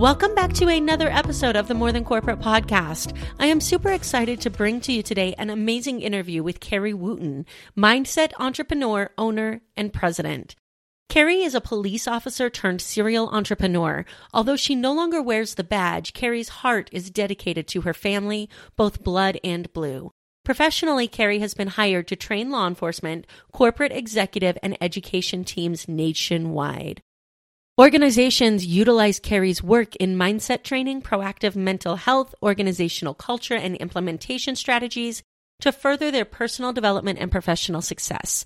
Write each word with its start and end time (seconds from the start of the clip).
Welcome 0.00 0.34
back 0.34 0.54
to 0.54 0.66
another 0.66 1.10
episode 1.10 1.56
of 1.56 1.68
the 1.68 1.74
More 1.74 1.92
Than 1.92 2.06
Corporate 2.06 2.40
podcast. 2.40 3.14
I 3.38 3.48
am 3.48 3.60
super 3.60 3.92
excited 3.92 4.40
to 4.40 4.48
bring 4.48 4.80
to 4.80 4.94
you 4.94 5.02
today 5.02 5.34
an 5.36 5.50
amazing 5.50 6.00
interview 6.00 6.42
with 6.42 6.58
Carrie 6.58 6.94
Wooten, 6.94 7.44
mindset 7.76 8.32
entrepreneur, 8.38 9.10
owner, 9.18 9.60
and 9.76 9.92
president. 9.92 10.56
Carrie 11.10 11.42
is 11.42 11.54
a 11.54 11.60
police 11.60 12.08
officer 12.08 12.48
turned 12.48 12.80
serial 12.80 13.28
entrepreneur. 13.28 14.06
Although 14.32 14.56
she 14.56 14.74
no 14.74 14.94
longer 14.94 15.20
wears 15.20 15.56
the 15.56 15.64
badge, 15.64 16.14
Carrie's 16.14 16.48
heart 16.48 16.88
is 16.92 17.10
dedicated 17.10 17.68
to 17.68 17.82
her 17.82 17.92
family, 17.92 18.48
both 18.76 19.04
blood 19.04 19.38
and 19.44 19.70
blue. 19.74 20.12
Professionally, 20.46 21.08
Carrie 21.08 21.40
has 21.40 21.52
been 21.52 21.68
hired 21.68 22.08
to 22.08 22.16
train 22.16 22.50
law 22.50 22.66
enforcement, 22.66 23.26
corporate 23.52 23.92
executive, 23.92 24.56
and 24.62 24.78
education 24.80 25.44
teams 25.44 25.88
nationwide. 25.88 27.02
Organizations 27.80 28.66
utilize 28.66 29.18
Carrie's 29.18 29.62
work 29.62 29.96
in 29.96 30.14
mindset 30.14 30.64
training, 30.64 31.00
proactive 31.00 31.56
mental 31.56 31.96
health, 31.96 32.34
organizational 32.42 33.14
culture, 33.14 33.54
and 33.54 33.74
implementation 33.76 34.54
strategies 34.54 35.22
to 35.62 35.72
further 35.72 36.10
their 36.10 36.26
personal 36.26 36.74
development 36.74 37.18
and 37.18 37.32
professional 37.32 37.80
success. 37.80 38.44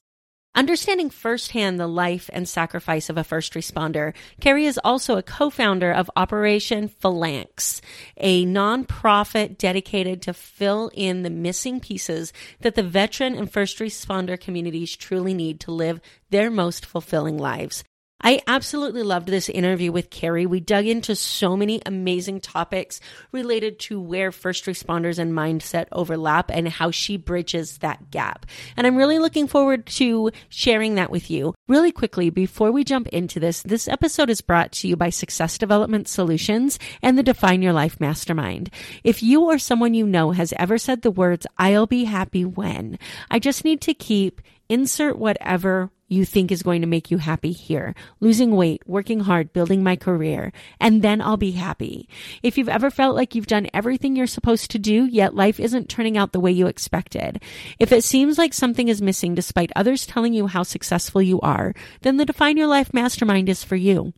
Understanding 0.54 1.10
firsthand 1.10 1.80
the 1.80 1.88
life 1.88 2.30
and 2.32 2.48
sacrifice 2.48 3.10
of 3.10 3.18
a 3.18 3.24
first 3.24 3.54
responder, 3.54 4.14
Carrie 4.40 4.66
is 4.66 4.78
also 4.84 5.16
a 5.16 5.22
co-founder 5.24 5.90
of 5.90 6.08
Operation 6.14 6.86
Phalanx, 6.86 7.82
a 8.16 8.46
nonprofit 8.46 9.58
dedicated 9.58 10.22
to 10.22 10.32
fill 10.32 10.92
in 10.94 11.24
the 11.24 11.30
missing 11.30 11.80
pieces 11.80 12.32
that 12.60 12.76
the 12.76 12.84
veteran 12.84 13.34
and 13.34 13.50
first 13.50 13.80
responder 13.80 14.38
communities 14.38 14.94
truly 14.94 15.34
need 15.34 15.58
to 15.58 15.72
live 15.72 16.00
their 16.30 16.52
most 16.52 16.86
fulfilling 16.86 17.36
lives. 17.36 17.82
I 18.26 18.40
absolutely 18.46 19.02
loved 19.02 19.26
this 19.28 19.50
interview 19.50 19.92
with 19.92 20.08
Carrie. 20.08 20.46
We 20.46 20.58
dug 20.58 20.86
into 20.86 21.14
so 21.14 21.58
many 21.58 21.82
amazing 21.84 22.40
topics 22.40 22.98
related 23.32 23.78
to 23.80 24.00
where 24.00 24.32
first 24.32 24.64
responders 24.64 25.18
and 25.18 25.34
mindset 25.34 25.88
overlap 25.92 26.50
and 26.50 26.66
how 26.66 26.90
she 26.90 27.18
bridges 27.18 27.76
that 27.78 28.10
gap. 28.10 28.46
And 28.78 28.86
I'm 28.86 28.96
really 28.96 29.18
looking 29.18 29.46
forward 29.46 29.84
to 29.86 30.30
sharing 30.48 30.94
that 30.94 31.10
with 31.10 31.30
you. 31.30 31.54
Really 31.68 31.92
quickly, 31.92 32.30
before 32.30 32.72
we 32.72 32.82
jump 32.82 33.08
into 33.08 33.38
this, 33.38 33.62
this 33.62 33.88
episode 33.88 34.30
is 34.30 34.40
brought 34.40 34.72
to 34.72 34.88
you 34.88 34.96
by 34.96 35.10
Success 35.10 35.58
Development 35.58 36.08
Solutions 36.08 36.78
and 37.02 37.18
the 37.18 37.22
Define 37.22 37.60
Your 37.60 37.74
Life 37.74 38.00
Mastermind. 38.00 38.70
If 39.04 39.22
you 39.22 39.42
or 39.42 39.58
someone 39.58 39.92
you 39.92 40.06
know 40.06 40.30
has 40.30 40.54
ever 40.56 40.78
said 40.78 41.02
the 41.02 41.10
words, 41.10 41.46
I'll 41.58 41.86
be 41.86 42.04
happy 42.04 42.46
when, 42.46 42.98
I 43.30 43.38
just 43.38 43.66
need 43.66 43.82
to 43.82 43.92
keep 43.92 44.40
insert 44.70 45.18
whatever 45.18 45.90
you 46.08 46.24
think 46.24 46.50
is 46.50 46.62
going 46.62 46.80
to 46.80 46.86
make 46.86 47.10
you 47.10 47.18
happy 47.18 47.52
here. 47.52 47.94
Losing 48.20 48.54
weight, 48.56 48.82
working 48.86 49.20
hard, 49.20 49.52
building 49.52 49.82
my 49.82 49.96
career, 49.96 50.52
and 50.80 51.02
then 51.02 51.20
I'll 51.20 51.36
be 51.36 51.52
happy. 51.52 52.08
If 52.42 52.58
you've 52.58 52.68
ever 52.68 52.90
felt 52.90 53.16
like 53.16 53.34
you've 53.34 53.46
done 53.46 53.68
everything 53.74 54.16
you're 54.16 54.26
supposed 54.26 54.70
to 54.70 54.78
do, 54.78 55.06
yet 55.06 55.34
life 55.34 55.60
isn't 55.60 55.88
turning 55.88 56.16
out 56.16 56.32
the 56.32 56.40
way 56.40 56.52
you 56.52 56.66
expected. 56.66 57.42
If 57.78 57.92
it 57.92 58.04
seems 58.04 58.38
like 58.38 58.54
something 58.54 58.88
is 58.88 59.02
missing 59.02 59.34
despite 59.34 59.72
others 59.76 60.06
telling 60.06 60.34
you 60.34 60.46
how 60.46 60.62
successful 60.62 61.22
you 61.22 61.40
are, 61.40 61.74
then 62.02 62.16
the 62.16 62.26
Define 62.26 62.56
Your 62.56 62.68
Life 62.68 62.92
Mastermind 62.94 63.48
is 63.48 63.64
for 63.64 63.76
you. 63.76 64.12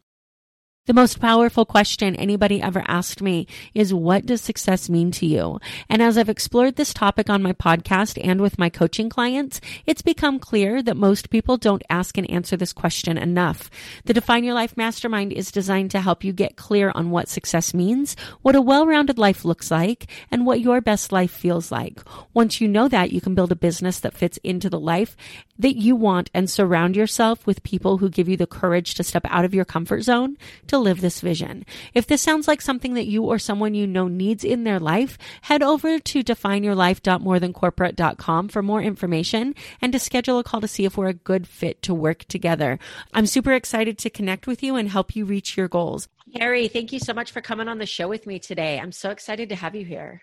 The 0.86 0.94
most 0.94 1.18
powerful 1.18 1.64
question 1.64 2.14
anybody 2.14 2.62
ever 2.62 2.84
asked 2.86 3.20
me 3.20 3.48
is 3.74 3.92
what 3.92 4.24
does 4.24 4.40
success 4.40 4.88
mean 4.88 5.10
to 5.12 5.26
you? 5.26 5.58
And 5.88 6.00
as 6.00 6.16
I've 6.16 6.28
explored 6.28 6.76
this 6.76 6.94
topic 6.94 7.28
on 7.28 7.42
my 7.42 7.52
podcast 7.52 8.20
and 8.22 8.40
with 8.40 8.56
my 8.56 8.70
coaching 8.70 9.08
clients, 9.08 9.60
it's 9.84 10.00
become 10.00 10.38
clear 10.38 10.80
that 10.84 10.96
most 10.96 11.28
people 11.28 11.56
don't 11.56 11.82
ask 11.90 12.16
and 12.16 12.30
answer 12.30 12.56
this 12.56 12.72
question 12.72 13.18
enough. 13.18 13.68
The 14.04 14.14
Define 14.14 14.44
Your 14.44 14.54
Life 14.54 14.76
Mastermind 14.76 15.32
is 15.32 15.50
designed 15.50 15.90
to 15.90 16.00
help 16.00 16.22
you 16.22 16.32
get 16.32 16.54
clear 16.54 16.92
on 16.94 17.10
what 17.10 17.28
success 17.28 17.74
means, 17.74 18.14
what 18.42 18.54
a 18.54 18.60
well-rounded 18.60 19.18
life 19.18 19.44
looks 19.44 19.72
like, 19.72 20.06
and 20.30 20.46
what 20.46 20.60
your 20.60 20.80
best 20.80 21.10
life 21.10 21.32
feels 21.32 21.72
like. 21.72 21.98
Once 22.32 22.60
you 22.60 22.68
know 22.68 22.86
that, 22.86 23.10
you 23.10 23.20
can 23.20 23.34
build 23.34 23.50
a 23.50 23.56
business 23.56 23.98
that 23.98 24.14
fits 24.14 24.38
into 24.44 24.70
the 24.70 24.78
life 24.78 25.16
that 25.58 25.76
you 25.76 25.94
want 25.96 26.30
and 26.34 26.48
surround 26.48 26.96
yourself 26.96 27.46
with 27.46 27.62
people 27.62 27.98
who 27.98 28.08
give 28.08 28.28
you 28.28 28.36
the 28.36 28.46
courage 28.46 28.94
to 28.94 29.04
step 29.04 29.26
out 29.28 29.44
of 29.44 29.54
your 29.54 29.64
comfort 29.64 30.02
zone 30.02 30.36
to 30.66 30.78
live 30.78 31.00
this 31.00 31.20
vision. 31.20 31.64
If 31.94 32.06
this 32.06 32.22
sounds 32.22 32.46
like 32.48 32.60
something 32.60 32.94
that 32.94 33.06
you 33.06 33.24
or 33.24 33.38
someone 33.38 33.74
you 33.74 33.86
know 33.86 34.08
needs 34.08 34.42
in 34.44 34.64
their 34.64 34.80
life, 34.80 35.16
head 35.42 35.62
over 35.62 35.98
to 35.98 36.22
defineyourlife.morethancorporate.com 36.22 38.48
for 38.48 38.62
more 38.62 38.82
information 38.82 39.54
and 39.80 39.92
to 39.92 39.98
schedule 39.98 40.38
a 40.38 40.44
call 40.44 40.60
to 40.60 40.68
see 40.68 40.84
if 40.84 40.96
we're 40.96 41.08
a 41.08 41.14
good 41.14 41.48
fit 41.48 41.82
to 41.82 41.94
work 41.94 42.24
together. 42.24 42.78
I'm 43.12 43.26
super 43.26 43.52
excited 43.52 43.98
to 43.98 44.10
connect 44.10 44.46
with 44.46 44.62
you 44.62 44.76
and 44.76 44.88
help 44.88 45.16
you 45.16 45.24
reach 45.24 45.56
your 45.56 45.68
goals. 45.68 46.08
Carrie, 46.36 46.68
thank 46.68 46.92
you 46.92 46.98
so 46.98 47.14
much 47.14 47.30
for 47.30 47.40
coming 47.40 47.68
on 47.68 47.78
the 47.78 47.86
show 47.86 48.08
with 48.08 48.26
me 48.26 48.38
today. 48.38 48.78
I'm 48.78 48.92
so 48.92 49.10
excited 49.10 49.48
to 49.50 49.54
have 49.54 49.74
you 49.74 49.84
here. 49.84 50.22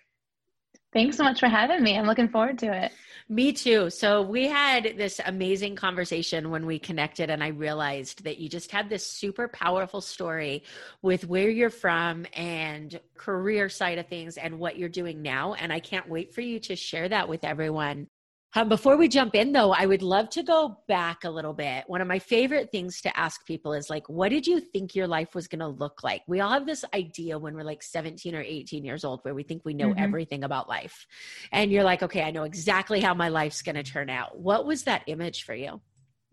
Thanks 0.93 1.17
so 1.17 1.23
much 1.23 1.39
for 1.39 1.47
having 1.47 1.81
me. 1.81 1.97
I'm 1.97 2.05
looking 2.05 2.29
forward 2.29 2.59
to 2.59 2.71
it. 2.71 2.91
Me 3.29 3.51
too. 3.51 3.89
So 3.89 4.21
we 4.21 4.47
had 4.47 4.95
this 4.97 5.19
amazing 5.25 5.75
conversation 5.75 6.51
when 6.51 6.65
we 6.65 6.77
connected, 6.77 7.29
and 7.29 7.43
I 7.43 7.47
realized 7.47 8.25
that 8.25 8.37
you 8.37 8.47
just 8.47 8.71
had 8.71 8.89
this 8.89 9.07
super 9.07 9.47
powerful 9.47 10.01
story 10.01 10.63
with 11.01 11.25
where 11.25 11.49
you're 11.49 11.69
from 11.69 12.25
and 12.33 12.99
career 13.17 13.69
side 13.69 13.97
of 13.97 14.07
things 14.07 14.37
and 14.37 14.59
what 14.59 14.77
you're 14.77 14.89
doing 14.89 15.21
now. 15.21 15.53
And 15.53 15.73
I 15.73 15.79
can't 15.79 16.09
wait 16.09 16.33
for 16.33 16.41
you 16.41 16.59
to 16.61 16.75
share 16.75 17.09
that 17.09 17.27
with 17.27 17.43
everyone. 17.43 18.07
Um, 18.55 18.69
before 18.69 18.97
we 18.97 19.07
jump 19.07 19.33
in, 19.33 19.51
though, 19.51 19.71
I 19.71 19.87
would 19.87 20.03
love 20.03 20.29
to 20.31 20.43
go 20.43 20.77
back 20.87 21.23
a 21.23 21.29
little 21.29 21.53
bit. 21.53 21.85
One 21.87 22.01
of 22.01 22.07
my 22.07 22.19
favorite 22.19 22.71
things 22.71 23.01
to 23.01 23.17
ask 23.17 23.45
people 23.47 23.73
is 23.73 23.89
like, 23.89 24.07
what 24.07 24.29
did 24.29 24.45
you 24.45 24.59
think 24.59 24.93
your 24.93 25.07
life 25.07 25.33
was 25.33 25.47
going 25.47 25.59
to 25.59 25.67
look 25.67 26.03
like? 26.03 26.21
We 26.27 26.39
all 26.39 26.51
have 26.51 26.67
this 26.67 26.85
idea 26.93 27.39
when 27.39 27.55
we're 27.55 27.63
like 27.63 27.81
17 27.81 28.35
or 28.35 28.41
18 28.41 28.85
years 28.85 29.03
old 29.03 29.21
where 29.23 29.33
we 29.33 29.41
think 29.41 29.63
we 29.65 29.73
know 29.73 29.89
mm-hmm. 29.89 30.03
everything 30.03 30.43
about 30.43 30.69
life. 30.69 31.07
And 31.51 31.71
you're 31.71 31.83
like, 31.83 32.03
okay, 32.03 32.21
I 32.21 32.29
know 32.29 32.43
exactly 32.43 33.01
how 33.01 33.15
my 33.15 33.29
life's 33.29 33.63
going 33.63 33.75
to 33.75 33.83
turn 33.83 34.09
out. 34.11 34.37
What 34.37 34.65
was 34.65 34.83
that 34.83 35.01
image 35.07 35.43
for 35.43 35.55
you? 35.55 35.81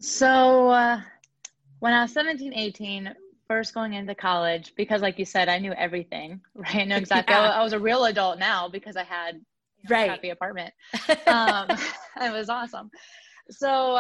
So, 0.01 0.69
uh, 0.69 1.01
when 1.79 1.95
I 1.95 2.03
was 2.03 2.13
17, 2.13 2.53
18, 2.53 3.15
first 3.49 3.73
going 3.73 3.95
into 3.95 4.15
college, 4.15 4.75
because 4.77 5.01
like 5.01 5.19
you 5.19 5.25
said, 5.25 5.49
I 5.49 5.59
knew 5.59 5.73
everything, 5.73 6.43
right? 6.55 6.77
I 6.77 6.85
know 6.85 6.97
exactly. 6.99 7.35
yeah. 7.35 7.51
I 7.51 7.63
was 7.63 7.73
a 7.73 7.79
real 7.79 8.05
adult 8.05 8.39
now 8.39 8.69
because 8.69 8.97
I 8.97 9.05
had 9.05 9.41
know, 9.89 9.97
right. 9.97 10.11
happy 10.11 10.31
apartment. 10.31 10.73
Um, 11.27 11.69
it 12.21 12.33
was 12.33 12.49
awesome. 12.49 12.91
So 13.51 13.97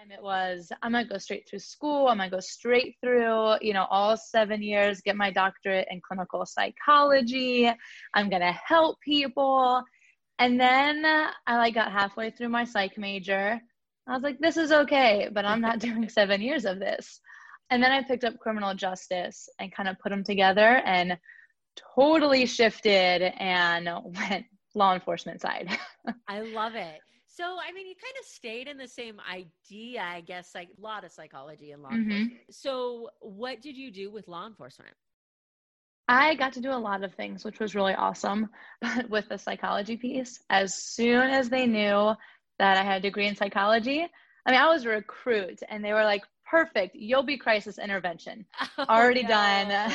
time 0.00 0.10
it 0.10 0.22
was, 0.22 0.72
I'm 0.82 0.92
gonna 0.92 1.06
go 1.06 1.18
straight 1.18 1.48
through 1.48 1.58
school. 1.58 2.08
I'm 2.08 2.18
gonna 2.18 2.30
go 2.30 2.40
straight 2.40 2.96
through, 3.02 3.56
you 3.60 3.72
know, 3.72 3.86
all 3.90 4.16
seven 4.16 4.62
years, 4.62 5.00
get 5.00 5.16
my 5.16 5.30
doctorate 5.30 5.88
in 5.90 6.00
clinical 6.06 6.44
psychology. 6.46 7.70
I'm 8.14 8.30
gonna 8.30 8.56
help 8.66 8.98
people. 9.00 9.82
And 10.38 10.58
then 10.58 11.04
I 11.04 11.56
like 11.56 11.74
got 11.74 11.92
halfway 11.92 12.30
through 12.30 12.48
my 12.48 12.64
psych 12.64 12.96
major. 12.96 13.60
I 14.08 14.14
was 14.14 14.22
like, 14.22 14.38
this 14.40 14.56
is 14.56 14.72
okay, 14.72 15.28
but 15.32 15.44
I'm 15.44 15.60
not 15.60 15.78
doing 15.78 16.08
seven 16.08 16.40
years 16.40 16.64
of 16.64 16.78
this. 16.78 17.20
And 17.70 17.82
then 17.82 17.92
I 17.92 18.02
picked 18.02 18.24
up 18.24 18.38
criminal 18.38 18.74
justice 18.74 19.48
and 19.58 19.72
kind 19.72 19.88
of 19.88 19.98
put 20.00 20.10
them 20.10 20.24
together 20.24 20.82
and 20.84 21.16
totally 21.94 22.46
shifted 22.46 23.22
and 23.38 23.88
went 24.04 24.46
law 24.74 24.94
enforcement 24.94 25.40
side. 25.40 25.68
I 26.28 26.40
love 26.40 26.74
it. 26.74 27.00
So, 27.26 27.44
I 27.44 27.72
mean, 27.72 27.86
you 27.86 27.94
kind 27.94 28.14
of 28.20 28.26
stayed 28.26 28.66
in 28.66 28.76
the 28.76 28.88
same 28.88 29.20
idea, 29.30 30.02
I 30.02 30.20
guess, 30.20 30.50
like 30.54 30.68
a 30.76 30.80
lot 30.80 31.04
of 31.04 31.12
psychology 31.12 31.70
and 31.70 31.82
law 31.82 31.90
mm-hmm. 31.90 32.10
enforcement. 32.10 32.40
So, 32.50 33.10
what 33.20 33.62
did 33.62 33.76
you 33.76 33.90
do 33.92 34.10
with 34.10 34.26
law 34.26 34.46
enforcement? 34.46 34.94
I 36.08 36.34
got 36.34 36.54
to 36.54 36.60
do 36.60 36.72
a 36.72 36.74
lot 36.74 37.04
of 37.04 37.14
things, 37.14 37.44
which 37.44 37.60
was 37.60 37.76
really 37.76 37.94
awesome. 37.94 38.50
But 38.80 39.08
with 39.10 39.28
the 39.28 39.38
psychology 39.38 39.96
piece, 39.96 40.42
as 40.50 40.74
soon 40.74 41.30
as 41.30 41.48
they 41.48 41.66
knew 41.66 42.14
that 42.58 42.76
I 42.76 42.82
had 42.82 42.96
a 42.96 43.00
degree 43.00 43.28
in 43.28 43.36
psychology, 43.36 44.06
I 44.44 44.50
mean, 44.50 44.60
I 44.60 44.68
was 44.68 44.84
a 44.84 44.88
recruit 44.88 45.60
and 45.68 45.84
they 45.84 45.92
were 45.92 46.02
like, 46.02 46.22
perfect, 46.50 46.96
you'll 46.96 47.22
be 47.22 47.38
crisis 47.38 47.78
intervention. 47.78 48.44
Oh, 48.78 48.84
Already 48.88 49.22
no. 49.22 49.28
done. 49.28 49.94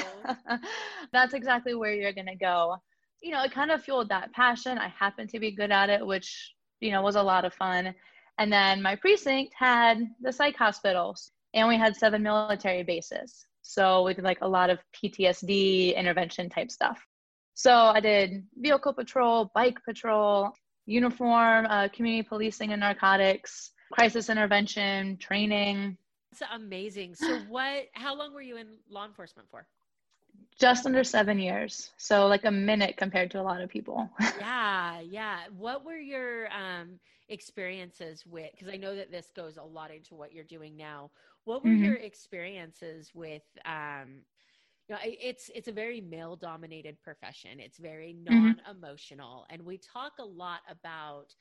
That's 1.11 1.33
exactly 1.33 1.75
where 1.75 1.93
you're 1.93 2.13
going 2.13 2.27
to 2.27 2.35
go 2.35 2.77
you 3.25 3.31
know, 3.31 3.43
it 3.43 3.51
kind 3.51 3.71
of 3.71 3.81
fueled 3.81 4.09
that 4.09 4.31
passion. 4.33 4.77
I 4.77 4.87
happened 4.89 5.31
to 5.31 5.39
be 5.39 5.49
good 5.49 5.71
at 5.71 5.89
it, 5.89 6.05
which, 6.05 6.53
you 6.79 6.91
know, 6.91 7.01
was 7.01 7.15
a 7.15 7.23
lot 7.23 7.43
of 7.43 7.55
fun. 7.55 7.95
And 8.37 8.53
then 8.53 8.83
my 8.83 8.95
precinct 8.95 9.51
had 9.57 9.99
the 10.21 10.31
psych 10.31 10.55
hospitals 10.55 11.31
and 11.55 11.67
we 11.67 11.75
had 11.75 11.95
seven 11.95 12.21
military 12.21 12.83
bases. 12.83 13.47
So 13.63 14.03
we 14.03 14.13
did 14.13 14.23
like 14.23 14.41
a 14.41 14.47
lot 14.47 14.69
of 14.69 14.77
PTSD 14.95 15.95
intervention 15.95 16.49
type 16.49 16.69
stuff. 16.69 17.03
So 17.55 17.73
I 17.73 17.99
did 17.99 18.45
vehicle 18.57 18.93
patrol, 18.93 19.49
bike 19.55 19.79
patrol, 19.83 20.51
uniform, 20.85 21.65
uh, 21.65 21.87
community 21.87 22.27
policing 22.29 22.73
and 22.73 22.81
narcotics, 22.81 23.71
crisis 23.91 24.29
intervention, 24.29 25.17
training. 25.17 25.97
That's 26.31 26.51
amazing. 26.53 27.15
So 27.15 27.39
what 27.49 27.85
how 27.93 28.15
long 28.15 28.35
were 28.35 28.41
you 28.41 28.57
in 28.57 28.67
law 28.87 29.05
enforcement 29.05 29.49
for? 29.49 29.65
Just 30.59 30.85
under 30.85 31.03
7 31.03 31.37
years. 31.37 31.91
So 31.97 32.27
like 32.27 32.45
a 32.45 32.51
minute 32.51 32.95
compared 32.97 33.31
to 33.31 33.41
a 33.41 33.43
lot 33.43 33.61
of 33.61 33.69
people. 33.69 34.09
yeah, 34.39 35.01
yeah. 35.01 35.39
What 35.57 35.85
were 35.85 35.97
your 35.97 36.47
um 36.51 36.99
experiences 37.27 38.23
with 38.25 38.51
because 38.51 38.67
I 38.71 38.77
know 38.77 38.95
that 38.95 39.11
this 39.11 39.31
goes 39.35 39.57
a 39.57 39.63
lot 39.63 39.91
into 39.91 40.15
what 40.15 40.33
you're 40.33 40.43
doing 40.43 40.77
now. 40.77 41.11
What 41.43 41.63
were 41.63 41.71
mm-hmm. 41.71 41.83
your 41.83 41.95
experiences 41.95 43.11
with 43.13 43.43
um 43.65 44.21
you 44.87 44.95
know, 44.95 45.01
it's 45.03 45.49
it's 45.55 45.67
a 45.67 45.71
very 45.71 45.99
male 45.99 46.35
dominated 46.35 47.01
profession. 47.01 47.59
It's 47.59 47.77
very 47.79 48.13
non 48.13 48.61
emotional, 48.69 49.41
mm-hmm. 49.41 49.53
and 49.53 49.65
we 49.65 49.79
talk 49.79 50.13
a 50.19 50.25
lot 50.25 50.59
about, 50.69 51.33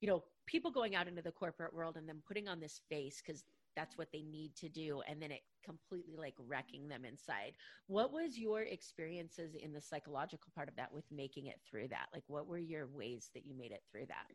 you 0.00 0.08
know, 0.08 0.22
people 0.46 0.70
going 0.70 0.94
out 0.94 1.08
into 1.08 1.22
the 1.22 1.32
corporate 1.32 1.72
world 1.72 1.96
and 1.96 2.06
then 2.06 2.20
putting 2.26 2.48
on 2.48 2.60
this 2.60 2.80
face 2.90 3.22
because 3.24 3.44
that's 3.76 3.96
what 3.98 4.08
they 4.12 4.22
need 4.22 4.54
to 4.56 4.68
do, 4.68 5.02
and 5.08 5.20
then 5.22 5.30
it 5.32 5.42
completely 5.64 6.16
like 6.16 6.34
wrecking 6.38 6.88
them 6.88 7.04
inside. 7.04 7.52
What 7.86 8.12
was 8.12 8.38
your 8.38 8.62
experiences 8.62 9.54
in 9.54 9.72
the 9.72 9.80
psychological 9.80 10.50
part 10.54 10.68
of 10.68 10.76
that 10.76 10.92
with 10.92 11.04
making 11.10 11.46
it 11.46 11.60
through 11.68 11.88
that? 11.88 12.06
Like, 12.12 12.24
what 12.26 12.46
were 12.46 12.58
your 12.58 12.86
ways 12.86 13.30
that 13.34 13.46
you 13.46 13.54
made 13.56 13.72
it 13.72 13.82
through 13.90 14.06
that? 14.06 14.26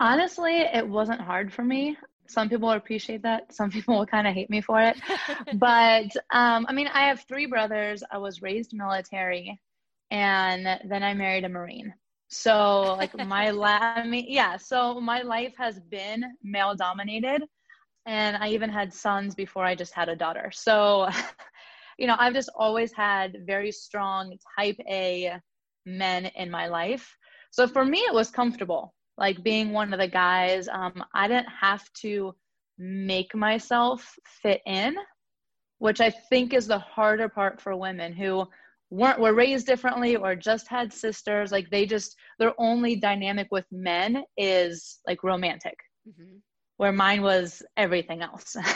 Honestly, 0.00 0.60
it 0.60 0.88
wasn't 0.88 1.20
hard 1.20 1.52
for 1.52 1.62
me. 1.64 1.96
Some 2.26 2.48
people 2.48 2.70
appreciate 2.70 3.22
that. 3.22 3.52
Some 3.52 3.70
people 3.70 3.98
will 3.98 4.06
kind 4.06 4.26
of 4.26 4.34
hate 4.34 4.50
me 4.50 4.60
for 4.60 4.80
it. 4.80 4.96
but 5.52 6.10
um, 6.30 6.66
I 6.68 6.72
mean, 6.72 6.88
I 6.88 7.06
have 7.08 7.22
three 7.28 7.46
brothers. 7.46 8.02
I 8.10 8.18
was 8.18 8.42
raised 8.42 8.72
military, 8.74 9.60
and 10.10 10.66
then 10.88 11.02
I 11.02 11.14
married 11.14 11.44
a 11.44 11.48
Marine. 11.48 11.94
So 12.28 12.94
like 12.98 13.16
my 13.18 13.50
la- 13.52 13.80
I 13.82 14.04
mean, 14.06 14.26
yeah. 14.28 14.56
So 14.56 15.00
my 15.00 15.22
life 15.22 15.54
has 15.58 15.68
been 15.80 16.24
male 16.42 16.74
dominated, 16.74 17.42
and 18.06 18.36
I 18.36 18.48
even 18.48 18.70
had 18.70 18.92
sons 18.92 19.34
before 19.34 19.64
I 19.64 19.74
just 19.74 19.94
had 19.94 20.08
a 20.08 20.16
daughter. 20.16 20.50
So, 20.52 21.08
you 21.98 22.06
know, 22.06 22.16
I've 22.18 22.34
just 22.34 22.50
always 22.56 22.92
had 22.92 23.36
very 23.46 23.72
strong 23.72 24.36
Type 24.58 24.78
A 24.88 25.40
men 25.86 26.26
in 26.36 26.50
my 26.50 26.68
life. 26.68 27.16
So 27.50 27.66
for 27.66 27.84
me, 27.84 27.98
it 27.98 28.14
was 28.14 28.30
comfortable 28.30 28.94
like 29.20 29.42
being 29.44 29.72
one 29.72 29.92
of 29.92 30.00
the 30.00 30.08
guys 30.08 30.66
um, 30.66 31.04
i 31.14 31.28
didn't 31.28 31.48
have 31.60 31.84
to 31.92 32.34
make 32.78 33.34
myself 33.34 34.18
fit 34.42 34.62
in 34.66 34.96
which 35.78 36.00
i 36.00 36.10
think 36.10 36.52
is 36.52 36.66
the 36.66 36.78
harder 36.78 37.28
part 37.28 37.60
for 37.60 37.76
women 37.76 38.12
who 38.12 38.44
weren't 38.90 39.20
were 39.20 39.34
raised 39.34 39.66
differently 39.66 40.16
or 40.16 40.34
just 40.34 40.66
had 40.66 40.92
sisters 40.92 41.52
like 41.52 41.70
they 41.70 41.86
just 41.86 42.16
their 42.38 42.54
only 42.58 42.96
dynamic 42.96 43.46
with 43.52 43.66
men 43.70 44.24
is 44.36 44.98
like 45.06 45.22
romantic 45.22 45.76
mm-hmm. 46.08 46.38
Where 46.80 46.92
mine 46.92 47.20
was 47.20 47.62
everything 47.76 48.22
else. 48.22 48.56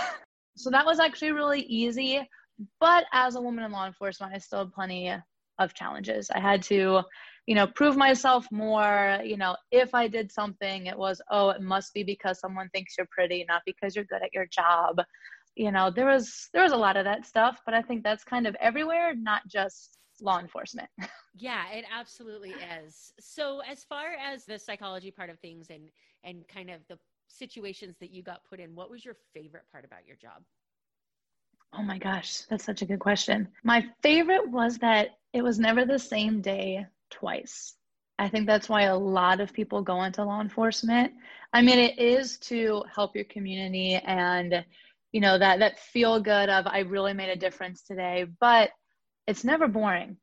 So 0.57 0.71
that 0.71 0.87
was 0.87 1.01
actually 1.01 1.33
really 1.33 1.63
easy 1.63 2.23
but 2.79 3.07
as 3.13 3.35
a 3.35 3.41
woman 3.41 3.65
in 3.65 3.73
law 3.73 3.87
enforcement 3.87 4.33
i 4.33 4.39
still 4.39 4.61
had 4.61 4.73
plenty 4.73 5.13
of 5.59 5.75
challenges. 5.75 6.31
I 6.31 6.41
had 6.41 6.63
to 6.65 7.03
you 7.47 7.55
know 7.55 7.67
prove 7.67 7.97
myself 7.97 8.47
more. 8.51 9.19
You 9.25 9.37
know 9.37 9.57
if 9.71 9.95
i 9.95 10.09
did 10.09 10.31
something 10.31 10.87
it 10.87 10.99
was 10.99 11.21
oh 11.31 11.51
it 11.51 11.61
must 11.61 11.93
be 11.95 12.03
because 12.03 12.41
someone 12.41 12.69
thinks 12.71 12.95
you're 12.97 13.09
pretty 13.11 13.45
not 13.49 13.63
because 13.67 13.95
you're 13.95 14.05
good 14.05 14.23
at 14.23 14.33
your 14.33 14.47
job. 14.47 15.01
You 15.57 15.73
know 15.73 15.91
there 15.91 16.07
was 16.07 16.49
there 16.53 16.63
was 16.63 16.73
a 16.73 16.77
lot 16.87 16.97
of 16.97 17.05
that 17.05 17.27
stuff 17.27 17.59
but 17.65 17.75
i 17.75 17.83
think 17.83 18.03
that's 18.03 18.25
kind 18.25 18.47
of 18.47 18.57
everywhere 18.61 19.15
not 19.17 19.43
just 19.49 19.99
law 20.21 20.39
enforcement. 20.39 20.89
Yeah 21.37 21.69
it 21.73 21.85
absolutely 21.93 22.55
is. 22.81 23.13
So 23.19 23.61
as 23.69 23.83
far 23.83 24.13
as 24.25 24.45
the 24.45 24.57
psychology 24.57 25.11
part 25.11 25.31
of 25.31 25.41
things 25.41 25.67
and 25.69 25.91
and 26.23 26.47
kind 26.47 26.71
of 26.71 26.81
the 26.89 26.97
situations 27.29 27.97
that 28.01 28.11
you 28.11 28.23
got 28.23 28.45
put 28.45 28.61
in 28.61 28.75
what 28.75 28.91
was 28.91 29.05
your 29.05 29.17
favorite 29.35 29.65
part 29.71 29.85
about 29.85 30.07
your 30.07 30.17
job 30.17 30.43
Oh 31.73 31.83
my 31.83 31.99
gosh, 31.99 32.43
that's 32.43 32.65
such 32.65 32.83
a 32.83 32.87
good 32.87 33.01
question. 33.01 33.49
My 33.63 33.87
favorite 34.03 34.49
was 34.49 34.79
that 34.79 35.19
it 35.33 35.43
was 35.43 35.59
never 35.59 35.85
the 35.85 35.99
same 35.99 36.41
day 36.41 36.87
twice. 37.11 37.77
I 38.19 38.29
think 38.29 38.47
that's 38.47 38.69
why 38.69 38.83
a 38.83 38.97
lot 38.97 39.41
of 39.41 39.53
people 39.53 39.83
go 39.83 40.03
into 40.05 40.25
law 40.25 40.41
enforcement. 40.41 41.13
I 41.53 41.63
mean, 41.63 41.79
it 41.79 41.99
is 41.99 42.39
to 42.41 42.85
help 42.95 43.15
your 43.17 43.25
community 43.25 43.95
and 43.95 44.65
you 45.13 45.21
know 45.21 45.39
that 45.39 45.61
that 45.61 45.79
feel 45.81 46.21
good 46.21 46.49
of 46.49 46.67
I 46.67 46.81
really 46.81 47.13
made 47.13 47.31
a 47.31 47.37
difference 47.37 47.83
today, 47.83 48.27
but 48.41 48.71
it's 49.27 49.45
never 49.45 49.67
boring 49.69 50.17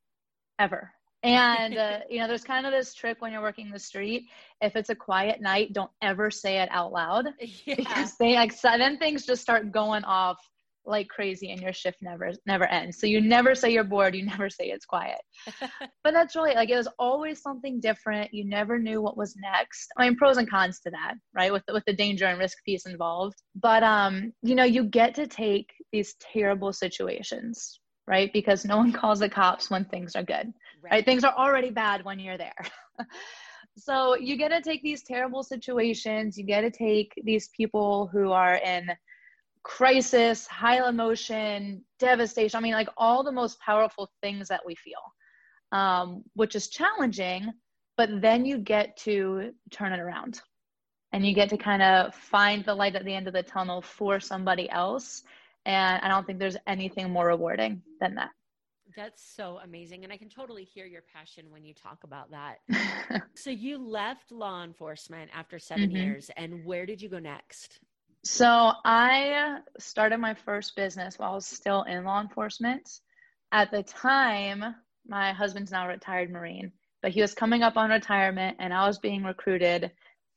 ever. 0.59 0.93
And 1.23 1.77
uh, 1.77 1.99
you 2.09 2.19
know, 2.19 2.27
there's 2.27 2.43
kind 2.43 2.65
of 2.65 2.71
this 2.71 2.93
trick 2.93 3.21
when 3.21 3.31
you're 3.31 3.41
working 3.41 3.69
the 3.71 3.79
street. 3.79 4.27
If 4.61 4.75
it's 4.75 4.89
a 4.89 4.95
quiet 4.95 5.41
night, 5.41 5.73
don't 5.73 5.91
ever 6.01 6.31
say 6.31 6.59
it 6.59 6.69
out 6.71 6.91
loud. 6.91 7.27
Yeah. 7.65 7.75
because 7.75 8.17
they 8.17 8.35
like 8.35 8.59
then 8.61 8.97
things 8.97 9.25
just 9.25 9.41
start 9.41 9.71
going 9.71 10.03
off 10.03 10.37
like 10.85 11.07
crazy 11.09 11.51
and 11.51 11.61
your 11.61 11.73
shift 11.73 11.97
never 12.01 12.31
never 12.45 12.65
ends. 12.65 12.99
So 12.99 13.07
you 13.07 13.21
never 13.21 13.53
say 13.53 13.71
you're 13.71 13.83
bored 13.83 14.15
you 14.15 14.25
never 14.25 14.49
say 14.49 14.65
it's 14.65 14.85
quiet. 14.85 15.21
But 16.03 16.13
that's 16.13 16.35
really 16.35 16.55
like 16.55 16.69
it 16.69 16.75
was 16.75 16.87
always 16.97 17.41
something 17.41 17.79
different. 17.79 18.33
You 18.33 18.45
never 18.45 18.79
knew 18.79 19.01
what 19.01 19.17
was 19.17 19.35
next. 19.37 19.89
I 19.97 20.07
mean 20.07 20.17
pros 20.17 20.37
and 20.37 20.49
cons 20.49 20.79
to 20.81 20.91
that 20.91 21.13
right 21.33 21.53
with 21.53 21.63
the, 21.67 21.73
with 21.73 21.85
the 21.85 21.93
danger 21.93 22.25
and 22.25 22.39
risk 22.39 22.57
piece 22.65 22.85
involved. 22.85 23.35
But 23.55 23.83
um 23.83 24.33
you 24.41 24.55
know 24.55 24.63
you 24.63 24.83
get 24.83 25.13
to 25.15 25.27
take 25.27 25.71
these 25.91 26.15
terrible 26.15 26.73
situations 26.73 27.79
right 28.07 28.31
because 28.33 28.65
no 28.65 28.77
one 28.77 28.91
calls 29.01 29.19
the 29.19 29.29
cops 29.29 29.69
when 29.69 29.85
things 29.85 30.15
are 30.15 30.23
good 30.23 30.51
right, 30.83 31.05
things 31.05 31.23
are 31.23 31.33
already 31.35 31.69
bad 31.69 32.03
when 32.03 32.19
you're 32.19 32.37
there 32.37 32.65
so 33.77 34.15
you 34.15 34.35
get 34.35 34.49
to 34.49 34.61
take 34.61 34.81
these 34.83 35.03
terrible 35.03 35.43
situations 35.43 36.37
you 36.37 36.43
get 36.43 36.61
to 36.61 36.71
take 36.71 37.13
these 37.23 37.49
people 37.55 38.07
who 38.11 38.31
are 38.31 38.55
in 38.55 38.89
crisis, 39.63 40.47
high 40.47 40.87
emotion, 40.87 41.83
devastation. 41.99 42.57
I 42.57 42.61
mean, 42.61 42.73
like 42.73 42.89
all 42.97 43.23
the 43.23 43.31
most 43.31 43.59
powerful 43.59 44.11
things 44.21 44.47
that 44.47 44.61
we 44.65 44.75
feel, 44.75 45.01
um, 45.71 46.23
which 46.33 46.55
is 46.55 46.69
challenging. 46.69 47.51
But 47.97 48.21
then 48.21 48.45
you 48.45 48.57
get 48.57 48.97
to 48.97 49.51
turn 49.69 49.93
it 49.93 49.99
around 49.99 50.41
and 51.11 51.25
you 51.25 51.35
get 51.35 51.49
to 51.49 51.57
kind 51.57 51.83
of 51.83 52.15
find 52.15 52.65
the 52.65 52.73
light 52.73 52.95
at 52.95 53.05
the 53.05 53.13
end 53.13 53.27
of 53.27 53.33
the 53.33 53.43
tunnel 53.43 53.81
for 53.81 54.19
somebody 54.19 54.69
else. 54.69 55.23
And 55.65 56.01
I 56.01 56.07
don't 56.07 56.25
think 56.25 56.39
there's 56.39 56.57
anything 56.65 57.11
more 57.11 57.27
rewarding 57.27 57.81
than 57.99 58.15
that. 58.15 58.29
That's 58.95 59.23
so 59.35 59.59
amazing. 59.63 60.03
And 60.03 60.11
I 60.11 60.17
can 60.17 60.29
totally 60.29 60.63
hear 60.63 60.85
your 60.85 61.03
passion 61.13 61.45
when 61.49 61.63
you 61.63 61.73
talk 61.73 62.03
about 62.03 62.31
that. 62.31 63.23
so 63.35 63.49
you 63.49 63.77
left 63.77 64.31
law 64.31 64.63
enforcement 64.63 65.31
after 65.33 65.59
7 65.59 65.83
mm-hmm. 65.83 65.95
years. 65.95 66.29
And 66.37 66.65
where 66.65 66.85
did 66.85 67.01
you 67.01 67.09
go 67.09 67.19
next? 67.19 67.79
So 68.23 68.45
I 68.85 69.59
started 69.79 70.19
my 70.19 70.35
first 70.35 70.75
business 70.75 71.17
while 71.17 71.31
I 71.31 71.35
was 71.35 71.47
still 71.47 71.83
in 71.83 72.03
law 72.03 72.21
enforcement. 72.21 72.87
At 73.51 73.71
the 73.71 73.83
time, 73.83 74.75
my 75.07 75.33
husband's 75.33 75.71
now 75.71 75.85
a 75.85 75.89
retired 75.89 76.29
Marine, 76.29 76.71
but 77.01 77.11
he 77.11 77.21
was 77.21 77.33
coming 77.33 77.63
up 77.63 77.77
on 77.77 77.89
retirement 77.89 78.57
and 78.59 78.73
I 78.73 78.85
was 78.85 78.99
being 78.99 79.23
recruited 79.23 79.91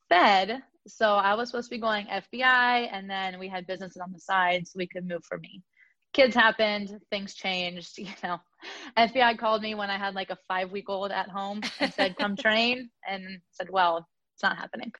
Fed. 0.08 0.62
So 0.86 1.14
I 1.14 1.34
was 1.34 1.50
supposed 1.50 1.70
to 1.70 1.76
be 1.76 1.80
going 1.80 2.06
FBI 2.06 2.88
and 2.92 3.08
then 3.08 3.38
we 3.38 3.48
had 3.48 3.66
businesses 3.66 4.00
on 4.02 4.12
the 4.12 4.20
side 4.20 4.66
so 4.66 4.76
we 4.76 4.86
could 4.86 5.06
move 5.06 5.24
for 5.24 5.38
me. 5.38 5.62
Kids 6.14 6.34
happened, 6.34 6.98
things 7.10 7.34
changed, 7.34 7.92
you 7.98 8.08
know. 8.22 8.40
FBI 8.96 9.36
called 9.36 9.60
me 9.60 9.74
when 9.74 9.90
I 9.90 9.98
had 9.98 10.14
like 10.14 10.30
a 10.30 10.38
five 10.48 10.72
week 10.72 10.88
old 10.88 11.10
at 11.10 11.28
home 11.28 11.60
and 11.80 11.92
said, 11.92 12.16
come 12.16 12.36
train, 12.40 12.88
and 13.06 13.40
said, 13.50 13.68
well, 13.68 14.08
it's 14.34 14.42
not 14.42 14.56
happening. 14.56 14.92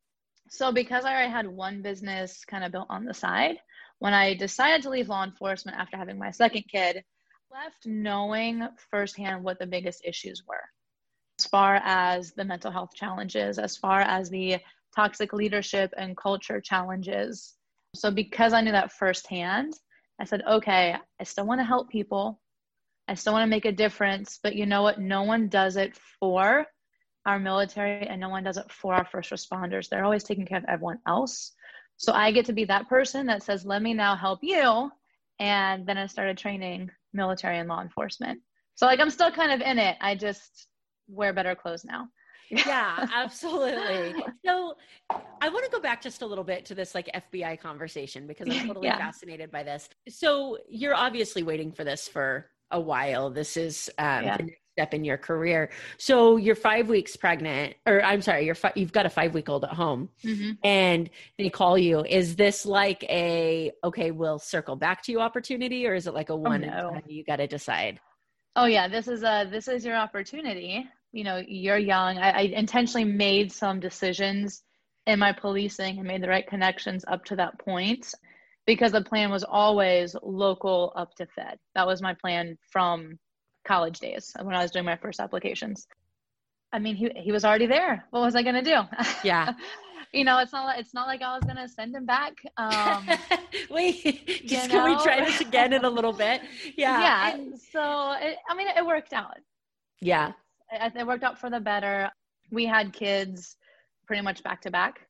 So, 0.51 0.71
because 0.73 1.07
I 1.07 1.13
already 1.15 1.33
had 1.33 1.49
one 1.49 1.81
business 1.81 2.45
kind 2.45 2.65
of 2.65 2.73
built 2.73 2.89
on 2.91 3.07
the 3.07 3.15
side, 3.15 3.57
when 4.01 4.13
I 4.13 4.35
decided 4.35 4.83
to 4.83 4.91
leave 4.91 5.09
law 5.09 5.25
enforcement 5.25 5.79
after 5.79 5.97
having 5.97 6.19
my 6.19 6.31
second 6.31 6.65
kid, 6.71 7.03
left 7.51 7.87
knowing 7.87 8.69
firsthand 8.91 9.43
what 9.43 9.59
the 9.59 9.67
biggest 9.67 10.05
issues 10.05 10.43
were 10.47 10.69
as 11.39 11.47
far 11.47 11.81
as 11.83 12.33
the 12.33 12.45
mental 12.45 12.71
health 12.71 12.91
challenges, 12.95 13.59
as 13.59 13.77
far 13.77 14.01
as 14.01 14.31
the 14.31 14.59
toxic 14.95 15.33
leadership 15.33 15.93
and 15.97 16.17
culture 16.17 16.61
challenges. 16.61 17.55
So, 17.97 18.11
because 18.11 18.53
I 18.53 18.61
knew 18.61 18.73
that 18.73 18.93
firsthand, 18.93 19.75
I 20.21 20.25
said, 20.25 20.43
okay, 20.49 20.95
I 21.21 21.25
still 21.25 21.47
want 21.47 21.61
to 21.61 21.65
help 21.65 21.91
people. 21.91 22.41
I 23.09 23.15
still 23.15 23.33
want 23.33 23.45
to 23.45 23.51
make 23.51 23.65
a 23.65 23.73
difference, 23.73 24.39
but 24.43 24.55
you 24.55 24.67
know 24.67 24.83
what? 24.83 25.01
No 25.01 25.25
one 25.25 25.49
does 25.49 25.77
it 25.77 25.97
for 26.19 26.67
our 27.27 27.39
military 27.39 28.07
and 28.07 28.21
no 28.21 28.29
one 28.29 28.45
does 28.45 28.57
it 28.57 28.71
for 28.71 28.95
our 28.95 29.05
first 29.05 29.31
responders. 29.31 29.89
They're 29.89 30.05
always 30.05 30.25
taking 30.25 30.47
care 30.47 30.59
of 30.59 30.65
everyone 30.69 30.99
else. 31.07 31.53
So 31.97 32.13
I 32.13 32.31
get 32.33 32.47
to 32.47 32.53
be 32.53 32.65
that 32.67 32.89
person 32.89 33.27
that 33.27 33.43
says, 33.43 33.65
let 33.65 33.83
me 33.83 33.95
now 33.95 34.17
help 34.17 34.41
you. 34.43 34.91
And 35.39 35.87
then 35.87 35.99
I 35.99 36.07
started 36.07 36.39
training 36.39 36.91
military 37.13 37.59
and 37.59 37.69
law 37.69 37.83
enforcement. 37.83 38.41
So 38.75 38.87
like 38.87 39.01
I'm 39.01 39.11
still 39.11 39.31
kind 39.31 39.53
of 39.53 39.61
in 39.61 39.79
it. 39.79 39.97
I 40.01 40.15
just 40.15 40.67
wear 41.09 41.33
better 41.33 41.55
clothes 41.55 41.85
now. 41.85 42.09
Yeah, 42.51 43.07
absolutely. 43.15 44.15
So 44.45 44.77
I 45.41 45.49
want 45.49 45.65
to 45.65 45.71
go 45.71 45.81
back 45.81 46.03
just 46.03 46.23
a 46.23 46.27
little 46.27 46.45
bit 46.45 46.65
to 46.67 46.75
this 46.75 46.95
like 46.95 47.09
FBI 47.33 47.61
conversation 47.61 48.27
because 48.27 48.49
I'm 48.49 48.67
totally 48.67 48.87
yeah. 48.87 48.99
fascinated 48.99 49.51
by 49.51 49.63
this. 49.63 49.89
So 50.09 50.59
you're 50.69 50.95
obviously 50.95 51.43
waiting 51.43 51.73
for 51.73 51.85
this 51.85 52.09
for 52.09 52.51
a 52.71 52.81
while. 52.81 53.31
This 53.31 53.57
is 53.57 53.91
um, 53.99 54.25
yeah. 54.25 54.37
the 54.37 54.43
next 54.45 54.61
step 54.73 54.95
in 54.95 55.05
your 55.05 55.17
career. 55.17 55.71
So 55.99 56.37
you're 56.37 56.57
five 56.57 56.89
weeks 56.89 57.17
pregnant, 57.17 57.75
or 57.87 58.03
I'm 58.03 58.21
sorry, 58.21 58.45
you're 58.45 58.55
fi- 58.55 58.73
you've 58.75 58.93
got 58.93 59.07
a 59.07 59.11
five 59.11 59.35
week 59.35 59.49
old 59.49 59.65
at 59.65 59.71
home, 59.71 60.09
mm-hmm. 60.25 60.53
and 60.65 61.09
they 61.39 61.49
call 61.49 61.79
you. 61.79 62.05
Is 62.05 62.37
this 62.37 62.67
like 62.67 63.05
a 63.05 63.73
okay, 63.85 64.11
we'll 64.11 64.39
circle 64.39 64.77
back 64.77 65.03
to 65.05 65.13
you 65.13 65.21
opportunity, 65.21 65.87
or 65.87 65.95
is 65.95 66.07
it 66.07 66.15
like 66.15 66.31
a 66.31 66.35
oh, 66.35 66.37
one? 66.37 66.65
Oh, 66.65 66.91
no. 66.91 67.01
you 67.07 67.25
got 67.25 67.37
to 67.37 67.47
decide. 67.47 68.01
Oh 68.57 68.67
yeah, 68.67 68.89
this 68.89 69.09
is 69.09 69.23
a 69.23 69.47
this 69.51 69.69
is 69.69 69.85
your 69.85 69.97
opportunity. 69.97 70.87
You 71.15 71.23
know, 71.23 71.43
you're 71.47 71.79
young. 71.79 72.19
I, 72.19 72.31
I 72.31 72.41
intentionally 72.41 73.05
made 73.05 73.53
some 73.53 73.79
decisions 73.79 74.63
in 75.07 75.21
my 75.21 75.33
policing 75.33 75.99
and 75.99 76.09
made 76.09 76.23
the 76.23 76.29
right 76.29 76.47
connections 76.47 77.05
up 77.07 77.25
to 77.27 77.37
that 77.37 77.59
point 77.61 78.13
because 78.67 78.93
the 78.93 79.03
plan 79.03 79.31
was 79.31 79.45
always 79.45 80.17
local 80.23 80.93
up 80.97 81.15
to 81.17 81.27
Fed. 81.27 81.59
That 81.77 81.87
was 81.87 82.03
my 82.03 82.15
plan 82.15 82.59
from 82.73 83.19
college 83.65 84.01
days 84.01 84.33
when 84.43 84.57
I 84.57 84.63
was 84.63 84.73
doing 84.73 84.85
my 84.85 84.97
first 84.97 85.21
applications. 85.21 85.87
I 86.73 86.81
mean, 86.81 86.97
he 86.97 87.11
he 87.15 87.31
was 87.31 87.45
already 87.45 87.67
there. 87.67 88.05
What 88.11 88.23
was 88.23 88.35
I 88.35 88.43
going 88.43 88.57
to 88.57 88.63
do? 88.63 88.81
Yeah. 89.23 89.53
you 90.13 90.25
know, 90.25 90.39
it's 90.39 90.53
not 90.53 90.79
it's 90.81 90.95
not 90.95 91.07
like 91.07 91.23
I 91.23 91.37
was 91.37 91.45
going 91.45 91.57
to 91.57 91.69
send 91.69 91.95
him 91.95 92.07
back. 92.07 92.33
Um, 92.57 93.09
Wait, 93.71 94.27
just 94.47 94.69
can 94.69 94.85
know? 94.85 94.97
we 94.97 95.03
try 95.05 95.25
this 95.25 95.41
again 95.41 95.73
in 95.73 95.85
a 95.85 95.91
little 95.91 96.13
bit? 96.13 96.41
Yeah. 96.77 97.01
Yeah. 97.01 97.37
So 97.71 98.13
it, 98.21 98.37
I 98.49 98.57
mean, 98.57 98.67
it 98.77 98.85
worked 98.85 99.13
out. 99.13 99.39
Yeah. 100.01 100.33
It, 100.75 100.93
it 100.97 101.07
worked 101.07 101.25
out 101.25 101.39
for 101.39 101.51
the 101.51 101.61
better. 101.61 102.11
We 102.51 102.67
had 102.67 102.93
kids 102.93 103.57
pretty 104.07 104.23
much 104.23 104.43
back 104.43 104.61
to 104.63 104.71
back. 104.71 105.07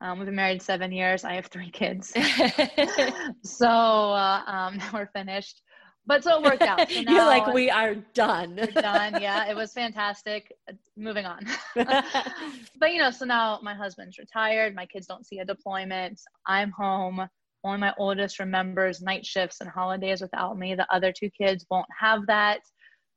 Um, 0.00 0.18
we've 0.18 0.26
been 0.26 0.36
married 0.36 0.62
seven 0.62 0.92
years. 0.92 1.24
I 1.24 1.34
have 1.34 1.46
three 1.46 1.70
kids. 1.70 2.12
so 3.44 3.66
uh, 3.66 4.42
um, 4.46 4.78
we're 4.92 5.10
finished. 5.14 5.62
But 6.06 6.24
so 6.24 6.38
it 6.38 6.42
worked 6.42 6.62
out. 6.62 6.90
So 6.90 7.00
You're 7.06 7.26
like, 7.26 7.52
we 7.52 7.68
are 7.68 7.96
done. 8.14 8.56
we're 8.56 8.66
done. 8.80 9.20
Yeah, 9.20 9.50
it 9.50 9.54
was 9.54 9.72
fantastic. 9.74 10.50
Moving 10.96 11.26
on. 11.26 11.44
but, 11.74 12.92
you 12.92 12.98
know, 12.98 13.10
so 13.10 13.26
now 13.26 13.58
my 13.62 13.74
husband's 13.74 14.18
retired. 14.18 14.74
My 14.74 14.86
kids 14.86 15.06
don't 15.06 15.26
see 15.26 15.40
a 15.40 15.44
deployment. 15.44 16.18
I'm 16.46 16.70
home. 16.70 17.28
Only 17.62 17.78
my 17.78 17.92
oldest 17.98 18.38
remembers 18.38 19.02
night 19.02 19.26
shifts 19.26 19.60
and 19.60 19.68
holidays 19.68 20.22
without 20.22 20.56
me. 20.56 20.74
The 20.74 20.86
other 20.90 21.12
two 21.12 21.28
kids 21.28 21.66
won't 21.70 21.88
have 21.98 22.26
that. 22.28 22.60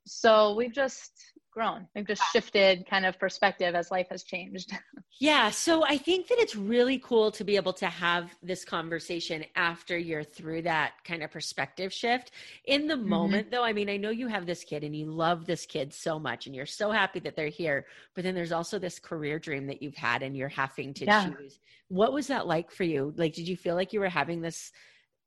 So 0.05 0.55
we've 0.55 0.73
just 0.73 1.11
grown. 1.51 1.87
We've 1.95 2.07
just 2.07 2.23
shifted 2.31 2.85
kind 2.89 3.05
of 3.05 3.19
perspective 3.19 3.75
as 3.75 3.91
life 3.91 4.07
has 4.09 4.23
changed. 4.23 4.71
yeah. 5.19 5.49
So 5.49 5.85
I 5.85 5.97
think 5.97 6.27
that 6.27 6.39
it's 6.39 6.55
really 6.55 6.97
cool 6.99 7.31
to 7.31 7.43
be 7.43 7.55
able 7.55 7.73
to 7.73 7.87
have 7.87 8.31
this 8.41 8.63
conversation 8.63 9.43
after 9.55 9.97
you're 9.97 10.23
through 10.23 10.63
that 10.63 10.93
kind 11.03 11.23
of 11.23 11.31
perspective 11.31 11.91
shift. 11.93 12.31
In 12.65 12.87
the 12.87 12.95
mm-hmm. 12.95 13.09
moment, 13.09 13.51
though, 13.51 13.63
I 13.63 13.73
mean, 13.73 13.89
I 13.89 13.97
know 13.97 14.09
you 14.09 14.27
have 14.27 14.45
this 14.45 14.63
kid 14.63 14.83
and 14.83 14.95
you 14.95 15.05
love 15.05 15.45
this 15.45 15.65
kid 15.65 15.93
so 15.93 16.17
much 16.17 16.47
and 16.47 16.55
you're 16.55 16.65
so 16.65 16.91
happy 16.91 17.19
that 17.19 17.35
they're 17.35 17.49
here, 17.49 17.85
but 18.15 18.23
then 18.23 18.33
there's 18.33 18.51
also 18.51 18.79
this 18.79 18.99
career 18.99 19.37
dream 19.37 19.67
that 19.67 19.81
you've 19.81 19.95
had 19.95 20.23
and 20.23 20.35
you're 20.35 20.49
having 20.49 20.93
to 20.95 21.05
yeah. 21.05 21.29
choose. 21.29 21.59
What 21.89 22.13
was 22.13 22.27
that 22.27 22.47
like 22.47 22.71
for 22.71 22.83
you? 22.85 23.13
Like, 23.17 23.33
did 23.33 23.47
you 23.47 23.57
feel 23.57 23.75
like 23.75 23.93
you 23.93 23.99
were 23.99 24.09
having 24.09 24.41
this? 24.41 24.71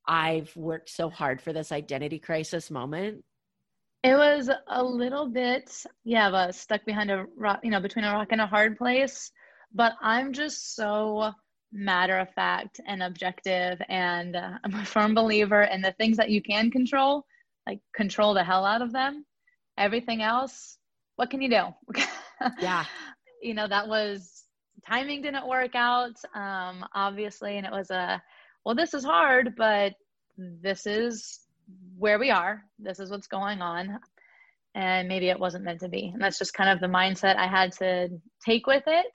I've 0.07 0.55
worked 0.57 0.91
so 0.91 1.09
hard 1.09 1.41
for 1.41 1.53
this 1.53 1.73
identity 1.73 2.19
crisis 2.19 2.71
moment. 2.71 3.25
It 4.05 4.17
was 4.17 4.51
a 4.69 4.85
little 4.85 5.27
bit, 5.27 5.83
yeah, 6.05 6.31
but 6.31 6.55
stuck 6.55 6.85
behind 6.85 7.11
a 7.11 7.25
rock, 7.39 7.61
you 7.63 7.71
know, 7.71 7.81
between 7.81 8.05
a 8.05 8.13
rock 8.13 8.29
and 8.33 8.41
a 8.43 8.47
hard 8.47 8.77
place. 8.77 9.33
But 9.73 9.95
I'm 10.03 10.35
just 10.35 10.77
so 10.77 11.33
matter 11.73 12.19
of 12.19 12.29
fact 12.35 12.83
and 12.87 13.03
objective. 13.03 13.81
And 13.89 14.37
uh, 14.37 14.59
I'm 14.65 14.75
a 14.75 14.85
firm 14.85 15.15
believer 15.15 15.63
in 15.63 15.81
the 15.81 15.93
things 15.93 16.19
that 16.19 16.29
you 16.29 16.43
can 16.43 16.71
control, 16.71 17.25
like 17.67 17.81
control 17.95 18.35
the 18.35 18.45
hell 18.45 18.67
out 18.67 18.83
of 18.83 18.93
them. 18.93 19.25
Everything 19.79 20.21
else, 20.21 20.77
what 21.17 21.31
can 21.31 21.41
you 21.41 21.49
do? 21.49 21.65
yeah. 22.61 22.85
you 23.43 23.55
know, 23.55 23.67
that 23.67 23.89
was 23.89 24.45
timing 24.87 25.23
didn't 25.23 25.49
work 25.49 25.75
out, 25.75 26.15
um, 26.35 26.85
obviously. 26.95 27.57
And 27.57 27.67
it 27.67 27.73
was 27.73 27.91
a, 27.91 28.23
well, 28.67 28.75
this 28.75 28.93
is 28.93 29.03
hard, 29.03 29.55
but 29.57 29.95
this 30.37 30.87
is 30.87 31.41
where 31.97 32.19
we 32.19 32.31
are. 32.31 32.65
This 32.79 33.01
is 33.01 33.11
what's 33.11 33.27
going 33.27 33.63
on. 33.63 33.99
And 34.75 35.09
maybe 35.09 35.29
it 35.29 35.39
wasn't 35.39 35.65
meant 35.65 35.81
to 35.81 35.89
be. 35.89 36.11
And 36.13 36.21
that's 36.21 36.39
just 36.39 36.55
kind 36.55 36.71
of 36.71 36.81
the 36.81 36.87
mindset 36.87 37.37
I 37.37 37.47
had 37.47 37.73
to 37.75 38.09
take 38.45 38.67
with 38.67 38.83
it. 38.87 39.07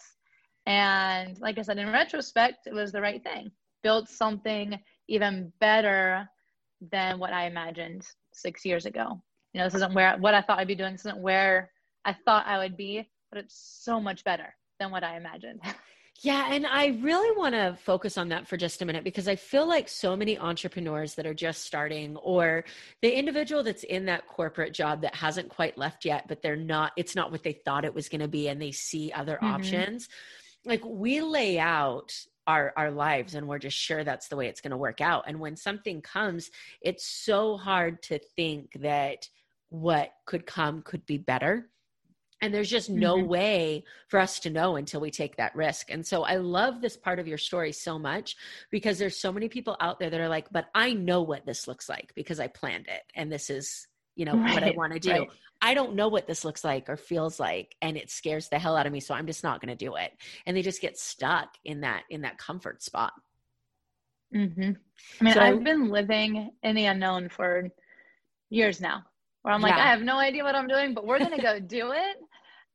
And 0.66 1.40
like 1.40 1.58
I 1.58 1.64
said, 1.64 1.78
in 1.78 1.92
retrospect, 1.92 2.68
it 2.68 2.74
was 2.74 2.92
the 2.92 3.02
right 3.02 3.22
thing. 3.22 3.52
Built 3.84 4.08
something 4.08 4.80
even 5.08 5.52
better 5.60 6.30
than 6.92 7.20
what 7.20 7.34
I 7.34 7.48
imagined 7.48 8.06
six 8.34 8.64
years 8.66 8.86
ago. 8.86 9.22
You 9.54 9.60
know, 9.60 9.66
this 9.66 9.76
isn't 9.76 9.94
where 9.94 10.18
what 10.18 10.34
I 10.34 10.42
thought 10.42 10.60
I'd 10.60 10.68
be 10.68 10.76
doing. 10.76 10.94
This 10.94 11.02
isn't 11.02 11.22
where 11.22 11.72
I 12.06 12.14
thought 12.14 12.48
I 12.48 12.60
would 12.60 12.78
be, 12.78 13.10
but 13.32 13.40
it's 13.40 13.80
so 13.84 14.00
much 14.00 14.24
better 14.24 14.56
than 14.80 14.92
what 14.92 15.04
I 15.04 15.18
imagined. 15.18 15.62
Yeah, 16.22 16.50
and 16.52 16.68
I 16.68 16.88
really 17.02 17.38
want 17.38 17.56
to 17.56 17.78
focus 17.84 18.18
on 18.18 18.30
that 18.30 18.46
for 18.46 18.58
just 18.58 18.82
a 18.82 18.86
minute 18.86 19.06
because 19.06 19.30
I 19.30 19.38
feel 19.38 19.66
like 19.66 19.88
so 19.88 20.18
many 20.18 20.38
entrepreneurs 20.38 21.16
that 21.16 21.26
are 21.26 21.34
just 21.34 21.64
starting 21.64 22.18
or 22.18 22.66
the 23.02 23.18
individual 23.18 23.64
that's 23.64 23.84
in 23.84 24.06
that 24.06 24.28
corporate 24.28 24.74
job 24.74 25.02
that 25.02 25.16
hasn't 25.16 25.48
quite 25.48 25.78
left 25.78 26.04
yet, 26.04 26.28
but 26.28 26.42
they're 26.42 26.58
not, 26.58 26.92
it's 26.98 27.16
not 27.16 27.32
what 27.32 27.44
they 27.44 27.54
thought 27.54 27.86
it 27.86 27.94
was 27.94 28.10
going 28.10 28.20
to 28.20 28.28
be 28.28 28.50
and 28.50 28.62
they 28.62 28.72
see 28.72 29.14
other 29.14 29.36
mm-hmm. 29.36 29.46
options. 29.46 30.10
Like 30.66 30.84
we 30.84 31.22
lay 31.22 31.58
out 31.58 32.14
our 32.48 32.74
our 32.76 32.90
lives 32.90 33.36
and 33.36 33.48
we're 33.48 33.60
just 33.60 33.78
sure 33.78 34.04
that's 34.04 34.28
the 34.28 34.36
way 34.36 34.48
it's 34.48 34.60
going 34.60 34.72
to 34.72 34.78
work 34.78 35.02
out 35.02 35.26
and 35.28 35.40
when 35.40 35.56
something 35.56 36.02
comes 36.02 36.50
it's 36.82 37.06
so 37.06 37.58
hard 37.58 38.02
to 38.02 38.18
think 38.36 38.72
that 38.80 39.30
what 39.70 40.12
could 40.26 40.48
come 40.48 40.82
could 40.82 41.06
be 41.06 41.20
better 41.20 41.70
and 42.42 42.54
there's 42.54 42.70
just 42.70 42.90
no 42.90 43.18
mm-hmm. 43.18 43.28
way 43.28 43.84
for 44.08 44.20
us 44.20 44.40
to 44.42 44.50
know 44.50 44.78
until 44.78 45.02
we 45.02 45.12
take 45.12 45.36
that 45.38 45.56
risk. 45.56 45.92
And 45.92 46.06
so 46.06 46.24
I 46.24 46.38
love 46.38 46.82
this 46.82 46.96
part 46.96 47.20
of 47.20 47.28
your 47.28 47.38
story 47.38 47.72
so 47.72 48.00
much 48.00 48.38
because 48.72 48.98
there's 48.98 49.18
so 49.18 49.32
many 49.32 49.50
people 49.50 49.76
out 49.80 50.00
there 50.00 50.10
that 50.10 50.20
are 50.20 50.30
like, 50.30 50.48
but 50.52 50.68
I 50.74 50.94
know 50.94 51.22
what 51.22 51.46
this 51.46 51.68
looks 51.68 51.90
like 51.90 52.14
because 52.16 52.40
I 52.40 52.48
planned 52.48 52.88
it. 52.88 53.02
And 53.14 53.32
this 53.32 53.50
is, 53.50 53.88
you 54.16 54.26
know, 54.26 54.36
right. 54.36 54.54
what 54.54 54.64
I 54.64 54.72
want 54.72 54.94
to 54.94 55.00
do. 55.00 55.12
Right. 55.12 55.30
I 55.62 55.74
don't 55.74 55.96
know 55.96 56.08
what 56.08 56.28
this 56.28 56.46
looks 56.46 56.64
like 56.64 56.90
or 56.90 56.96
feels 56.96 57.40
like. 57.40 57.76
And 57.82 57.98
it 57.98 58.10
scares 58.10 58.48
the 58.48 58.60
hell 58.60 58.78
out 58.78 58.88
of 58.88 58.94
me. 58.94 59.02
So 59.02 59.14
I'm 59.14 59.28
just 59.28 59.44
not 59.44 59.60
going 59.60 59.76
to 59.76 59.86
do 59.86 59.96
it. 59.96 60.12
And 60.46 60.56
they 60.56 60.62
just 60.62 60.82
get 60.82 60.98
stuck 60.98 61.50
in 61.66 61.82
that, 61.82 62.04
in 62.10 62.22
that 62.22 62.38
comfort 62.38 62.82
spot. 62.82 63.12
Mm-hmm. 64.34 64.72
I 65.20 65.24
mean, 65.24 65.34
so, 65.34 65.42
I've 65.42 65.64
been 65.64 65.90
living 65.90 66.52
in 66.64 66.76
the 66.76 66.86
unknown 66.86 67.28
for 67.30 67.70
years 68.50 68.80
now 68.80 69.04
where 69.42 69.54
I'm 69.54 69.62
like, 69.62 69.76
yeah. 69.76 69.86
I 69.86 69.88
have 69.88 70.02
no 70.02 70.18
idea 70.18 70.44
what 70.44 70.56
I'm 70.56 70.68
doing, 70.68 70.94
but 70.94 71.06
we're 71.06 71.20
going 71.20 71.36
to 71.36 71.42
go 71.42 71.60
do 71.68 71.92
it 71.92 72.18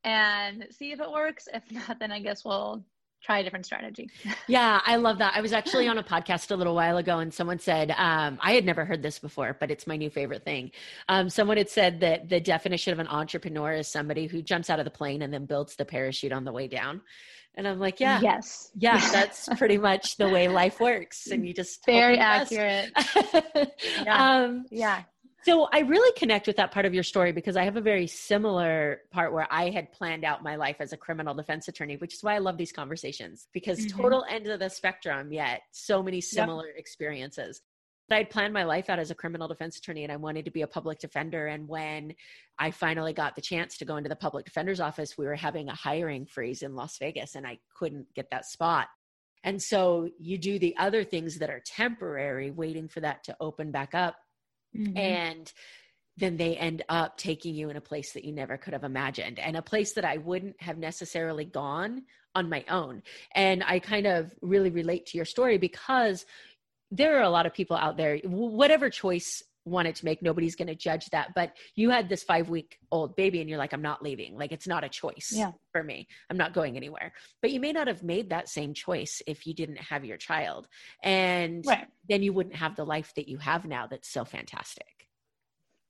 and 0.05 0.67
see 0.71 0.93
if 0.93 1.01
it 1.01 1.11
works. 1.11 1.49
If 1.53 1.63
not, 1.71 1.99
then 1.99 2.13
I 2.13 2.21
guess 2.21 2.45
we'll 2.45 2.85
try 3.23 3.39
a 3.39 3.43
different 3.43 3.65
strategy. 3.65 4.11
yeah, 4.49 4.81
I 4.85 4.97
love 4.97 5.19
that. 5.19 5.35
I 5.35 5.41
was 5.41 5.53
actually 5.53 5.89
on 5.89 5.99
a 5.99 6.03
podcast 6.03 6.51
a 6.51 6.57
little 6.57 6.75
while 6.75 6.99
ago 6.99 7.19
and 7.19 7.33
someone 7.33 7.59
said, 7.59 7.91
um, 7.93 8.39
I 8.41 8.53
had 8.53 8.65
never 8.65 8.85
heard 8.85 9.03
this 9.03 9.19
before, 9.19 9.57
but 9.59 9.71
it's 9.71 9.87
my 9.87 9.97
new 9.97 10.11
favorite 10.11 10.45
thing. 10.45 10.71
Um, 11.09 11.31
someone 11.31 11.57
had 11.57 11.71
said 11.71 12.01
that 12.01 12.29
the 12.29 12.41
definition 12.41 12.93
of 12.93 12.99
an 12.99 13.09
entrepreneur 13.09 13.73
is 13.73 13.89
somebody 13.89 14.27
who 14.27 14.43
jumps 14.43 14.69
out 14.69 14.79
of 14.79 14.85
the 14.85 14.91
plane 14.91 15.23
and 15.23 15.33
then 15.33 15.47
builds 15.47 15.77
the 15.77 15.85
parachute 15.85 16.33
on 16.33 16.45
the 16.45 16.53
way 16.53 16.69
down. 16.69 17.01
And 17.57 17.69
I'm 17.69 17.79
like, 17.79 18.01
yeah, 18.01 18.21
yes, 18.21 18.73
yeah, 18.77 18.99
that's 19.13 19.49
pretty 19.57 19.79
much 19.79 20.17
the 20.17 20.29
way 20.29 20.49
life 20.49 20.81
works. 20.81 21.29
And 21.29 21.47
you 21.47 21.55
just 21.55 21.87
very 21.87 22.19
accurate. 22.19 22.91
yeah. 24.05 24.43
Um, 24.43 24.67
yeah. 24.71 25.03
So 25.45 25.69
I 25.73 25.81
really 25.81 26.11
connect 26.19 26.47
with 26.47 26.57
that 26.57 26.73
part 26.73 26.87
of 26.87 26.95
your 26.95 27.03
story 27.03 27.31
because 27.33 27.55
I 27.55 27.65
have 27.65 27.77
a 27.77 27.81
very 27.83 28.07
similar 28.07 29.03
part 29.11 29.33
where 29.35 29.47
I 29.51 29.69
had 29.69 29.93
planned 29.93 30.25
out 30.25 30.43
my 30.43 30.57
life 30.57 30.77
as 30.81 30.95
a 30.95 30.97
criminal 30.97 31.35
defense 31.35 31.69
attorney, 31.69 31.97
which 31.97 32.15
is 32.15 32.23
why 32.23 32.35
I 32.35 32.39
love 32.39 32.57
these 32.57 32.73
conversations 32.73 33.47
because 33.53 33.79
mm-hmm. 33.81 34.01
total 34.01 34.25
end 34.31 34.47
of 34.47 34.59
the 34.59 34.71
spectrum, 34.71 35.33
yet 35.33 35.61
so 35.71 36.03
many 36.03 36.23
similar 36.23 36.69
yep. 36.69 36.79
experiences. 36.79 37.61
But 38.09 38.17
I'd 38.17 38.31
planned 38.31 38.55
my 38.55 38.65
life 38.65 38.89
out 38.89 38.99
as 38.99 39.11
a 39.11 39.15
criminal 39.15 39.47
defense 39.47 39.77
attorney 39.77 40.03
and 40.03 40.13
I 40.13 40.17
wanted 40.17 40.47
to 40.47 40.51
be 40.51 40.63
a 40.63 40.67
public 40.67 40.99
defender. 40.99 41.47
And 41.47 41.69
when 41.69 42.15
I 42.59 42.71
finally 42.71 43.13
got 43.13 43.37
the 43.37 43.43
chance 43.43 43.77
to 43.79 43.85
go 43.85 43.97
into 43.97 44.09
the 44.09 44.17
public 44.17 44.47
defender's 44.47 44.81
office, 44.81 45.19
we 45.19 45.27
were 45.27 45.37
having 45.37 45.69
a 45.69 45.75
hiring 45.75 46.25
freeze 46.25 46.63
in 46.63 46.75
Las 46.75 46.97
Vegas 46.99 47.35
and 47.35 47.47
I 47.47 47.59
couldn't 47.77 48.07
get 48.15 48.31
that 48.31 48.47
spot. 48.47 48.89
And 49.43 49.63
so 49.63 50.09
you 50.19 50.39
do 50.39 50.59
the 50.59 50.75
other 50.79 51.05
things 51.05 51.39
that 51.39 51.51
are 51.51 51.61
temporary, 51.67 52.51
waiting 52.51 52.89
for 52.89 53.01
that 53.01 53.25
to 53.25 53.37
open 53.41 53.71
back 53.71 53.95
up 53.95 54.17
mm-hmm. 54.77 54.97
and 54.97 55.53
then 56.17 56.37
they 56.37 56.57
end 56.57 56.85
up 56.89 57.17
taking 57.17 57.55
you 57.55 57.71
in 57.71 57.77
a 57.77 57.81
place 57.81 58.13
that 58.13 58.25
you 58.25 58.33
never 58.33 58.57
could 58.57 58.73
have 58.73 58.85
imagined 58.85 59.39
and 59.39 59.57
a 59.57 59.63
place 59.63 59.95
that 59.95 60.05
I 60.05 60.19
wouldn't 60.19 60.61
have 60.61 60.79
necessarily 60.79 61.45
gone 61.45 62.05
on 62.35 62.49
my 62.49 62.65
own. 62.69 63.03
And 63.35 63.65
I 63.65 63.79
kind 63.79 64.07
of 64.07 64.33
really 64.41 64.71
relate 64.71 65.07
to 65.07 65.17
your 65.17 65.25
story 65.25 65.59
because 65.59 66.25
there 66.91 67.19
are 67.19 67.23
a 67.23 67.31
lot 67.31 67.47
of 67.47 67.55
people 67.55 67.77
out 67.77 67.97
there, 67.97 68.19
whatever 68.19 68.91
choice 68.91 69.43
wanted 69.65 69.95
to 69.97 70.05
make, 70.05 70.23
nobody's 70.23 70.57
going 70.57 70.69
to 70.69 70.75
judge 70.75 71.07
that. 71.11 71.29
But 71.35 71.53
you 71.75 71.91
had 71.91 72.09
this 72.09 72.23
five 72.23 72.49
week 72.49 72.79
old 72.91 73.17
baby 73.17 73.41
and 73.41 73.49
you're 73.49 73.59
like, 73.59 73.73
I'm 73.73 73.83
not 73.83 74.03
leaving. 74.03 74.37
Like, 74.37 74.53
it's 74.53 74.67
not 74.67 74.85
a 74.85 74.89
choice 74.89 75.33
yeah. 75.35 75.53
for 75.73 75.83
me. 75.83 76.07
I'm 76.31 76.37
not 76.37 76.55
going 76.55 76.77
anywhere. 76.77 77.13
But 77.41 77.51
you 77.51 77.61
may 77.61 77.73
not 77.73 77.87
have 77.87 78.03
made 78.03 78.31
that 78.31 78.49
same 78.49 78.75
choice 78.75 79.23
if 79.27 79.47
you 79.47 79.55
didn't 79.55 79.79
have 79.79 80.05
your 80.05 80.17
child. 80.17 80.69
And 81.03 81.65
right. 81.67 81.87
then 82.09 82.23
you 82.23 82.33
wouldn't 82.33 82.57
have 82.57 82.77
the 82.77 82.85
life 82.85 83.13
that 83.17 83.29
you 83.29 83.39
have 83.39 83.65
now 83.65 83.87
that's 83.87 84.11
so 84.11 84.25
fantastic. 84.25 84.87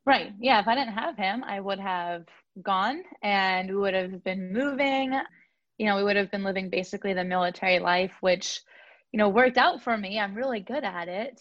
Right. 0.06 0.32
Yeah. 0.38 0.60
If 0.60 0.68
I 0.68 0.74
didn't 0.74 0.94
have 0.94 1.16
him, 1.16 1.42
I 1.44 1.60
would 1.60 1.80
have 1.80 2.26
gone 2.62 3.02
and 3.22 3.70
we 3.70 3.76
would 3.76 3.94
have 3.94 4.22
been 4.22 4.52
moving. 4.52 5.18
You 5.78 5.86
know, 5.86 5.96
we 5.96 6.04
would 6.04 6.16
have 6.16 6.30
been 6.30 6.44
living 6.44 6.70
basically 6.70 7.14
the 7.14 7.24
military 7.24 7.78
life, 7.78 8.12
which, 8.20 8.60
you 9.12 9.18
know, 9.18 9.28
worked 9.28 9.58
out 9.58 9.82
for 9.82 9.96
me. 9.96 10.20
I'm 10.20 10.34
really 10.34 10.60
good 10.60 10.84
at 10.84 11.08
it, 11.08 11.40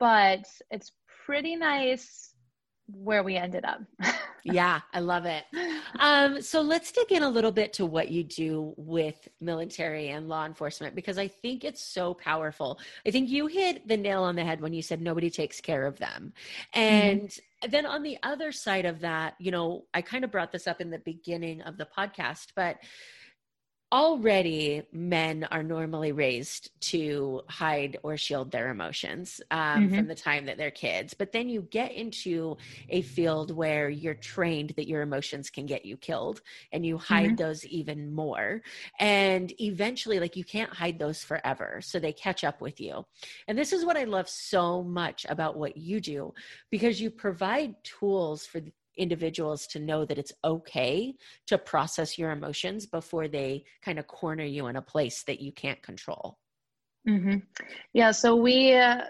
but 0.00 0.44
it's 0.70 0.92
pretty 1.24 1.56
nice 1.56 2.34
where 2.86 3.22
we 3.22 3.36
ended 3.36 3.64
up. 3.64 3.80
yeah, 4.44 4.80
I 4.92 5.00
love 5.00 5.24
it. 5.24 5.44
Um, 5.98 6.42
so 6.42 6.60
let's 6.60 6.92
dig 6.92 7.12
in 7.12 7.22
a 7.22 7.28
little 7.28 7.50
bit 7.50 7.72
to 7.74 7.86
what 7.86 8.10
you 8.10 8.22
do 8.24 8.74
with 8.76 9.26
military 9.40 10.08
and 10.08 10.28
law 10.28 10.44
enforcement 10.44 10.94
because 10.94 11.16
I 11.16 11.28
think 11.28 11.64
it's 11.64 11.82
so 11.82 12.12
powerful. 12.12 12.78
I 13.06 13.10
think 13.10 13.30
you 13.30 13.46
hit 13.46 13.88
the 13.88 13.96
nail 13.96 14.22
on 14.22 14.36
the 14.36 14.44
head 14.44 14.60
when 14.60 14.74
you 14.74 14.82
said 14.82 15.00
nobody 15.00 15.30
takes 15.30 15.60
care 15.60 15.86
of 15.86 15.98
them. 15.98 16.34
Mm-hmm. 16.74 16.80
And 16.80 17.28
mm-hmm. 17.28 17.70
then 17.70 17.86
on 17.86 18.02
the 18.02 18.18
other 18.22 18.52
side 18.52 18.84
of 18.84 19.00
that, 19.00 19.34
you 19.38 19.50
know, 19.50 19.86
I 19.94 20.02
kind 20.02 20.24
of 20.24 20.30
brought 20.30 20.52
this 20.52 20.66
up 20.66 20.80
in 20.80 20.90
the 20.90 20.98
beginning 20.98 21.62
of 21.62 21.78
the 21.78 21.88
podcast, 21.96 22.48
but 22.54 22.76
already 23.94 24.82
men 24.90 25.46
are 25.52 25.62
normally 25.62 26.10
raised 26.10 26.68
to 26.80 27.40
hide 27.48 27.96
or 28.02 28.16
shield 28.16 28.50
their 28.50 28.70
emotions 28.70 29.40
um, 29.52 29.86
mm-hmm. 29.86 29.94
from 29.94 30.08
the 30.08 30.14
time 30.16 30.46
that 30.46 30.58
they're 30.58 30.72
kids 30.72 31.14
but 31.14 31.30
then 31.30 31.48
you 31.48 31.62
get 31.70 31.92
into 31.92 32.56
a 32.88 33.02
field 33.02 33.52
where 33.52 33.88
you're 33.88 34.12
trained 34.12 34.74
that 34.76 34.88
your 34.88 35.00
emotions 35.02 35.48
can 35.48 35.64
get 35.64 35.84
you 35.84 35.96
killed 35.96 36.42
and 36.72 36.84
you 36.84 36.98
hide 36.98 37.26
mm-hmm. 37.26 37.36
those 37.36 37.64
even 37.66 38.12
more 38.12 38.60
and 38.98 39.52
eventually 39.60 40.18
like 40.18 40.34
you 40.34 40.44
can't 40.44 40.74
hide 40.74 40.98
those 40.98 41.22
forever 41.22 41.78
so 41.80 42.00
they 42.00 42.12
catch 42.12 42.42
up 42.42 42.60
with 42.60 42.80
you 42.80 43.06
and 43.46 43.56
this 43.56 43.72
is 43.72 43.84
what 43.84 43.96
i 43.96 44.02
love 44.02 44.28
so 44.28 44.82
much 44.82 45.24
about 45.28 45.56
what 45.56 45.76
you 45.76 46.00
do 46.00 46.34
because 46.68 47.00
you 47.00 47.12
provide 47.12 47.76
tools 47.84 48.44
for 48.44 48.60
individuals 48.96 49.66
to 49.68 49.78
know 49.78 50.04
that 50.04 50.18
it's 50.18 50.32
okay 50.44 51.14
to 51.46 51.58
process 51.58 52.18
your 52.18 52.30
emotions 52.30 52.86
before 52.86 53.28
they 53.28 53.64
kind 53.82 53.98
of 53.98 54.06
corner 54.06 54.44
you 54.44 54.66
in 54.66 54.76
a 54.76 54.82
place 54.82 55.24
that 55.24 55.40
you 55.40 55.52
can't 55.52 55.82
control. 55.82 56.38
Mm-hmm. 57.08 57.38
Yeah. 57.92 58.12
So 58.12 58.36
we 58.36 58.74
uh, 58.74 59.02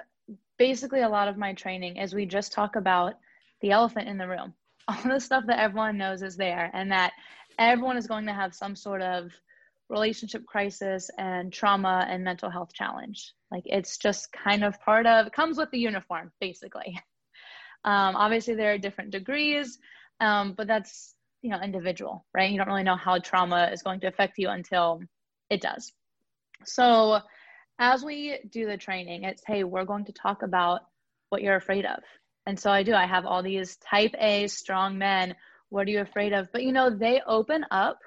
basically, 0.59 1.03
a 1.03 1.09
lot 1.09 1.29
of 1.29 1.37
my 1.37 1.53
training 1.53 1.97
is 1.97 2.15
we 2.15 2.27
just 2.27 2.53
talk 2.53 2.77
about 2.77 3.15
the 3.61 3.71
elephant 3.71 4.09
in 4.09 4.19
the 4.19 4.29
room, 4.29 4.55
all 4.89 5.03
the 5.05 5.21
stuff 5.21 5.45
that 5.47 5.61
everyone 5.61 5.99
knows 5.99 6.23
is 6.23 6.37
there, 6.37 6.71
and 6.75 6.91
that 6.93 7.13
everyone 7.59 7.97
is 7.97 8.07
going 8.07 8.27
to 8.27 8.33
have 8.33 8.55
some 8.55 8.75
sort 8.75 9.03
of 9.03 9.31
relationship 9.91 10.45
crisis 10.47 11.11
and 11.19 11.53
trauma 11.53 12.07
and 12.09 12.25
mental 12.25 12.51
health 12.51 12.73
challenge. 12.73 13.33
Like 13.51 13.65
it's 13.67 13.99
just 13.99 14.33
kind 14.33 14.65
of 14.65 14.81
part 14.81 15.07
of, 15.07 15.31
comes 15.33 15.59
with 15.59 15.71
the 15.71 15.79
uniform, 15.79 16.33
basically. 16.41 16.99
Um, 17.85 18.17
obviously, 18.17 18.55
there 18.55 18.73
are 18.73 18.79
different 18.79 19.11
degrees, 19.11 19.79
um, 20.21 20.55
but 20.57 20.67
that's 20.67 21.15
you 21.43 21.51
know 21.51 21.61
individual, 21.61 22.25
right? 22.35 22.51
You 22.51 22.59
don't 22.59 22.69
really 22.69 22.83
know 22.83 22.97
how 22.97 23.19
trauma 23.19 23.71
is 23.73 23.83
going 23.83 24.01
to 24.01 24.07
affect 24.07 24.39
you 24.39 24.49
until 24.49 25.01
it 25.51 25.61
does. 25.61 25.93
So, 26.65 27.21
as 27.79 28.05
we 28.05 28.39
do 28.51 28.67
the 28.67 28.77
training, 28.77 29.25
it's 29.25 29.43
hey, 29.47 29.65
we're 29.65 29.85
going 29.85 30.07
to 30.07 30.13
talk 30.13 30.43
about 30.43 30.81
what 31.29 31.43
you're 31.43 31.57
afraid 31.57 31.85
of. 31.85 32.01
And 32.47 32.59
so 32.59 32.71
I 32.71 32.83
do. 32.83 32.95
I 32.95 33.07
have 33.07 33.27
all 33.27 33.43
these 33.43 33.77
type 33.77 34.15
A 34.19 34.47
strong 34.47 34.99
men. 34.99 35.35
What 35.71 35.87
are 35.87 35.91
you 35.91 36.01
afraid 36.01 36.33
of? 36.33 36.49
But 36.53 36.63
you 36.63 36.73
know, 36.73 36.91
they 36.91 37.21
open 37.27 37.65
up 37.71 37.99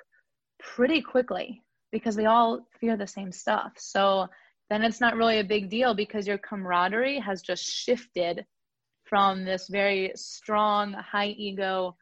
pretty 0.59 1.01
quickly 1.01 1.63
because 1.91 2.15
they 2.15 2.25
all 2.25 2.67
fear 2.79 2.97
the 2.97 3.07
same 3.07 3.31
stuff. 3.31 3.73
So 3.77 4.27
then 4.69 4.83
it's 4.83 5.01
not 5.01 5.15
really 5.15 5.39
a 5.39 5.43
big 5.43 5.69
deal 5.69 5.93
because 5.93 6.27
your 6.27 6.37
camaraderie 6.37 7.19
has 7.19 7.41
just 7.41 7.63
shifted 7.63 8.45
from 9.09 9.45
this 9.45 9.67
very 9.67 10.11
strong, 10.15 10.93
high 10.93 11.29
ego, 11.37 11.95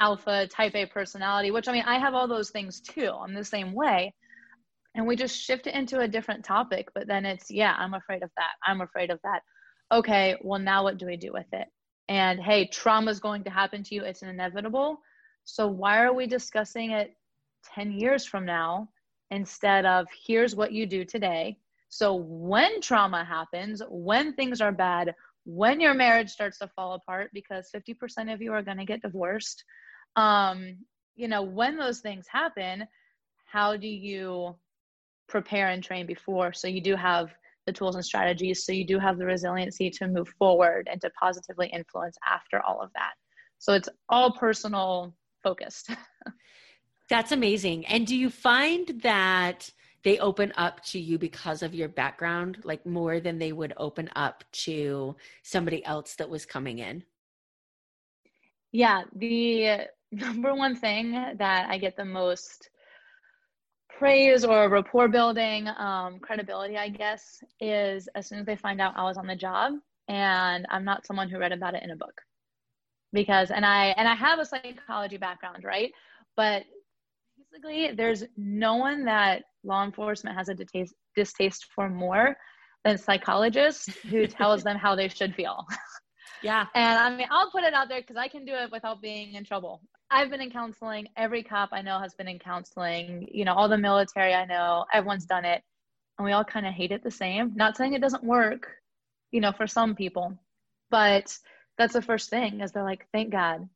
alpha 0.00 0.46
type 0.46 0.74
A 0.74 0.86
personality, 0.86 1.50
which 1.50 1.68
I 1.68 1.72
mean, 1.72 1.84
I 1.86 1.98
have 1.98 2.14
all 2.14 2.28
those 2.28 2.50
things 2.50 2.80
too. 2.80 3.10
I'm 3.10 3.34
the 3.34 3.44
same 3.44 3.72
way. 3.72 4.14
And 4.94 5.06
we 5.06 5.16
just 5.16 5.40
shift 5.40 5.66
it 5.66 5.74
into 5.74 6.00
a 6.00 6.08
different 6.08 6.44
topic, 6.44 6.88
but 6.94 7.06
then 7.06 7.24
it's, 7.24 7.50
yeah, 7.50 7.74
I'm 7.78 7.94
afraid 7.94 8.22
of 8.22 8.30
that. 8.36 8.52
I'm 8.66 8.80
afraid 8.80 9.10
of 9.10 9.20
that. 9.22 9.40
Okay, 9.92 10.36
well, 10.42 10.60
now 10.60 10.82
what 10.82 10.98
do 10.98 11.06
we 11.06 11.16
do 11.16 11.32
with 11.32 11.46
it? 11.52 11.68
And 12.08 12.40
hey, 12.40 12.66
trauma 12.66 13.10
is 13.10 13.20
going 13.20 13.44
to 13.44 13.50
happen 13.50 13.84
to 13.84 13.94
you, 13.94 14.02
it's 14.02 14.22
inevitable. 14.22 14.98
So 15.44 15.68
why 15.68 16.02
are 16.02 16.12
we 16.12 16.26
discussing 16.26 16.90
it 16.90 17.14
10 17.74 17.92
years 17.92 18.24
from 18.24 18.44
now 18.44 18.88
instead 19.30 19.86
of 19.86 20.06
here's 20.26 20.56
what 20.56 20.72
you 20.72 20.86
do 20.86 21.04
today? 21.04 21.56
So 21.88 22.14
when 22.14 22.80
trauma 22.80 23.24
happens, 23.24 23.82
when 23.88 24.32
things 24.34 24.60
are 24.60 24.72
bad, 24.72 25.14
when 25.50 25.80
your 25.80 25.94
marriage 25.94 26.30
starts 26.30 26.58
to 26.58 26.68
fall 26.68 26.94
apart 26.94 27.30
because 27.32 27.70
50% 27.74 28.32
of 28.32 28.40
you 28.40 28.52
are 28.52 28.62
going 28.62 28.78
to 28.78 28.84
get 28.84 29.02
divorced 29.02 29.64
um 30.16 30.76
you 31.14 31.28
know 31.28 31.42
when 31.42 31.76
those 31.76 32.00
things 32.00 32.26
happen 32.30 32.86
how 33.46 33.76
do 33.76 33.88
you 33.88 34.54
prepare 35.30 35.68
and 35.68 35.82
train 35.82 36.06
before? 36.06 36.52
So 36.52 36.68
you 36.68 36.82
do 36.82 36.96
have 36.96 37.30
the 37.66 37.72
tools 37.72 37.94
and 37.94 38.04
strategies 38.04 38.64
so 38.64 38.72
you 38.72 38.86
do 38.86 38.98
have 38.98 39.18
the 39.18 39.26
resiliency 39.26 39.90
to 39.90 40.08
move 40.08 40.28
forward 40.38 40.88
and 40.90 41.00
to 41.00 41.10
positively 41.10 41.68
influence 41.68 42.16
after 42.26 42.60
all 42.60 42.80
of 42.82 42.90
that. 42.94 43.12
So 43.58 43.72
it's 43.72 43.88
all 44.08 44.32
personal 44.32 45.14
focused. 45.42 45.90
That's 47.10 47.32
amazing. 47.32 47.86
And 47.86 48.06
do 48.06 48.16
you 48.16 48.30
find 48.30 49.00
that 49.02 49.70
they 50.02 50.18
open 50.18 50.52
up 50.56 50.82
to 50.84 50.98
you 50.98 51.18
because 51.18 51.62
of 51.62 51.74
your 51.74 51.88
background 51.88 52.58
like 52.64 52.84
more 52.86 53.20
than 53.20 53.38
they 53.38 53.52
would 53.52 53.72
open 53.76 54.08
up 54.16 54.44
to 54.52 55.16
somebody 55.42 55.84
else 55.84 56.14
that 56.16 56.30
was 56.30 56.46
coming 56.46 56.78
in? 56.78 57.04
Yeah 58.72 59.02
the 59.14 59.88
number 60.12 60.54
one 60.54 60.74
thing 60.74 61.12
that 61.38 61.68
i 61.70 61.78
get 61.78 61.96
the 61.96 62.04
most 62.04 62.68
praise 63.96 64.44
or 64.44 64.68
rapport 64.68 65.06
building 65.08 65.68
um, 65.78 66.18
credibility 66.18 66.76
i 66.76 66.88
guess 66.88 67.44
is 67.60 68.08
as 68.16 68.26
soon 68.26 68.40
as 68.40 68.46
they 68.46 68.56
find 68.56 68.80
out 68.80 68.92
i 68.96 69.04
was 69.04 69.16
on 69.16 69.26
the 69.26 69.36
job 69.36 69.74
and 70.08 70.66
i'm 70.70 70.84
not 70.84 71.06
someone 71.06 71.28
who 71.28 71.38
read 71.38 71.52
about 71.52 71.74
it 71.74 71.82
in 71.82 71.90
a 71.90 71.96
book. 71.96 72.20
Because 73.12 73.50
and 73.50 73.64
i 73.64 73.86
and 73.96 74.08
i 74.08 74.14
have 74.14 74.38
a 74.38 74.44
psychology 74.44 75.16
background 75.16 75.64
right? 75.64 75.92
But 76.36 76.64
basically 77.52 77.92
there's 77.94 78.24
no 78.36 78.76
one 78.76 79.04
that 79.04 79.44
law 79.64 79.84
enforcement 79.84 80.36
has 80.36 80.48
a 80.48 80.54
distaste, 80.54 80.94
distaste 81.16 81.66
for 81.74 81.88
more 81.88 82.36
than 82.84 82.98
psychologists 82.98 83.88
who 84.10 84.26
tells 84.38 84.62
them 84.62 84.76
how 84.76 84.94
they 84.94 85.08
should 85.08 85.34
feel. 85.34 85.66
Yeah. 86.42 86.66
And 86.74 86.98
I 86.98 87.14
mean, 87.14 87.26
I'll 87.30 87.50
put 87.50 87.64
it 87.64 87.74
out 87.74 87.88
there 87.88 88.00
because 88.00 88.16
I 88.16 88.28
can 88.28 88.44
do 88.44 88.54
it 88.54 88.70
without 88.72 89.02
being 89.02 89.34
in 89.34 89.44
trouble. 89.44 89.82
I've 90.10 90.30
been 90.30 90.40
in 90.40 90.50
counseling. 90.50 91.06
Every 91.16 91.42
cop 91.42 91.70
I 91.72 91.82
know 91.82 91.98
has 91.98 92.14
been 92.14 92.28
in 92.28 92.38
counseling. 92.38 93.28
You 93.30 93.44
know, 93.44 93.54
all 93.54 93.68
the 93.68 93.78
military 93.78 94.34
I 94.34 94.46
know, 94.46 94.84
everyone's 94.92 95.26
done 95.26 95.44
it. 95.44 95.62
And 96.18 96.24
we 96.24 96.32
all 96.32 96.44
kind 96.44 96.66
of 96.66 96.72
hate 96.72 96.92
it 96.92 97.02
the 97.02 97.10
same. 97.10 97.52
Not 97.54 97.76
saying 97.76 97.92
it 97.92 98.00
doesn't 98.00 98.24
work, 98.24 98.68
you 99.30 99.40
know, 99.40 99.52
for 99.52 99.66
some 99.66 99.94
people. 99.94 100.36
But 100.90 101.36
that's 101.78 101.92
the 101.92 102.02
first 102.02 102.30
thing 102.30 102.60
is 102.60 102.72
they're 102.72 102.84
like, 102.84 103.06
thank 103.12 103.30
God 103.30 103.68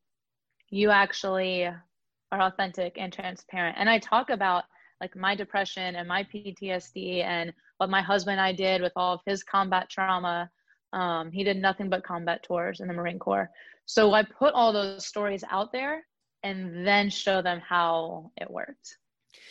you 0.70 0.90
actually 0.90 1.64
are 1.64 2.40
authentic 2.40 2.96
and 2.98 3.12
transparent. 3.12 3.76
And 3.78 3.88
I 3.88 3.98
talk 3.98 4.30
about 4.30 4.64
like 5.00 5.16
my 5.16 5.34
depression 5.34 5.96
and 5.96 6.08
my 6.08 6.24
PTSD 6.24 7.24
and 7.24 7.52
what 7.78 7.90
my 7.90 8.02
husband 8.02 8.38
and 8.38 8.40
I 8.40 8.52
did 8.52 8.80
with 8.80 8.92
all 8.96 9.14
of 9.14 9.20
his 9.26 9.42
combat 9.42 9.90
trauma. 9.90 10.50
Um, 10.92 11.30
he 11.32 11.44
did 11.44 11.56
nothing 11.56 11.90
but 11.90 12.04
combat 12.04 12.42
tours 12.42 12.80
in 12.80 12.88
the 12.88 12.94
Marine 12.94 13.18
Corps. 13.18 13.50
So 13.86 14.14
I 14.14 14.22
put 14.22 14.54
all 14.54 14.72
those 14.72 15.06
stories 15.06 15.44
out 15.50 15.72
there 15.72 16.06
and 16.42 16.86
then 16.86 17.10
show 17.10 17.42
them 17.42 17.60
how 17.66 18.30
it 18.40 18.50
worked. 18.50 18.98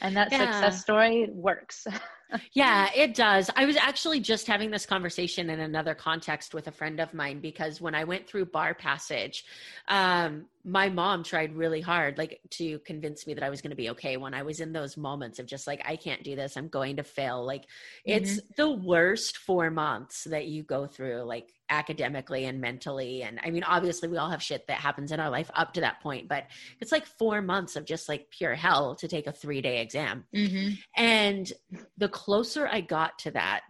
And 0.02 0.16
that 0.16 0.32
yeah. 0.32 0.40
success 0.40 0.82
story 0.82 1.30
works. 1.32 1.86
yeah, 2.54 2.90
it 2.96 3.14
does. 3.14 3.50
I 3.56 3.66
was 3.66 3.78
actually 3.78 4.20
just 4.20 4.48
having 4.48 4.72
this 4.72 4.86
conversation 4.86 5.50
in 5.50 5.60
another 5.60 5.96
context 5.96 6.54
with 6.54 6.68
a 6.68 6.72
friend 6.72 7.00
of 7.00 7.14
mine 7.14 7.40
because 7.40 7.82
when 7.82 7.96
I 7.96 8.04
went 8.04 8.28
through 8.28 8.46
bar 8.46 8.74
passage, 8.74 9.46
um, 9.88 10.46
my 10.66 10.88
mom 10.88 11.24
tried 11.24 11.54
really 11.56 11.82
hard 11.82 12.18
like 12.18 12.40
to 12.50 12.80
convince 12.80 13.28
me 13.28 13.34
that 13.34 13.44
I 13.44 13.50
was 13.50 13.62
going 13.62 13.72
to 13.72 13.76
be 13.76 13.90
okay 13.92 14.16
when 14.16 14.34
I 14.34 14.44
was 14.44 14.62
in 14.62 14.72
those 14.72 14.96
moments 14.96 15.40
of 15.40 15.46
just 15.46 15.68
like 15.68 15.82
I 15.86 15.98
can't 15.98 16.24
do 16.24 16.36
this 16.36 16.56
I'm 16.56 16.70
going 16.70 16.98
to 16.98 17.04
fail 17.04 17.46
like 17.46 17.64
mm-hmm. 17.64 18.24
it's 18.24 18.40
the 18.56 18.72
worst 18.72 19.38
4 19.38 19.72
months 19.72 20.24
that 20.26 20.48
you 20.48 20.64
go 20.64 20.88
through 20.88 21.24
like 21.24 21.50
academically 21.70 22.46
and 22.46 22.62
mentally 22.62 23.24
and 23.24 23.40
I 23.44 23.52
mean 23.52 23.64
obviously 23.64 24.08
we 24.08 24.18
all 24.18 24.30
have 24.30 24.42
shit 24.42 24.68
that 24.68 24.78
happens 24.78 25.12
in 25.12 25.20
our 25.20 25.30
life 25.30 25.52
up 25.54 25.74
to 25.74 25.82
that 25.82 26.02
point 26.02 26.30
but 26.30 26.46
it's 26.80 26.92
like 26.94 27.06
4 27.06 27.42
months 27.42 27.76
of 27.76 27.86
just 27.86 28.08
like 28.08 28.30
pure 28.30 28.56
hell 28.56 28.96
to 28.96 29.08
take 29.08 29.28
a 29.28 29.34
3-day 29.34 29.82
exam 29.82 30.24
mm-hmm. 30.34 30.76
and 30.96 31.52
the 31.98 32.10
closer 32.24 32.68
I 32.68 32.82
got 32.82 33.20
to 33.20 33.32
that 33.32 33.62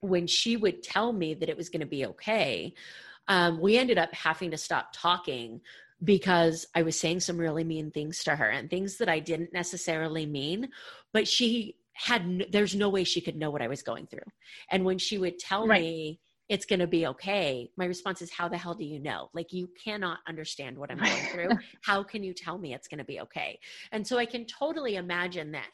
when 0.00 0.26
she 0.26 0.56
would 0.56 0.82
tell 0.82 1.12
me 1.12 1.34
that 1.34 1.48
it 1.48 1.56
was 1.56 1.68
going 1.68 1.80
to 1.80 1.86
be 1.86 2.06
okay 2.06 2.74
um, 3.28 3.60
we 3.60 3.76
ended 3.76 3.98
up 3.98 4.14
having 4.14 4.52
to 4.52 4.56
stop 4.56 4.90
talking 4.92 5.60
because 6.04 6.66
I 6.74 6.82
was 6.82 6.98
saying 7.00 7.20
some 7.20 7.38
really 7.38 7.64
mean 7.64 7.90
things 7.90 8.22
to 8.24 8.36
her 8.36 8.48
and 8.48 8.70
things 8.70 8.98
that 8.98 9.08
I 9.08 9.18
didn't 9.18 9.52
necessarily 9.52 10.26
mean, 10.26 10.68
but 11.12 11.26
she 11.26 11.76
had 11.94 12.46
there's 12.52 12.74
no 12.74 12.88
way 12.88 13.02
she 13.04 13.20
could 13.20 13.36
know 13.36 13.50
what 13.50 13.62
I 13.62 13.68
was 13.68 13.82
going 13.82 14.06
through. 14.06 14.30
And 14.70 14.84
when 14.84 14.98
she 14.98 15.18
would 15.18 15.38
tell 15.38 15.66
right. 15.66 15.80
me 15.80 16.20
it's 16.48 16.66
going 16.66 16.80
to 16.80 16.86
be 16.86 17.06
okay. 17.08 17.70
My 17.76 17.86
response 17.86 18.22
is, 18.22 18.30
How 18.30 18.48
the 18.48 18.56
hell 18.56 18.74
do 18.74 18.84
you 18.84 19.00
know? 19.00 19.30
Like, 19.34 19.52
you 19.52 19.68
cannot 19.82 20.18
understand 20.28 20.78
what 20.78 20.90
I'm 20.90 20.98
going 20.98 21.26
through. 21.32 21.50
How 21.82 22.02
can 22.02 22.22
you 22.22 22.32
tell 22.32 22.58
me 22.58 22.72
it's 22.72 22.88
going 22.88 22.98
to 22.98 23.04
be 23.04 23.20
okay? 23.20 23.58
And 23.92 24.06
so 24.06 24.18
I 24.18 24.26
can 24.26 24.44
totally 24.46 24.96
imagine 24.96 25.52
that 25.52 25.68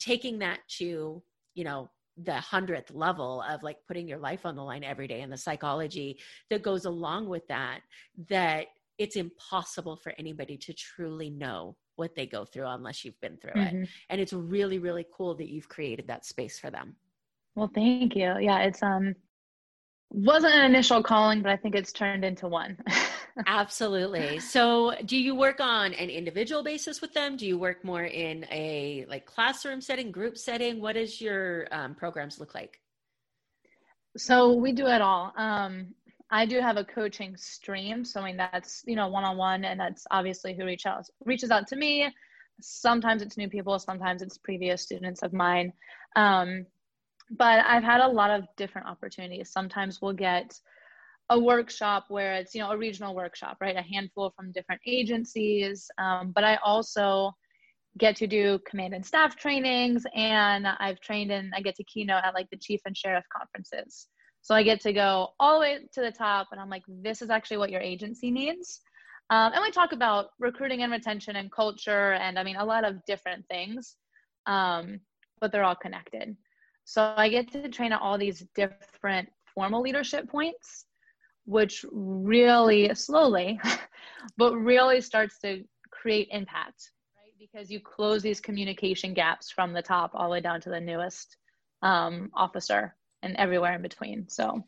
taking 0.00 0.40
that 0.40 0.60
to, 0.78 1.22
you 1.56 1.64
know, 1.64 1.90
the 2.24 2.34
hundredth 2.34 2.92
level 2.92 3.42
of 3.48 3.62
like 3.62 3.78
putting 3.88 4.06
your 4.06 4.18
life 4.18 4.46
on 4.46 4.54
the 4.54 4.62
line 4.62 4.84
every 4.84 5.08
day 5.08 5.22
and 5.22 5.32
the 5.32 5.36
psychology 5.36 6.18
that 6.48 6.62
goes 6.62 6.84
along 6.84 7.28
with 7.28 7.46
that, 7.48 7.80
that 8.30 8.66
it's 8.98 9.16
impossible 9.16 9.96
for 9.96 10.12
anybody 10.18 10.56
to 10.56 10.72
truly 10.72 11.28
know 11.28 11.76
what 11.96 12.14
they 12.14 12.26
go 12.26 12.44
through 12.44 12.66
unless 12.66 13.04
you've 13.04 13.20
been 13.20 13.36
through 13.36 13.52
mm-hmm. 13.52 13.82
it. 13.82 13.88
And 14.08 14.20
it's 14.20 14.32
really, 14.32 14.78
really 14.78 15.06
cool 15.14 15.34
that 15.36 15.48
you've 15.48 15.68
created 15.68 16.06
that 16.08 16.24
space 16.24 16.58
for 16.58 16.70
them. 16.70 16.96
Well, 17.54 17.70
thank 17.74 18.14
you. 18.14 18.34
Yeah, 18.38 18.60
it's 18.60 18.82
um 18.82 19.14
wasn't 20.10 20.54
an 20.54 20.64
initial 20.64 21.02
calling, 21.02 21.42
but 21.42 21.50
I 21.50 21.56
think 21.56 21.74
it's 21.74 21.92
turned 21.92 22.24
into 22.24 22.48
one. 22.48 22.78
Absolutely. 23.46 24.38
So, 24.38 24.94
do 25.04 25.16
you 25.16 25.34
work 25.34 25.60
on 25.60 25.92
an 25.92 26.08
individual 26.08 26.62
basis 26.62 27.02
with 27.02 27.12
them? 27.12 27.36
Do 27.36 27.46
you 27.46 27.58
work 27.58 27.84
more 27.84 28.04
in 28.04 28.46
a 28.50 29.04
like 29.08 29.26
classroom 29.26 29.80
setting, 29.80 30.10
group 30.10 30.38
setting? 30.38 30.80
What 30.80 30.94
does 30.94 31.20
your 31.20 31.66
um, 31.70 31.94
programs 31.94 32.40
look 32.40 32.54
like? 32.54 32.80
So 34.16 34.54
we 34.54 34.72
do 34.72 34.86
it 34.86 35.02
all. 35.02 35.32
Um, 35.36 35.88
I 36.30 36.46
do 36.46 36.60
have 36.60 36.76
a 36.76 36.84
coaching 36.84 37.36
stream, 37.36 38.04
so 38.04 38.20
I 38.20 38.24
mean 38.24 38.36
that's 38.36 38.82
you 38.86 38.96
know 38.96 39.08
one 39.08 39.24
on 39.24 39.36
one, 39.36 39.64
and 39.64 39.78
that's 39.78 40.06
obviously 40.10 40.54
who 40.54 40.64
reach 40.64 40.86
out 40.86 41.04
reaches 41.24 41.50
out 41.50 41.66
to 41.68 41.76
me. 41.76 42.12
Sometimes 42.60 43.20
it's 43.20 43.36
new 43.36 43.50
people, 43.50 43.78
sometimes 43.78 44.22
it's 44.22 44.38
previous 44.38 44.82
students 44.82 45.22
of 45.22 45.34
mine. 45.34 45.72
Um, 46.16 46.64
but 47.30 47.64
I've 47.66 47.82
had 47.82 48.00
a 48.00 48.08
lot 48.08 48.30
of 48.30 48.44
different 48.56 48.86
opportunities. 48.86 49.50
Sometimes 49.50 50.00
we'll 50.00 50.14
get 50.14 50.58
a 51.30 51.38
workshop 51.38 52.04
where 52.08 52.34
it's 52.34 52.54
you 52.54 52.60
know 52.60 52.70
a 52.70 52.76
regional 52.76 53.14
workshop, 53.14 53.56
right? 53.60 53.76
A 53.76 53.82
handful 53.82 54.32
from 54.36 54.52
different 54.52 54.80
agencies. 54.86 55.88
Um, 55.98 56.32
but 56.34 56.44
I 56.44 56.56
also 56.64 57.32
get 57.98 58.16
to 58.16 58.26
do 58.26 58.58
command 58.68 58.94
and 58.94 59.04
staff 59.04 59.36
trainings, 59.36 60.04
and 60.14 60.66
I've 60.66 61.00
trained 61.00 61.32
and 61.32 61.52
I 61.54 61.60
get 61.60 61.76
to 61.76 61.84
keynote 61.84 62.22
at 62.24 62.34
like 62.34 62.48
the 62.50 62.58
chief 62.58 62.80
and 62.84 62.96
sheriff 62.96 63.24
conferences. 63.36 64.08
So 64.42 64.54
I 64.54 64.62
get 64.62 64.80
to 64.82 64.92
go 64.92 65.28
all 65.40 65.54
the 65.54 65.60
way 65.60 65.78
to 65.94 66.00
the 66.00 66.12
top, 66.12 66.48
and 66.52 66.60
I'm 66.60 66.70
like, 66.70 66.84
this 66.86 67.22
is 67.22 67.30
actually 67.30 67.56
what 67.56 67.70
your 67.70 67.80
agency 67.80 68.30
needs. 68.30 68.80
Um, 69.30 69.52
and 69.52 69.62
we 69.62 69.72
talk 69.72 69.90
about 69.92 70.26
recruiting 70.38 70.82
and 70.82 70.92
retention 70.92 71.34
and 71.36 71.50
culture, 71.50 72.12
and 72.12 72.38
I 72.38 72.44
mean 72.44 72.56
a 72.56 72.64
lot 72.64 72.84
of 72.84 73.04
different 73.06 73.44
things, 73.50 73.96
um, 74.46 75.00
but 75.40 75.50
they're 75.50 75.64
all 75.64 75.74
connected. 75.74 76.36
So 76.84 77.12
I 77.16 77.28
get 77.28 77.50
to 77.52 77.68
train 77.68 77.92
at 77.92 78.00
all 78.00 78.16
these 78.16 78.44
different 78.54 79.28
formal 79.52 79.82
leadership 79.82 80.28
points, 80.28 80.85
which 81.46 81.84
really 81.90 82.94
slowly, 82.94 83.58
but 84.36 84.54
really 84.56 85.00
starts 85.00 85.38
to 85.38 85.64
create 85.90 86.28
impact, 86.30 86.90
right? 87.16 87.32
Because 87.38 87.70
you 87.70 87.80
close 87.80 88.22
these 88.22 88.40
communication 88.40 89.14
gaps 89.14 89.50
from 89.50 89.72
the 89.72 89.82
top 89.82 90.10
all 90.14 90.24
the 90.24 90.32
way 90.32 90.40
down 90.40 90.60
to 90.60 90.70
the 90.70 90.80
newest 90.80 91.36
um, 91.82 92.30
officer 92.34 92.94
and 93.22 93.36
everywhere 93.36 93.74
in 93.74 93.82
between. 93.82 94.28
So 94.28 94.62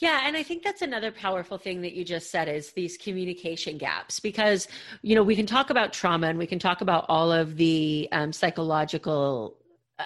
yeah, 0.00 0.22
and 0.24 0.36
I 0.36 0.42
think 0.42 0.62
that's 0.62 0.82
another 0.82 1.10
powerful 1.10 1.58
thing 1.58 1.82
that 1.82 1.92
you 1.92 2.04
just 2.04 2.30
said 2.30 2.48
is 2.48 2.72
these 2.72 2.96
communication 2.96 3.76
gaps 3.76 4.20
because 4.20 4.68
you 5.02 5.14
know 5.14 5.22
we 5.22 5.36
can 5.36 5.46
talk 5.46 5.70
about 5.70 5.92
trauma 5.92 6.28
and 6.28 6.38
we 6.38 6.46
can 6.46 6.58
talk 6.58 6.80
about 6.80 7.06
all 7.08 7.32
of 7.32 7.56
the 7.56 8.08
um, 8.12 8.32
psychological 8.32 9.56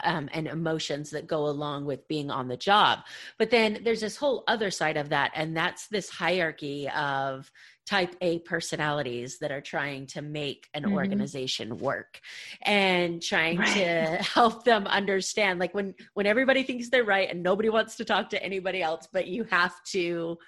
um, 0.03 0.29
and 0.33 0.47
emotions 0.47 1.11
that 1.11 1.27
go 1.27 1.47
along 1.47 1.85
with 1.85 2.07
being 2.09 2.31
on 2.31 2.49
the 2.49 2.57
job. 2.57 3.01
But 3.39 3.51
then 3.51 3.81
there's 3.85 4.01
this 4.01 4.17
whole 4.17 4.45
other 4.49 4.71
side 4.71 4.97
of 4.97 5.11
that, 5.11 5.33
and 5.35 5.57
that's 5.57 5.87
this 5.89 6.09
hierarchy 6.11 6.89
of 6.91 7.51
type 7.87 8.17
A 8.23 8.39
personalities 8.41 9.39
that 9.39 9.53
are 9.53 9.61
trying 9.61 10.07
to 10.09 10.23
make 10.23 10.69
an 10.73 10.85
mm-hmm. 10.85 10.95
organization 10.95 11.79
work 11.79 12.21
and 12.63 13.23
trying 13.23 13.59
right. 13.59 13.75
to 13.75 14.17
help 14.35 14.65
them 14.65 14.87
understand 14.87 15.61
like 15.61 15.75
when 15.75 15.95
when 16.15 16.27
everybody 16.27 16.63
thinks 16.63 16.89
they're 16.89 17.05
right 17.05 17.31
and 17.31 17.43
nobody 17.43 17.69
wants 17.69 17.97
to 17.97 18.05
talk 18.05 18.31
to 18.31 18.43
anybody 18.43 18.83
else 18.83 19.07
but 19.13 19.27
you 19.27 19.45
have 19.45 19.83
to 19.85 20.39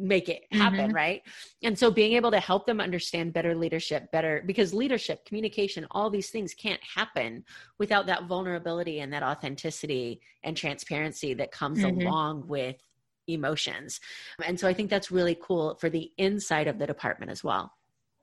make 0.00 0.28
it 0.28 0.44
happen 0.50 0.86
mm-hmm. 0.86 0.94
right? 0.94 1.22
And 1.62 1.78
so 1.78 1.90
being 1.90 2.14
able 2.14 2.30
to 2.30 2.40
help 2.40 2.66
them 2.66 2.80
understand 2.80 3.32
better 3.32 3.54
leadership 3.54 4.10
better 4.10 4.42
because 4.46 4.72
leadership 4.72 5.24
communication 5.26 5.86
all 5.90 6.10
these 6.10 6.30
things 6.30 6.54
can't 6.54 6.80
happen 6.82 7.44
without 7.78 8.06
that 8.06 8.24
vulnerability 8.24 9.00
and 9.00 9.12
that 9.12 9.22
authenticity 9.22 10.20
and 10.42 10.56
transparency 10.56 11.34
that 11.34 11.52
comes 11.52 11.80
mm-hmm. 11.80 12.06
along 12.06 12.46
with 12.48 12.76
emotions. 13.28 14.00
And 14.44 14.58
so 14.58 14.66
i 14.66 14.74
think 14.74 14.90
that's 14.90 15.10
really 15.10 15.38
cool 15.40 15.76
for 15.76 15.90
the 15.90 16.10
inside 16.18 16.66
of 16.66 16.78
the 16.78 16.86
department 16.86 17.30
as 17.30 17.44
well. 17.44 17.72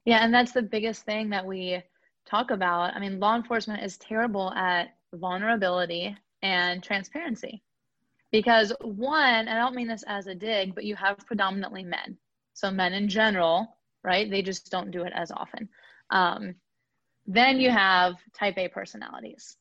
Yeah 0.05 0.23
and 0.23 0.33
that's 0.33 0.51
the 0.51 0.63
biggest 0.63 1.05
thing 1.05 1.29
that 1.29 1.45
we 1.45 1.81
talk 2.25 2.51
about. 2.51 2.95
I 2.95 2.99
mean 2.99 3.19
law 3.19 3.35
enforcement 3.35 3.83
is 3.83 3.97
terrible 3.97 4.51
at 4.53 4.95
vulnerability 5.13 6.17
and 6.41 6.83
transparency 6.83 7.63
because 8.31 8.73
one 8.81 9.47
and 9.47 9.49
i 9.49 9.57
don't 9.57 9.75
mean 9.75 9.87
this 9.87 10.03
as 10.07 10.27
a 10.27 10.35
dig 10.35 10.75
but 10.75 10.83
you 10.83 10.95
have 10.95 11.17
predominantly 11.25 11.83
men. 11.83 12.17
So 12.53 12.71
men 12.71 12.93
in 12.93 13.07
general 13.07 13.77
right? 14.07 14.31
They 14.31 14.41
just 14.41 14.71
don't 14.71 14.89
do 14.89 15.03
it 15.03 15.13
as 15.13 15.31
often. 15.31 15.67
Um, 16.11 16.55
then 17.25 17.59
you 17.59 17.69
have 17.69 18.15
type 18.39 18.57
a 18.57 18.69
personalities 18.69 19.57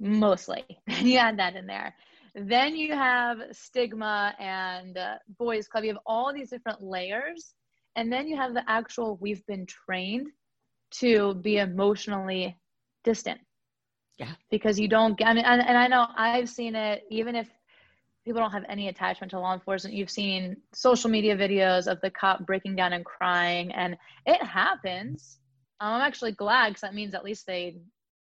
mostly. 0.00 0.64
You 1.00 1.18
add 1.18 1.38
that 1.38 1.56
in 1.56 1.66
there. 1.66 1.94
Then 2.34 2.76
you 2.76 2.92
have 2.92 3.38
stigma 3.52 4.34
and 4.38 4.98
uh, 4.98 5.14
boys 5.38 5.68
club. 5.68 5.84
You 5.84 5.90
have 5.90 6.02
all 6.04 6.34
these 6.34 6.50
different 6.50 6.82
layers. 6.82 7.54
And 7.94 8.12
then 8.12 8.26
you 8.26 8.36
have 8.36 8.52
the 8.52 8.64
actual 8.68 9.16
we've 9.20 9.46
been 9.46 9.66
trained 9.66 10.26
to 11.00 11.34
be 11.34 11.58
emotionally 11.58 12.58
distant. 13.04 13.40
Yeah. 14.18 14.32
Because 14.50 14.78
you 14.80 14.88
don't 14.88 15.16
get 15.16 15.28
i 15.28 15.34
mean 15.34 15.44
and, 15.44 15.60
and 15.60 15.76
i 15.76 15.86
know 15.86 16.06
i've 16.16 16.48
seen 16.48 16.74
it 16.74 17.02
even 17.10 17.36
if 17.36 17.48
people 18.26 18.40
don't 18.40 18.50
have 18.50 18.64
any 18.68 18.88
attachment 18.88 19.30
to 19.30 19.38
law 19.38 19.54
enforcement. 19.54 19.94
You've 19.94 20.10
seen 20.10 20.56
social 20.74 21.08
media 21.08 21.36
videos 21.36 21.86
of 21.86 22.00
the 22.00 22.10
cop 22.10 22.44
breaking 22.44 22.74
down 22.74 22.92
and 22.92 23.04
crying, 23.04 23.70
and 23.72 23.96
it 24.26 24.42
happens. 24.42 25.38
I'm 25.78 26.00
actually 26.00 26.32
glad 26.32 26.70
because 26.70 26.80
that 26.80 26.94
means 26.94 27.14
at 27.14 27.24
least 27.24 27.46
they 27.46 27.76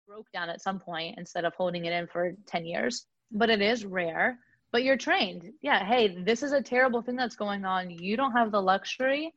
broke 0.08 0.26
down 0.32 0.50
at 0.50 0.64
some 0.64 0.80
point 0.80 1.20
instead 1.20 1.46
of 1.46 1.54
holding 1.54 1.86
it 1.86 1.94
in 1.94 2.08
for 2.08 2.34
10 2.48 2.66
years. 2.66 3.06
But 3.32 3.52
it 3.52 3.62
is 3.62 3.86
rare. 3.86 4.40
But 4.72 4.84
you're 4.84 4.98
trained. 4.98 5.52
Yeah, 5.62 5.86
hey, 5.86 6.24
this 6.24 6.42
is 6.42 6.54
a 6.54 6.62
terrible 6.62 7.04
thing 7.04 7.16
that's 7.16 7.36
going 7.36 7.64
on. 7.64 7.92
You 7.92 8.18
don't 8.18 8.32
have 8.32 8.52
the 8.52 8.62
luxury 8.62 9.32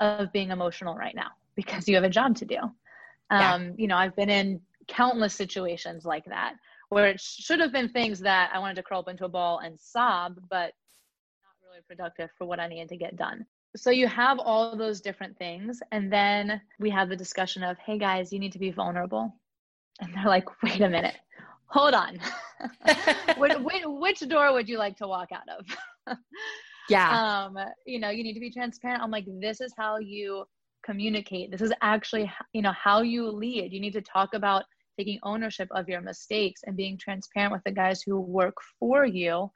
of 0.00 0.32
being 0.32 0.50
emotional 0.50 0.94
right 0.94 1.14
now 1.14 1.28
because 1.54 1.86
you 1.86 1.94
have 1.96 2.04
a 2.04 2.10
job 2.10 2.36
to 2.36 2.46
do. 2.46 2.56
Yeah. 3.30 3.54
Um, 3.54 3.74
you 3.76 3.86
know, 3.86 3.96
I've 3.96 4.16
been 4.16 4.30
in 4.30 4.62
countless 4.88 5.34
situations 5.34 6.06
like 6.06 6.24
that 6.24 6.54
where 6.90 7.06
it 7.06 7.20
should 7.20 7.60
have 7.60 7.72
been 7.72 7.88
things 7.88 8.20
that 8.20 8.50
I 8.52 8.58
wanted 8.58 8.74
to 8.74 8.82
curl 8.82 9.00
up 9.00 9.08
into 9.08 9.24
a 9.24 9.28
ball 9.28 9.60
and 9.60 9.78
sob, 9.80 10.36
but 10.50 10.72
not 11.42 11.54
really 11.64 11.80
productive 11.86 12.30
for 12.36 12.46
what 12.46 12.60
I 12.60 12.68
needed 12.68 12.88
to 12.90 12.96
get 12.96 13.16
done. 13.16 13.46
So 13.76 13.90
you 13.90 14.08
have 14.08 14.40
all 14.40 14.76
those 14.76 15.00
different 15.00 15.38
things. 15.38 15.80
And 15.92 16.12
then 16.12 16.60
we 16.80 16.90
have 16.90 17.08
the 17.08 17.16
discussion 17.16 17.62
of, 17.62 17.78
hey 17.78 17.96
guys, 17.96 18.32
you 18.32 18.40
need 18.40 18.52
to 18.52 18.58
be 18.58 18.72
vulnerable. 18.72 19.32
And 20.00 20.12
they're 20.14 20.26
like, 20.26 20.62
wait 20.62 20.80
a 20.80 20.88
minute, 20.88 21.14
hold 21.66 21.94
on. 21.94 22.18
which, 23.36 23.52
which, 23.84 24.20
door 24.28 24.52
would 24.52 24.68
you 24.68 24.78
like 24.78 24.96
to 24.96 25.06
walk 25.06 25.28
out 25.32 25.48
of? 25.48 26.18
yeah. 26.88 27.44
Um, 27.46 27.56
you 27.86 28.00
know, 28.00 28.10
you 28.10 28.24
need 28.24 28.34
to 28.34 28.40
be 28.40 28.50
transparent. 28.50 29.00
I'm 29.00 29.12
like, 29.12 29.26
this 29.40 29.60
is 29.60 29.72
how 29.76 29.98
you 29.98 30.44
communicate. 30.84 31.52
This 31.52 31.60
is 31.60 31.72
actually, 31.82 32.30
you 32.52 32.62
know, 32.62 32.72
how 32.72 33.02
you 33.02 33.30
lead. 33.30 33.72
You 33.72 33.80
need 33.80 33.92
to 33.92 34.00
talk 34.00 34.34
about 34.34 34.64
taking 35.00 35.18
ownership 35.22 35.68
of 35.70 35.88
your 35.88 36.02
mistakes 36.02 36.60
and 36.66 36.76
being 36.76 36.98
transparent 36.98 37.52
with 37.52 37.64
the 37.64 37.72
guys 37.72 38.02
who 38.02 38.20
work 38.20 38.56
for 38.78 39.06
you. 39.06 39.50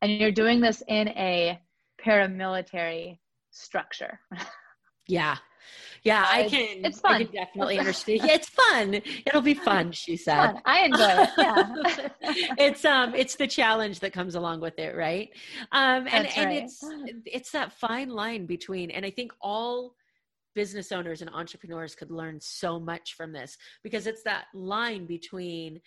And 0.00 0.18
you're 0.18 0.32
doing 0.32 0.60
this 0.60 0.82
in 0.88 1.08
a 1.08 1.60
paramilitary 2.02 3.18
structure. 3.50 4.18
Yeah. 5.08 5.36
Yeah, 6.02 6.24
I 6.28 6.48
can. 6.48 6.84
It's 6.84 7.00
fun. 7.00 7.14
I 7.14 7.24
can 7.24 7.32
definitely 7.32 7.78
understand. 7.80 8.20
Yeah, 8.24 8.34
it's 8.34 8.48
fun. 8.48 8.94
It'll 8.94 9.40
be 9.40 9.54
fun. 9.54 9.92
She 9.92 10.16
said. 10.16 10.52
Fun. 10.52 10.62
I 10.64 10.84
enjoy 10.84 11.14
it. 11.16 11.30
Yeah. 11.38 12.48
it's 12.58 12.84
um, 12.84 13.14
it's 13.14 13.36
the 13.36 13.46
challenge 13.46 14.00
that 14.00 14.12
comes 14.12 14.34
along 14.34 14.60
with 14.60 14.78
it, 14.78 14.96
right? 14.96 15.30
Um, 15.72 16.06
and 16.10 16.26
That's 16.26 16.38
and 16.38 16.52
it's 16.52 16.84
it's 17.24 17.50
that 17.52 17.72
fine 17.72 18.10
line 18.10 18.46
between, 18.46 18.90
and 18.90 19.04
I 19.04 19.10
think 19.10 19.32
all 19.40 19.94
business 20.56 20.90
owners 20.90 21.20
and 21.20 21.30
entrepreneurs 21.30 21.94
could 21.94 22.10
learn 22.10 22.40
so 22.40 22.80
much 22.80 23.12
from 23.14 23.30
this 23.30 23.58
because 23.84 24.06
it's 24.06 24.22
that 24.22 24.46
line 24.54 25.06
between 25.06 25.80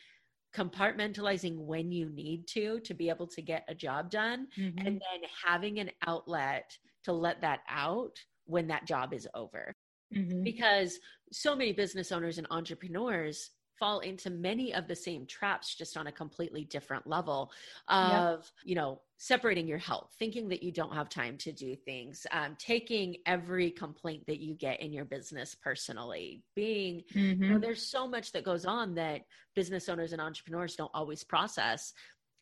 compartmentalizing 0.56 1.58
when 1.58 1.92
you 1.92 2.08
need 2.10 2.48
to 2.48 2.80
to 2.82 2.94
be 2.94 3.10
able 3.10 3.28
to 3.28 3.42
get 3.42 3.66
a 3.68 3.76
job 3.76 4.10
done 4.10 4.48
mm-hmm. 4.58 4.78
and 4.78 4.88
then 4.88 5.30
having 5.46 5.80
an 5.80 5.90
outlet 6.08 6.78
to 7.04 7.12
let 7.12 7.42
that 7.42 7.60
out 7.68 8.16
when 8.46 8.68
that 8.68 8.86
job 8.86 9.12
is 9.14 9.28
over 9.34 9.76
mm-hmm. 10.16 10.44
because 10.44 11.00
so 11.32 11.56
many 11.56 11.74
business 11.74 12.12
owners 12.12 12.38
and 12.38 12.48
entrepreneurs 12.52 13.50
fall 13.80 14.00
into 14.00 14.30
many 14.30 14.74
of 14.74 14.88
the 14.88 14.96
same 14.96 15.26
traps 15.26 15.76
just 15.76 15.98
on 15.98 16.08
a 16.08 16.12
completely 16.12 16.66
different 16.66 17.08
level 17.08 17.52
of 17.88 18.40
yep. 18.40 18.46
you 18.64 18.76
know 18.76 19.00
separating 19.18 19.68
your 19.68 19.78
health 19.78 20.14
thinking 20.20 20.50
that 20.50 20.62
you 20.62 20.72
don't 20.72 20.94
have 20.94 21.10
time 21.10 21.38
to 21.38 21.52
do 21.52 21.76
things 21.76 22.28
um, 22.32 22.56
taking 22.58 23.16
every 23.26 23.72
complaint 23.72 24.24
that 24.28 24.40
you 24.40 24.54
get 24.54 24.80
in 24.82 24.92
your 24.92 25.06
business 25.06 25.56
personally 25.56 26.44
being 26.56 27.04
mm-hmm. 27.14 27.20
you 27.20 27.36
know, 27.36 27.46
mm-hmm. 27.56 27.60
there's 27.62 27.86
so 27.86 28.08
much 28.08 28.32
that 28.32 28.44
goes 28.44 28.66
on 28.66 28.96
that 28.96 29.22
business 29.56 29.90
owners 29.90 30.14
and 30.14 30.22
entrepreneurs 30.22 30.76
don't 30.76 30.92
always 30.94 31.24
process 31.24 31.94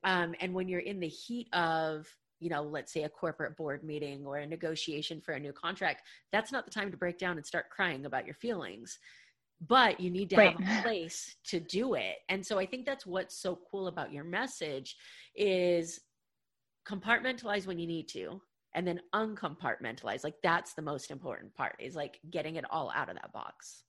um, 0.03 0.35
and 0.41 0.53
when 0.53 0.67
you're 0.67 0.79
in 0.79 0.99
the 0.99 1.07
heat 1.07 1.47
of 1.53 2.07
you 2.39 2.49
know, 2.49 2.61
let's 2.61 2.93
say 2.93 3.03
a 3.03 3.09
corporate 3.09 3.57
board 3.57 3.83
meeting 3.83 4.25
or 4.25 4.37
a 4.37 4.45
negotiation 4.45 5.21
for 5.21 5.33
a 5.33 5.39
new 5.39 5.51
contract, 5.51 6.03
that's 6.31 6.51
not 6.51 6.65
the 6.65 6.71
time 6.71 6.91
to 6.91 6.97
break 6.97 7.17
down 7.17 7.37
and 7.37 7.45
start 7.45 7.69
crying 7.69 8.05
about 8.05 8.25
your 8.25 8.35
feelings. 8.35 8.99
But 9.65 9.99
you 9.99 10.11
need 10.11 10.29
to 10.31 10.37
right. 10.37 10.59
have 10.59 10.79
a 10.79 10.81
place 10.83 11.35
to 11.47 11.59
do 11.59 11.95
it. 11.95 12.17
And 12.29 12.45
so 12.45 12.59
I 12.59 12.65
think 12.65 12.85
that's 12.85 13.05
what's 13.05 13.41
so 13.41 13.59
cool 13.71 13.87
about 13.87 14.11
your 14.11 14.23
message 14.23 14.95
is 15.35 15.99
compartmentalize 16.87 17.65
when 17.65 17.79
you 17.79 17.87
need 17.87 18.07
to 18.09 18.39
and 18.75 18.87
then 18.87 19.01
uncompartmentalize. 19.15 20.23
Like 20.23 20.35
that's 20.43 20.73
the 20.73 20.81
most 20.81 21.09
important 21.09 21.53
part 21.55 21.75
is 21.79 21.95
like 21.95 22.19
getting 22.29 22.57
it 22.57 22.65
all 22.69 22.91
out 22.95 23.09
of 23.09 23.15
that 23.15 23.33
box. 23.33 23.83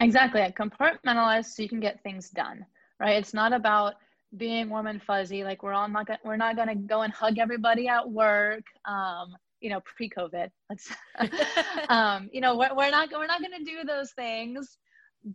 Exactly. 0.00 0.40
Compartmentalize 0.58 1.46
so 1.46 1.62
you 1.62 1.68
can 1.68 1.80
get 1.80 2.02
things 2.02 2.30
done, 2.30 2.66
right? 2.98 3.16
It's 3.16 3.32
not 3.32 3.52
about 3.52 3.94
being 4.36 4.68
warm 4.68 4.88
and 4.88 5.02
fuzzy. 5.02 5.44
Like 5.44 5.62
we're 5.62 5.72
all 5.72 5.88
not 5.88 6.06
gonna, 6.06 6.18
we're 6.24 6.36
not 6.36 6.56
gonna 6.56 6.74
go 6.74 7.02
and 7.02 7.12
hug 7.12 7.38
everybody 7.38 7.88
at 7.88 8.08
work. 8.08 8.64
Um, 8.86 9.36
you 9.64 9.70
know, 9.70 9.80
pre-COVID. 9.80 10.50
Let's, 10.68 10.92
um, 11.88 12.28
you 12.32 12.40
know, 12.40 12.56
we're, 12.56 12.74
we're 12.76 12.90
not 12.90 13.08
we're 13.10 13.26
not 13.26 13.40
gonna 13.40 13.64
do 13.64 13.84
those 13.84 14.12
things, 14.12 14.78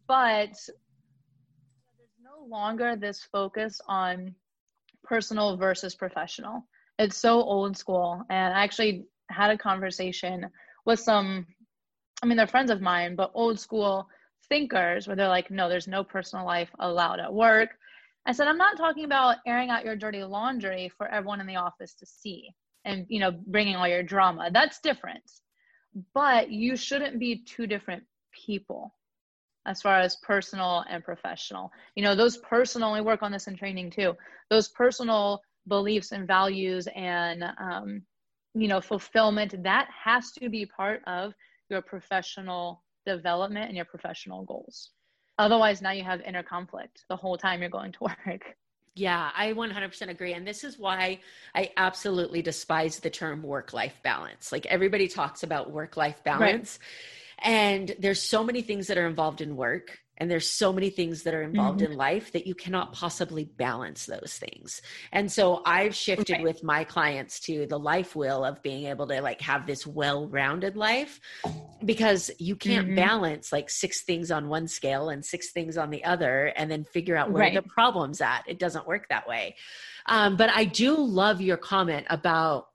but 0.08 0.52
there's 1.98 2.15
no 2.24 2.46
longer 2.48 2.96
this 2.96 3.28
focus 3.32 3.82
on 3.88 4.36
personal 5.04 5.58
versus 5.58 5.96
professional. 5.96 6.63
It's 7.00 7.18
so 7.18 7.42
old 7.42 7.76
school, 7.76 8.24
and 8.30 8.54
I 8.54 8.63
actually 8.63 9.06
had 9.30 9.50
a 9.50 9.58
conversation 9.58 10.48
with 10.86 11.00
some. 11.00 11.48
I 12.22 12.26
mean, 12.26 12.38
they're 12.38 12.48
friends 12.48 12.70
of 12.70 12.82
mine, 12.82 13.15
but 13.15 13.32
old 13.34 13.60
school 13.60 14.08
thinkers 14.50 15.08
where 15.08 15.15
they're 15.15 15.28
like, 15.28 15.50
no, 15.50 15.70
there's 15.70 15.88
no 15.88 16.04
personal 16.04 16.46
life 16.46 16.70
allowed 16.80 17.20
at 17.20 17.34
work 17.34 17.70
I 18.26 18.32
said, 18.32 18.48
I'm 18.48 18.58
not 18.58 18.78
talking 18.78 19.06
about 19.06 19.38
airing 19.48 19.70
out 19.70 19.86
your 19.86 19.96
dirty 19.96 20.24
laundry 20.24 20.92
for 20.98 21.08
everyone 21.08 21.42
in 21.42 21.48
the 21.48 21.56
office 21.56 21.94
to 21.96 22.06
see 22.06 22.54
and, 22.86 23.06
you 23.10 23.20
know, 23.20 23.32
bringing 23.32 23.76
all 23.76 23.88
your 23.88 24.04
drama. 24.04 24.50
That's 24.52 24.80
different. 24.80 25.24
But 26.13 26.52
you 26.52 26.76
shouldn't 26.76 27.20
be 27.20 27.44
two 27.44 27.68
different 27.68 28.04
people 28.32 28.96
as 29.65 29.82
far 29.82 30.00
as 30.00 30.15
personal 30.18 30.84
and 30.89 31.04
professional. 31.04 31.72
You 31.96 32.04
know, 32.04 32.15
those 32.15 32.38
personal, 32.38 32.94
we 32.94 33.02
work 33.02 33.22
on 33.22 33.32
this 33.32 33.48
in 33.48 33.56
training 33.56 33.92
too, 33.92 34.15
those 34.50 34.70
personal 34.70 35.42
beliefs 35.68 36.12
and 36.12 36.28
values 36.28 36.88
and, 36.96 37.44
um, 37.60 38.02
you 38.56 38.68
know, 38.68 38.82
fulfillment, 38.82 39.63
that 39.63 39.88
has 40.04 40.32
to 40.34 40.50
be 40.50 40.65
part 40.65 41.02
of 41.06 41.34
your 41.70 41.82
professional 41.82 42.84
development 43.06 43.68
and 43.68 43.76
your 43.76 43.86
professional 43.86 44.44
goals. 44.44 44.92
Otherwise, 45.38 45.82
now 45.82 45.92
you 45.92 46.04
have 46.04 46.22
inner 46.22 46.44
conflict 46.44 47.06
the 47.10 47.15
whole 47.15 47.38
time 47.38 47.62
you're 47.62 47.70
going 47.70 47.92
to 47.94 48.04
work. 48.28 48.56
Yeah, 49.00 49.30
I 49.34 49.54
100% 49.54 50.10
agree. 50.10 50.34
And 50.34 50.46
this 50.46 50.66
is 50.66 50.78
why 50.78 51.20
I 51.56 51.72
absolutely 51.78 52.42
despise 52.42 53.00
the 53.00 53.10
term 53.10 53.42
work 53.44 53.72
life 53.72 53.98
balance. 54.04 54.52
Like 54.52 54.66
everybody 54.66 55.08
talks 55.08 55.44
about 55.44 55.72
work 55.72 55.96
life 55.96 56.22
balance. 56.26 56.80
Right. 56.82 57.50
And 57.52 57.96
there's 58.00 58.22
so 58.22 58.44
many 58.44 58.62
things 58.62 58.88
that 58.88 58.98
are 58.98 59.08
involved 59.08 59.40
in 59.40 59.56
work 59.56 60.00
and 60.20 60.30
there's 60.30 60.50
so 60.50 60.74
many 60.74 60.90
things 60.90 61.24
that 61.24 61.34
are 61.34 61.42
involved 61.42 61.80
mm-hmm. 61.80 61.94
in 61.94 61.98
life 61.98 62.32
that 62.34 62.46
you 62.46 62.54
cannot 62.54 62.94
possibly 62.94 63.46
balance 63.46 64.06
those 64.06 64.38
things 64.40 64.82
and 65.12 65.32
so 65.32 65.62
i've 65.66 65.96
shifted 65.96 66.42
with 66.42 66.64
my 66.64 66.84
clients 66.84 67.40
to 67.40 67.66
the 67.68 67.80
life 67.80 68.16
will 68.16 68.44
of 68.44 68.62
being 68.62 68.86
able 68.86 69.08
to 69.08 69.22
like 69.22 69.42
have 69.42 69.66
this 69.66 69.88
well-rounded 69.88 70.76
life 70.76 71.20
because 71.84 72.32
you 72.40 72.56
can't 72.56 72.88
mm-hmm. 72.88 72.96
balance 72.96 73.52
like 73.52 73.70
six 73.70 74.04
things 74.04 74.32
on 74.32 74.50
one 74.50 74.68
scale 74.68 75.10
and 75.10 75.26
six 75.26 75.52
things 75.52 75.78
on 75.78 75.90
the 75.90 76.04
other 76.04 76.48
and 76.56 76.70
then 76.70 76.84
figure 76.84 77.16
out 77.16 77.32
where 77.32 77.44
right. 77.44 77.54
the 77.54 77.62
problem's 77.62 78.22
at 78.22 78.44
it 78.48 78.60
doesn't 78.60 78.88
work 78.88 79.08
that 79.10 79.28
way 79.28 79.56
um, 80.06 80.36
but 80.36 80.50
i 80.50 80.66
do 80.66 80.96
love 80.98 81.42
your 81.42 81.58
comment 81.58 82.06
about 82.10 82.68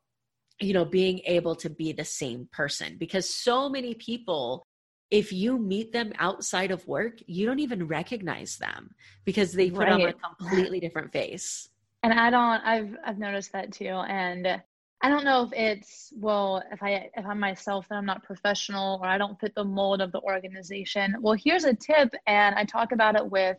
you 0.61 0.73
know 0.73 0.85
being 0.85 1.21
able 1.27 1.57
to 1.57 1.69
be 1.69 1.93
the 1.93 2.05
same 2.05 2.49
person 2.53 2.97
because 2.99 3.29
so 3.29 3.69
many 3.69 3.95
people 3.95 4.67
if 5.11 5.33
you 5.33 5.59
meet 5.59 5.93
them 5.93 6.12
outside 6.19 6.71
of 6.71 6.87
work, 6.88 7.19
you 7.27 7.47
don't 7.47 7.61
even 7.61 7.87
recognize 7.87 8.57
them 8.57 8.95
because 9.25 9.53
they 9.53 9.71
put 9.71 9.81
right. 9.81 9.93
on 9.93 10.01
a 10.03 10.12
completely 10.12 10.81
different 10.81 11.12
face. 11.12 11.69
And 12.03 12.12
I 12.12 12.31
don't 12.31 12.61
I've 12.64 12.97
I've 13.05 13.19
noticed 13.19 13.53
that 13.53 13.73
too. 13.73 13.87
And 13.87 14.61
I 15.03 15.09
don't 15.09 15.25
know 15.25 15.43
if 15.43 15.53
it's 15.53 16.12
well, 16.17 16.62
if 16.73 16.83
I 16.83 17.11
if 17.14 17.27
I'm 17.27 17.38
myself 17.38 17.87
that 17.88 17.97
I'm 17.97 18.07
not 18.07 18.23
professional 18.23 18.99
or 19.03 19.07
I 19.07 19.19
don't 19.19 19.38
fit 19.40 19.55
the 19.55 19.64
mold 19.64 20.01
of 20.01 20.12
the 20.12 20.21
organization. 20.21 21.17
Well, 21.21 21.37
here's 21.43 21.64
a 21.64 21.75
tip 21.75 22.14
and 22.27 22.55
I 22.55 22.64
talk 22.64 22.93
about 22.93 23.17
it 23.17 23.31
with 23.31 23.59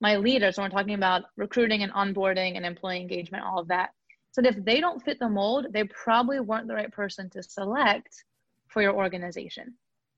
my 0.00 0.16
leaders 0.16 0.58
when 0.58 0.64
we're 0.64 0.78
talking 0.78 0.94
about 0.94 1.24
recruiting 1.36 1.82
and 1.82 1.92
onboarding 1.92 2.56
and 2.56 2.66
employee 2.66 3.00
engagement, 3.00 3.44
all 3.44 3.58
of 3.58 3.68
that. 3.68 3.90
So 4.32 4.42
if 4.44 4.62
they 4.64 4.80
don't 4.80 5.02
fit 5.02 5.18
the 5.18 5.28
mold, 5.28 5.68
they 5.70 5.84
probably 5.84 6.40
weren't 6.40 6.68
the 6.68 6.74
right 6.74 6.92
person 6.92 7.30
to 7.30 7.42
select 7.42 8.24
for 8.68 8.82
your 8.82 8.92
organization 8.92 9.74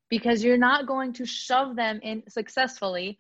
because 0.09 0.42
you're 0.42 0.59
not 0.59 0.87
going 0.87 1.12
to 1.14 1.27
shove 1.27 1.77
them 1.77 2.01
in 2.03 2.23
successfully. 2.29 3.18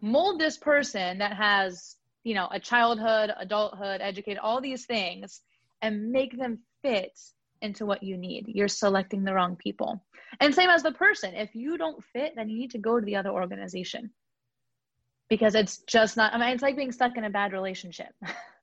Mold 0.00 0.40
this 0.40 0.56
person 0.56 1.18
that 1.18 1.36
has 1.36 1.96
you 2.24 2.34
know 2.34 2.48
a 2.50 2.60
childhood 2.60 3.32
adulthood 3.38 4.00
educated 4.00 4.38
all 4.38 4.60
these 4.60 4.86
things 4.86 5.40
and 5.82 6.10
make 6.10 6.36
them 6.36 6.58
fit 6.82 7.18
into 7.60 7.86
what 7.86 8.02
you 8.02 8.16
need. 8.16 8.46
You're 8.48 8.68
selecting 8.68 9.24
the 9.24 9.34
wrong 9.34 9.56
people. 9.56 10.04
And 10.40 10.54
same 10.54 10.70
as 10.70 10.82
the 10.82 10.92
person. 10.92 11.34
If 11.34 11.54
you 11.54 11.76
don't 11.78 12.04
fit 12.12 12.34
then 12.36 12.48
you 12.48 12.58
need 12.58 12.72
to 12.72 12.78
go 12.78 12.98
to 12.98 13.04
the 13.04 13.16
other 13.16 13.30
organization. 13.30 14.10
Because 15.28 15.54
it's 15.54 15.78
just 15.78 16.16
not 16.16 16.32
i 16.32 16.38
mean 16.38 16.48
it's 16.50 16.62
like 16.62 16.76
being 16.76 16.92
stuck 16.92 17.16
in 17.16 17.24
a 17.24 17.30
bad 17.30 17.52
relationship 17.52 18.14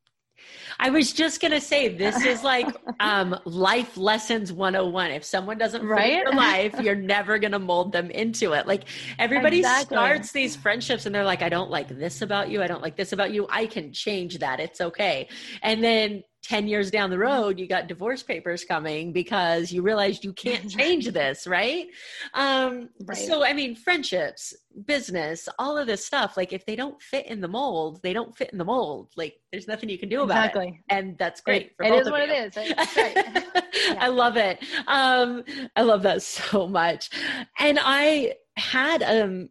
I 0.79 0.89
was 0.89 1.13
just 1.13 1.41
gonna 1.41 1.61
say 1.61 1.89
this 1.89 2.23
is 2.23 2.43
like 2.53 2.67
um, 2.99 3.37
life 3.45 3.97
lessons 3.97 4.51
101. 4.51 5.11
If 5.11 5.23
someone 5.23 5.57
doesn't 5.57 5.85
right? 5.85 6.01
fit 6.01 6.23
your 6.23 6.33
life, 6.33 6.79
you're 6.81 6.95
never 6.95 7.39
gonna 7.39 7.59
mold 7.59 7.91
them 7.91 8.09
into 8.11 8.53
it. 8.53 8.67
Like 8.67 8.83
everybody 9.19 9.59
exactly. 9.59 9.95
starts 9.95 10.31
these 10.31 10.55
friendships 10.55 11.05
and 11.05 11.13
they're 11.13 11.23
like, 11.23 11.41
I 11.41 11.49
don't 11.49 11.69
like 11.69 11.87
this 11.87 12.21
about 12.21 12.49
you, 12.49 12.61
I 12.61 12.67
don't 12.67 12.81
like 12.81 12.95
this 12.95 13.13
about 13.13 13.31
you. 13.31 13.47
I 13.49 13.65
can 13.65 13.91
change 13.91 14.39
that. 14.39 14.59
It's 14.59 14.81
okay. 14.81 15.27
And 15.61 15.83
then 15.83 16.23
10 16.45 16.67
years 16.67 16.91
down 16.91 17.09
the 17.09 17.17
road 17.17 17.59
you 17.59 17.67
got 17.67 17.87
divorce 17.87 18.21
papers 18.21 18.63
coming 18.63 19.11
because 19.11 19.71
you 19.71 19.81
realized 19.81 20.23
you 20.23 20.31
can't 20.31 20.69
change 20.79 21.07
this 21.07 21.47
right? 21.47 21.87
Um, 22.33 22.89
right 23.05 23.17
so 23.17 23.43
i 23.43 23.51
mean 23.53 23.75
friendships 23.75 24.53
business 24.85 25.49
all 25.57 25.77
of 25.77 25.87
this 25.87 26.05
stuff 26.05 26.37
like 26.37 26.53
if 26.53 26.65
they 26.65 26.75
don't 26.75 27.01
fit 27.01 27.25
in 27.27 27.41
the 27.41 27.47
mold 27.47 27.99
they 28.03 28.13
don't 28.13 28.35
fit 28.37 28.51
in 28.51 28.57
the 28.57 28.65
mold 28.65 29.09
like 29.15 29.35
there's 29.51 29.67
nothing 29.67 29.89
you 29.89 29.97
can 29.97 30.09
do 30.09 30.21
about 30.21 30.37
exactly. 30.37 30.67
it 30.67 30.93
and 30.95 31.17
that's 31.17 31.41
great 31.41 31.71
it, 31.79 31.85
it 31.85 31.93
is 31.93 32.11
what 32.11 32.27
you. 32.27 32.33
it 32.33 32.55
is 32.55 32.75
yeah. 32.95 33.95
i 33.99 34.07
love 34.07 34.37
it 34.37 34.59
um, 34.87 35.43
i 35.75 35.81
love 35.81 36.03
that 36.03 36.21
so 36.21 36.67
much 36.67 37.09
and 37.59 37.79
i 37.81 38.33
had 38.57 39.01
um 39.03 39.49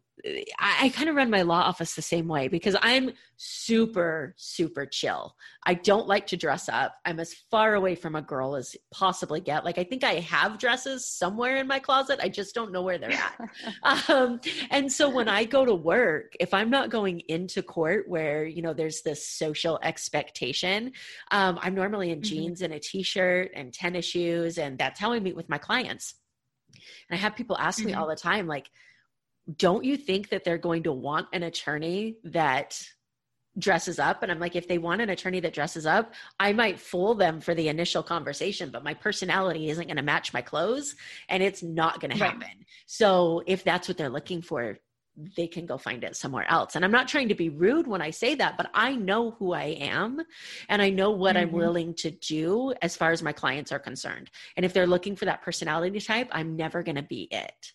I, 0.58 0.87
I 0.87 0.88
kind 0.88 1.08
of 1.08 1.16
run 1.16 1.30
my 1.30 1.42
law 1.42 1.60
office 1.60 1.94
the 1.94 2.02
same 2.02 2.28
way 2.28 2.48
because 2.48 2.76
I'm 2.80 3.10
super, 3.37 4.34
super 4.38 4.87
chill. 4.87 5.37
I 5.64 5.74
don't 5.74 6.06
like 6.06 6.26
to 6.28 6.37
dress 6.37 6.68
up. 6.68 6.96
I'm 7.04 7.20
as 7.20 7.34
far 7.50 7.74
away 7.74 7.94
from 7.94 8.14
a 8.14 8.22
girl 8.22 8.56
as 8.56 8.74
possibly 8.90 9.40
get. 9.40 9.64
Like 9.64 9.76
I 9.76 9.84
think 9.84 10.02
I 10.02 10.20
have 10.20 10.58
dresses 10.58 11.06
somewhere 11.06 11.56
in 11.56 11.66
my 11.66 11.78
closet. 11.78 12.20
I 12.22 12.28
just 12.28 12.54
don't 12.54 12.72
know 12.72 12.82
where 12.82 12.96
they're 12.96 13.12
at. 13.12 13.50
um, 14.08 14.40
and 14.70 14.90
so 14.90 15.10
when 15.10 15.28
I 15.28 15.44
go 15.44 15.64
to 15.64 15.74
work, 15.74 16.34
if 16.40 16.54
I'm 16.54 16.70
not 16.70 16.90
going 16.90 17.20
into 17.28 17.62
court 17.62 18.08
where 18.08 18.46
you 18.46 18.62
know 18.62 18.72
there's 18.72 19.02
this 19.02 19.28
social 19.28 19.78
expectation, 19.82 20.92
um, 21.32 21.58
I'm 21.60 21.74
normally 21.74 22.10
in 22.10 22.20
mm-hmm. 22.20 22.34
jeans 22.34 22.62
and 22.62 22.72
a 22.72 22.78
t-shirt 22.78 23.50
and 23.54 23.74
tennis 23.74 24.06
shoes, 24.06 24.58
and 24.58 24.78
that's 24.78 24.98
how 24.98 25.12
I 25.12 25.20
meet 25.20 25.37
with 25.37 25.48
my 25.48 25.58
clients. 25.58 26.14
And 27.10 27.18
I 27.18 27.20
have 27.20 27.37
people 27.37 27.58
ask 27.58 27.78
mm-hmm. 27.78 27.88
me 27.88 27.94
all 27.94 28.08
the 28.08 28.16
time, 28.16 28.46
like 28.46 28.70
don't 29.57 29.85
you 29.85 29.96
think 29.96 30.30
that 30.30 30.44
they're 30.44 30.59
going 30.59 30.83
to 30.85 30.92
want 30.92 31.28
an 31.33 31.42
attorney 31.42 32.16
that 32.24 32.80
dresses 33.59 33.98
up? 33.98 34.22
And 34.22 34.33
i'm 34.33 34.40
like 34.40 34.57
if 34.57 34.66
they 34.66 34.78
want 34.78 35.00
an 35.00 35.11
attorney 35.11 35.40
that 35.40 35.54
dresses 35.54 35.87
up 35.87 36.12
i 36.40 36.52
might 36.52 36.80
fool 36.80 37.14
them 37.14 37.40
for 37.40 37.54
the 37.54 37.68
initial 37.68 38.02
conversation 38.02 38.70
but 38.70 38.83
my 38.83 38.94
personality 38.94 39.70
isn't 39.70 39.87
going 39.87 39.96
to 39.96 40.02
match 40.02 40.33
my 40.33 40.42
clothes 40.42 40.96
and 41.28 41.42
it's 41.42 41.62
not 41.62 42.00
going 42.00 42.11
right. 42.11 42.18
to 42.18 42.24
happen. 42.24 42.64
So 42.87 43.42
if 43.46 43.62
that's 43.62 43.87
what 43.87 43.96
they're 43.96 44.09
looking 44.09 44.42
for 44.42 44.78
they 45.37 45.46
can 45.46 45.64
go 45.64 45.78
find 45.78 46.02
it 46.02 46.16
somewhere 46.16 46.50
else. 46.50 46.74
And 46.74 46.85
i'm 46.85 46.90
not 46.90 47.07
trying 47.07 47.28
to 47.28 47.35
be 47.35 47.48
rude 47.48 47.87
when 47.87 48.02
i 48.02 48.11
say 48.11 48.35
that 48.35 48.57
but 48.57 48.70
i 48.74 48.96
know 48.96 49.33
who 49.33 49.52
i 49.52 49.64
am 49.64 50.20
and 50.68 50.83
i 50.83 50.90
know 50.90 51.11
what 51.11 51.37
mm-hmm. 51.37 51.48
i'm 51.48 51.52
willing 51.52 51.94
to 51.94 52.11
do 52.11 52.74
as 52.83 52.96
far 52.96 53.12
as 53.12 53.22
my 53.22 53.33
clients 53.33 53.70
are 53.70 53.78
concerned. 53.78 54.30
And 54.57 54.66
if 54.66 54.72
they're 54.72 54.87
looking 54.87 55.14
for 55.14 55.26
that 55.26 55.42
personality 55.42 56.00
type 56.00 56.28
i'm 56.33 56.57
never 56.57 56.83
going 56.83 56.96
to 56.96 57.02
be 57.02 57.28
it 57.30 57.72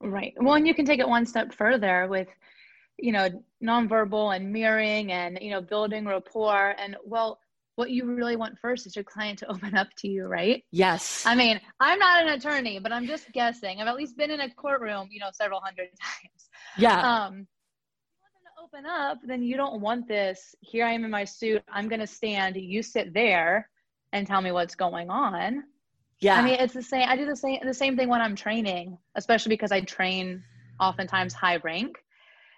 Right. 0.00 0.34
Well, 0.36 0.54
and 0.54 0.66
you 0.66 0.74
can 0.74 0.84
take 0.84 1.00
it 1.00 1.08
one 1.08 1.26
step 1.26 1.54
further 1.54 2.06
with, 2.08 2.28
you 2.98 3.12
know, 3.12 3.28
nonverbal 3.62 4.36
and 4.36 4.52
mirroring 4.52 5.12
and, 5.12 5.38
you 5.40 5.50
know, 5.50 5.60
building 5.60 6.06
rapport. 6.06 6.74
And 6.78 6.96
well, 7.04 7.40
what 7.76 7.90
you 7.90 8.04
really 8.04 8.36
want 8.36 8.58
first 8.58 8.86
is 8.86 8.94
your 8.94 9.04
client 9.04 9.38
to 9.40 9.46
open 9.50 9.74
up 9.74 9.88
to 9.98 10.08
you, 10.08 10.26
right? 10.26 10.62
Yes. 10.70 11.24
I 11.26 11.34
mean, 11.34 11.60
I'm 11.80 11.98
not 11.98 12.22
an 12.22 12.32
attorney, 12.32 12.78
but 12.78 12.92
I'm 12.92 13.06
just 13.06 13.32
guessing. 13.32 13.80
I've 13.80 13.88
at 13.88 13.96
least 13.96 14.16
been 14.16 14.30
in 14.30 14.40
a 14.40 14.50
courtroom, 14.50 15.08
you 15.10 15.20
know, 15.20 15.30
several 15.32 15.60
hundred 15.60 15.88
times. 16.00 16.48
Yeah. 16.76 17.26
Um, 17.26 17.46
open 18.62 18.86
up, 18.86 19.18
then 19.24 19.42
you 19.42 19.56
don't 19.56 19.80
want 19.80 20.08
this. 20.08 20.54
Here 20.60 20.86
I 20.86 20.92
am 20.92 21.04
in 21.04 21.10
my 21.10 21.24
suit. 21.24 21.62
I'm 21.68 21.88
going 21.88 22.00
to 22.00 22.06
stand. 22.06 22.56
You 22.56 22.82
sit 22.82 23.12
there 23.12 23.68
and 24.12 24.26
tell 24.26 24.40
me 24.40 24.52
what's 24.52 24.74
going 24.74 25.10
on. 25.10 25.64
Yeah. 26.24 26.36
I 26.36 26.42
mean, 26.42 26.54
it's 26.54 26.72
the 26.72 26.82
same. 26.82 27.06
I 27.06 27.16
do 27.16 27.26
the 27.26 27.36
same, 27.36 27.58
the 27.62 27.74
same 27.74 27.98
thing 27.98 28.08
when 28.08 28.22
I'm 28.22 28.34
training, 28.34 28.96
especially 29.14 29.50
because 29.50 29.72
I 29.72 29.82
train 29.82 30.42
oftentimes 30.80 31.34
high 31.34 31.58
rank. 31.58 31.98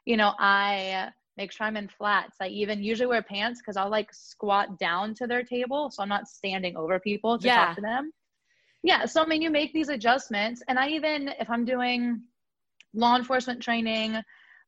You 0.04 0.16
know, 0.16 0.34
I 0.38 1.08
make 1.36 1.50
sure 1.50 1.66
I'm 1.66 1.76
in 1.76 1.88
flats. 1.88 2.36
I 2.40 2.46
even 2.46 2.80
usually 2.80 3.08
wear 3.08 3.22
pants 3.22 3.60
because 3.60 3.76
I'll 3.76 3.90
like 3.90 4.14
squat 4.14 4.78
down 4.78 5.14
to 5.14 5.26
their 5.26 5.42
table. 5.42 5.90
So 5.90 6.00
I'm 6.00 6.08
not 6.08 6.28
standing 6.28 6.76
over 6.76 7.00
people 7.00 7.40
to 7.40 7.44
yeah. 7.44 7.66
talk 7.66 7.74
to 7.74 7.80
them. 7.80 8.12
Yeah. 8.84 9.04
So, 9.04 9.24
I 9.24 9.26
mean, 9.26 9.42
you 9.42 9.50
make 9.50 9.72
these 9.72 9.88
adjustments. 9.88 10.62
And 10.68 10.78
I 10.78 10.90
even, 10.90 11.30
if 11.40 11.50
I'm 11.50 11.64
doing 11.64 12.22
law 12.94 13.16
enforcement 13.16 13.60
training 13.60 14.16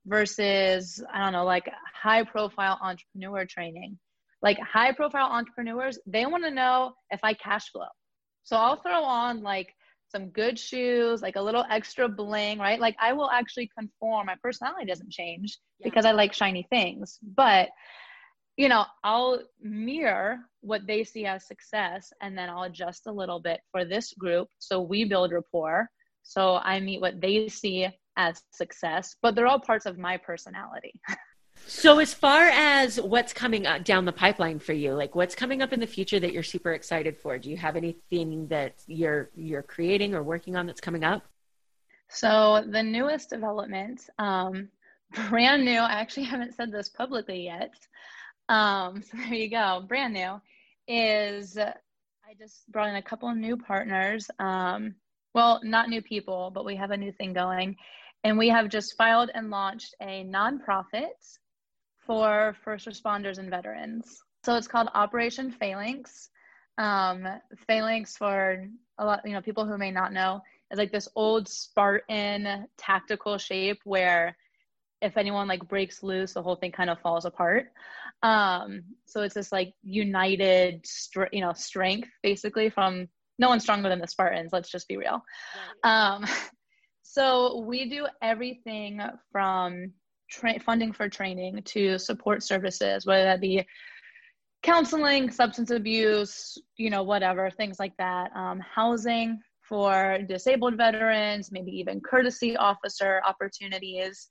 versus, 0.07 1.01
I 1.15 1.23
don't 1.23 1.33
know, 1.35 1.45
like 1.45 1.71
high 1.95 2.25
profile 2.25 2.81
entrepreneur 2.83 3.47
training, 3.47 3.97
like 4.43 4.59
high 4.59 4.91
profile 4.91 5.29
entrepreneurs, 5.31 6.01
they 6.05 6.27
want 6.27 6.43
to 6.43 6.51
know 6.51 6.95
if 7.13 7.21
I 7.23 7.35
cash 7.35 7.71
flow. 7.71 7.87
So 8.49 8.57
I'll 8.57 8.81
throw 8.81 9.05
on 9.05 9.43
like 9.43 9.75
some 10.09 10.31
good 10.31 10.59
shoes, 10.59 11.21
like 11.21 11.37
a 11.37 11.43
little 11.43 11.67
extra 11.71 12.09
bling, 12.09 12.59
right? 12.59 12.81
Like 12.81 12.97
I 12.99 13.13
will 13.13 13.31
actually 13.31 13.71
conform. 13.79 14.25
My 14.25 14.37
personality 14.43 14.87
doesn't 14.87 15.11
change 15.11 15.59
yeah. 15.79 15.85
because 15.85 16.07
I 16.07 16.13
like 16.13 16.33
shiny 16.33 16.67
things. 16.71 17.19
But 17.23 17.69
you 18.57 18.71
know, 18.71 18.87
I'll 19.05 19.43
mirror 19.61 20.39
what 20.63 20.87
they 20.87 21.05
see 21.05 21.27
as 21.27 21.47
success 21.47 22.11
and 22.23 22.39
then 22.39 22.49
I'll 22.49 22.63
adjust 22.63 23.07
a 23.07 23.13
little 23.13 23.39
bit 23.39 23.61
for 23.71 23.85
this 23.85 24.15
group 24.15 24.49
so 24.59 24.81
we 24.81 25.05
build 25.05 25.31
rapport. 25.31 25.87
So 26.23 26.57
I 26.57 26.81
meet 26.81 27.03
what 27.03 27.21
they 27.21 27.49
see 27.49 27.87
as 28.17 28.43
success, 28.51 29.15
but 29.21 29.35
they're 29.35 29.47
all 29.47 29.61
parts 29.61 29.85
of 29.85 29.99
my 29.99 30.17
personality. 30.17 30.95
So, 31.69 31.99
as 31.99 32.15
far 32.15 32.45
as 32.49 32.99
what's 32.99 33.35
coming 33.35 33.67
up 33.67 33.85
down 33.85 34.07
the 34.07 34.13
pipeline 34.13 34.59
for 34.59 34.73
you, 34.73 34.95
like 34.95 35.15
what's 35.15 35.35
coming 35.35 35.61
up 35.61 35.71
in 35.75 35.81
the 35.81 35.87
future 35.87 36.19
that 36.19 36.33
you're 36.33 36.43
super 36.43 36.73
excited 36.73 37.19
for? 37.19 37.37
Do 37.37 37.51
you 37.51 37.59
have 37.59 37.77
anything 37.77 38.49
that 38.49 38.77
you're 38.87 39.29
you're 39.35 39.63
creating 39.63 40.15
or 40.15 40.23
working 40.23 40.57
on 40.57 40.65
that's 40.65 40.81
coming 40.81 41.05
up? 41.05 41.27
So, 42.09 42.65
the 42.67 42.83
newest 42.83 43.29
development, 43.29 44.09
um, 44.19 44.71
brand 45.29 45.63
new. 45.67 45.79
I 45.79 45.93
actually 46.01 46.25
haven't 46.25 46.55
said 46.55 46.73
this 46.73 46.89
publicly 46.89 47.45
yet. 47.45 47.75
Um, 48.49 49.03
so 49.11 49.19
there 49.19 49.35
you 49.35 49.51
go, 49.51 49.85
brand 49.87 50.15
new. 50.15 50.41
Is 50.87 51.59
I 51.59 51.75
just 52.39 52.67
brought 52.73 52.89
in 52.89 52.97
a 52.97 53.03
couple 53.03 53.29
of 53.29 53.37
new 53.37 53.59
partners. 53.59 54.31
Um, 54.39 54.95
well, 55.35 55.61
not 55.63 55.91
new 55.91 56.01
people, 56.01 56.51
but 56.51 56.65
we 56.65 56.77
have 56.77 56.93
a 56.93 56.97
new 56.97 57.13
thing 57.13 57.35
going. 57.35 57.77
And 58.25 58.39
we 58.39 58.49
have 58.49 58.71
just 58.71 58.97
filed 58.97 59.31
and 59.35 59.51
launched 59.51 59.95
a 60.01 60.25
nonprofit 60.25 61.39
for 62.09 62.57
first 62.65 62.89
responders 62.89 63.39
and 63.39 63.51
veterans. 63.51 64.23
So 64.43 64.57
it's 64.57 64.67
called 64.67 64.89
Operation 64.95 65.53
Phalanx. 65.53 66.31
Um, 66.79 67.29
Phalanx, 67.67 68.17
for 68.17 68.67
a 68.99 69.05
lot, 69.05 69.21
you 69.27 69.33
know, 69.33 69.43
people 69.43 69.67
who 69.67 69.77
may 69.77 69.91
not 69.91 70.15
know, 70.15 70.41
is 70.73 70.79
like 70.79 70.91
this 70.91 71.09
old 71.15 71.47
Spartan 71.47 72.67
tactical 72.79 73.37
shape 73.37 73.81
where 73.85 74.35
if 75.03 75.19
anyone 75.19 75.49
like 75.49 75.69
breaks 75.69 76.03
loose, 76.03 76.33
the 76.33 76.43
whole 76.43 76.57
thing 76.57 76.73
kind 76.73 76.89
of 76.89 76.99
falls 77.01 77.27
apart. 77.27 77.67
Um, 78.23 78.83
so 79.05 79.21
it's 79.21 79.35
this 79.35 79.53
like 79.53 79.75
united, 79.83 80.87
str- 80.87 81.31
you 81.31 81.43
know, 81.43 81.53
strength 81.53 82.09
basically 82.23 82.71
from 82.71 83.07
no 83.39 83.49
one's 83.49 83.65
stronger 83.65 83.91
than 83.91 84.01
the 84.01 84.09
Spartans. 84.09 84.51
Let's 84.53 84.71
just 84.71 84.89
be 84.89 84.97
real. 84.97 85.23
Um, 85.85 86.25
so 87.03 87.61
we 87.67 87.91
do 87.91 88.07
everything 88.23 89.03
from 89.31 89.93
tra- 90.31 90.61
funding 90.61 90.93
for 90.93 91.09
training 91.09 91.63
to 91.65 91.99
support 91.99 92.43
services, 92.43 93.07
whether 93.07 93.25
that 93.25 93.41
be 93.41 93.67
counseling, 94.63 95.31
substance 95.31 95.71
abuse, 95.71 96.59
you 96.77 96.91
know, 96.91 97.03
whatever, 97.03 97.51
things 97.51 97.79
like 97.79 97.97
that, 97.99 98.31
um, 98.35 98.61
housing 98.61 99.39
for 99.69 100.19
disabled 100.29 100.77
veterans, 100.77 101.53
maybe 101.53 101.71
even 101.71 102.01
courtesy 102.01 102.57
officer 102.57 103.21
opportunities. 103.27 104.29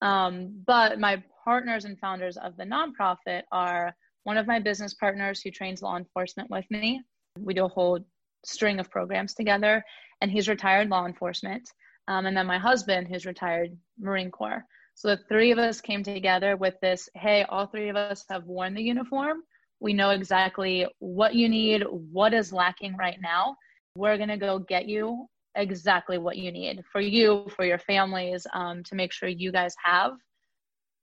Um, 0.00 0.62
but 0.66 0.98
my 0.98 1.22
partners 1.44 1.84
and 1.84 1.98
founders 1.98 2.36
of 2.36 2.56
the 2.56 2.64
nonprofit 2.64 3.42
are 3.52 3.94
one 4.24 4.36
of 4.36 4.46
my 4.46 4.58
business 4.58 4.94
partners 4.94 5.40
who 5.40 5.50
trains 5.50 5.82
law 5.82 5.96
enforcement 5.96 6.50
with 6.50 6.64
me. 6.70 7.02
We 7.38 7.54
do 7.54 7.64
a 7.66 7.68
whole 7.68 8.00
string 8.44 8.80
of 8.80 8.90
programs 8.90 9.34
together, 9.34 9.82
and 10.20 10.30
he's 10.30 10.48
retired 10.48 10.88
law 10.88 11.06
enforcement. 11.06 11.68
Um, 12.08 12.26
and 12.26 12.36
then 12.36 12.46
my 12.46 12.58
husband, 12.58 13.08
who's 13.08 13.26
retired 13.26 13.76
Marine 13.98 14.30
Corps. 14.30 14.64
So 14.98 15.06
the 15.06 15.22
three 15.28 15.52
of 15.52 15.58
us 15.58 15.80
came 15.80 16.02
together 16.02 16.56
with 16.56 16.74
this 16.82 17.08
hey, 17.14 17.44
all 17.48 17.68
three 17.68 17.88
of 17.88 17.94
us 17.94 18.24
have 18.28 18.42
worn 18.46 18.74
the 18.74 18.82
uniform. 18.82 19.42
We 19.78 19.92
know 19.92 20.10
exactly 20.10 20.88
what 20.98 21.36
you 21.36 21.48
need, 21.48 21.84
what 21.88 22.34
is 22.34 22.52
lacking 22.52 22.96
right 22.96 23.16
now. 23.22 23.54
We're 23.94 24.16
going 24.16 24.28
to 24.28 24.36
go 24.36 24.58
get 24.58 24.88
you 24.88 25.28
exactly 25.54 26.18
what 26.18 26.36
you 26.36 26.50
need 26.50 26.82
for 26.90 27.00
you, 27.00 27.46
for 27.54 27.64
your 27.64 27.78
families, 27.78 28.44
um, 28.54 28.82
to 28.82 28.96
make 28.96 29.12
sure 29.12 29.28
you 29.28 29.52
guys 29.52 29.72
have 29.84 30.14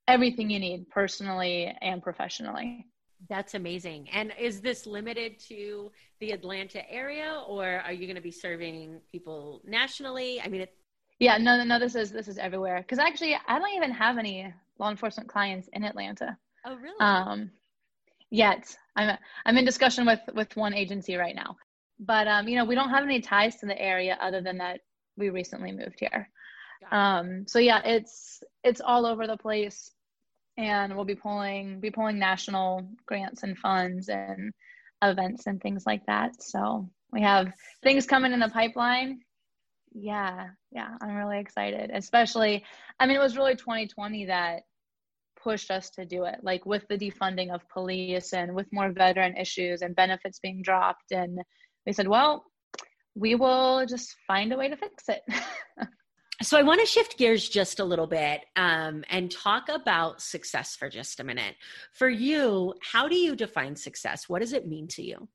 everything 0.10 0.50
you 0.50 0.60
need 0.60 0.90
personally 0.90 1.74
and 1.82 2.04
professionally. 2.04 2.86
That's 3.30 3.54
amazing. 3.54 4.10
And 4.12 4.34
is 4.38 4.60
this 4.60 4.86
limited 4.86 5.40
to 5.48 5.90
the 6.20 6.32
Atlanta 6.32 6.82
area 6.92 7.42
or 7.48 7.66
are 7.66 7.94
you 7.94 8.08
going 8.08 8.18
to 8.18 8.22
be 8.22 8.30
serving 8.30 9.00
people 9.10 9.62
nationally? 9.66 10.42
I 10.42 10.50
mean, 10.50 10.62
it, 10.62 10.74
yeah, 11.20 11.38
no, 11.38 11.64
no, 11.64 11.80
this 11.80 11.96
is 11.96 12.12
this 12.12 12.28
is 12.28 12.38
everywhere. 12.38 12.80
Because 12.80 13.00
actually, 13.00 13.38
I 13.48 13.60
don't 13.60 13.76
even 13.76 13.92
have 13.92 14.18
any 14.18 14.54
law 14.80 14.90
enforcement 14.90 15.30
clients 15.30 15.70
in 15.74 15.84
Atlanta. 15.84 16.38
Oh, 16.66 16.76
really? 16.76 17.00
Um, 17.00 17.52
yet 18.32 18.76
I'm 18.96 19.18
I'm 19.46 19.58
in 19.58 19.66
discussion 19.66 20.06
with 20.06 20.20
with 20.34 20.56
one 20.56 20.74
agency 20.74 21.16
right 21.16 21.36
now, 21.36 21.56
but 22.00 22.28
um, 22.28 22.48
you 22.48 22.56
know, 22.56 22.66
we 22.66 22.76
don't 22.76 22.90
have 22.90 23.04
any 23.04 23.22
ties 23.22 23.56
to 23.58 23.66
the 23.66 23.80
area 23.80 24.18
other 24.22 24.42
than 24.42 24.58
that 24.58 24.82
we 25.18 25.30
recently 25.30 25.72
moved 25.72 26.00
here. 26.00 26.30
Um, 26.92 27.46
so 27.48 27.60
yeah, 27.60 27.82
it's 27.86 28.44
it's 28.64 28.82
all 28.82 29.06
over 29.06 29.26
the 29.26 29.38
place, 29.38 29.92
and 30.58 30.96
we'll 30.96 31.06
be 31.06 31.16
pulling 31.16 31.80
be 31.80 31.92
pulling 31.92 32.20
national 32.20 32.90
grants 33.06 33.44
and 33.44 33.58
funds 33.58 34.10
and 34.10 34.52
events 35.02 35.48
and 35.48 35.62
things 35.62 35.86
like 35.86 36.06
that. 36.08 36.44
So 36.44 36.90
we 37.12 37.22
have 37.22 37.54
things 37.84 38.06
coming 38.06 38.34
in 38.34 38.40
the 38.40 38.50
pipeline 38.50 39.22
yeah, 39.98 40.50
yeah, 40.72 40.90
I'm 41.02 41.16
really 41.16 41.40
excited. 41.40 41.90
Especially, 41.94 42.64
I 43.00 43.06
mean, 43.06 43.16
it 43.16 43.20
was 43.20 43.38
really 43.38 43.56
2020 43.56 44.26
that 44.26 44.64
pushed 45.42 45.72
us 45.72 45.90
to 45.92 46.06
do 46.06 46.26
it, 46.26 46.40
like 46.44 46.66
with 46.66 46.86
the 46.90 46.98
defunding 46.98 47.54
of 47.54 47.68
police 47.70 48.34
and 48.34 48.54
with 48.54 48.68
more 48.74 48.92
veteran 48.92 49.38
issues 49.38 49.82
and 49.82 49.96
benefits 49.96 50.40
being 50.40 50.62
dropped. 50.62 51.12
And 51.12 51.40
they 51.86 51.94
said, 51.94 52.08
well, 52.08 52.44
we 53.16 53.36
will 53.36 53.86
just 53.86 54.16
find 54.28 54.52
a 54.52 54.58
way 54.58 54.68
to 54.68 54.76
fix 54.76 55.06
it. 55.08 55.22
so 56.42 56.58
I 56.58 56.64
want 56.64 56.82
to 56.82 56.86
shift 56.86 57.18
gears 57.18 57.48
just 57.48 57.80
a 57.80 57.86
little 57.86 58.08
bit 58.08 58.42
um, 58.58 59.06
and 59.10 59.32
talk 59.32 59.70
about 59.70 60.22
success 60.22 60.76
for 60.76 60.90
just 60.90 61.22
a 61.22 61.24
minute. 61.24 61.56
For 61.94 62.10
you, 62.10 62.74
how 62.82 63.08
do 63.08 63.16
you 63.16 63.34
define 63.34 63.78
success? 63.78 64.28
What 64.28 64.42
does 64.42 64.52
it 64.52 64.68
mean 64.68 64.90
to 64.90 65.04
you? 65.04 65.30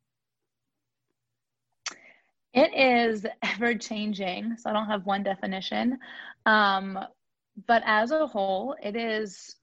It 2.52 2.74
is 2.74 3.26
ever 3.42 3.74
changing, 3.74 4.56
so 4.56 4.70
I 4.70 4.72
don't 4.72 4.86
have 4.86 5.06
one 5.06 5.22
definition. 5.22 5.98
Um, 6.46 6.98
but 7.66 7.82
as 7.84 8.10
a 8.10 8.26
whole, 8.26 8.76
it 8.82 8.96
is 8.96 9.56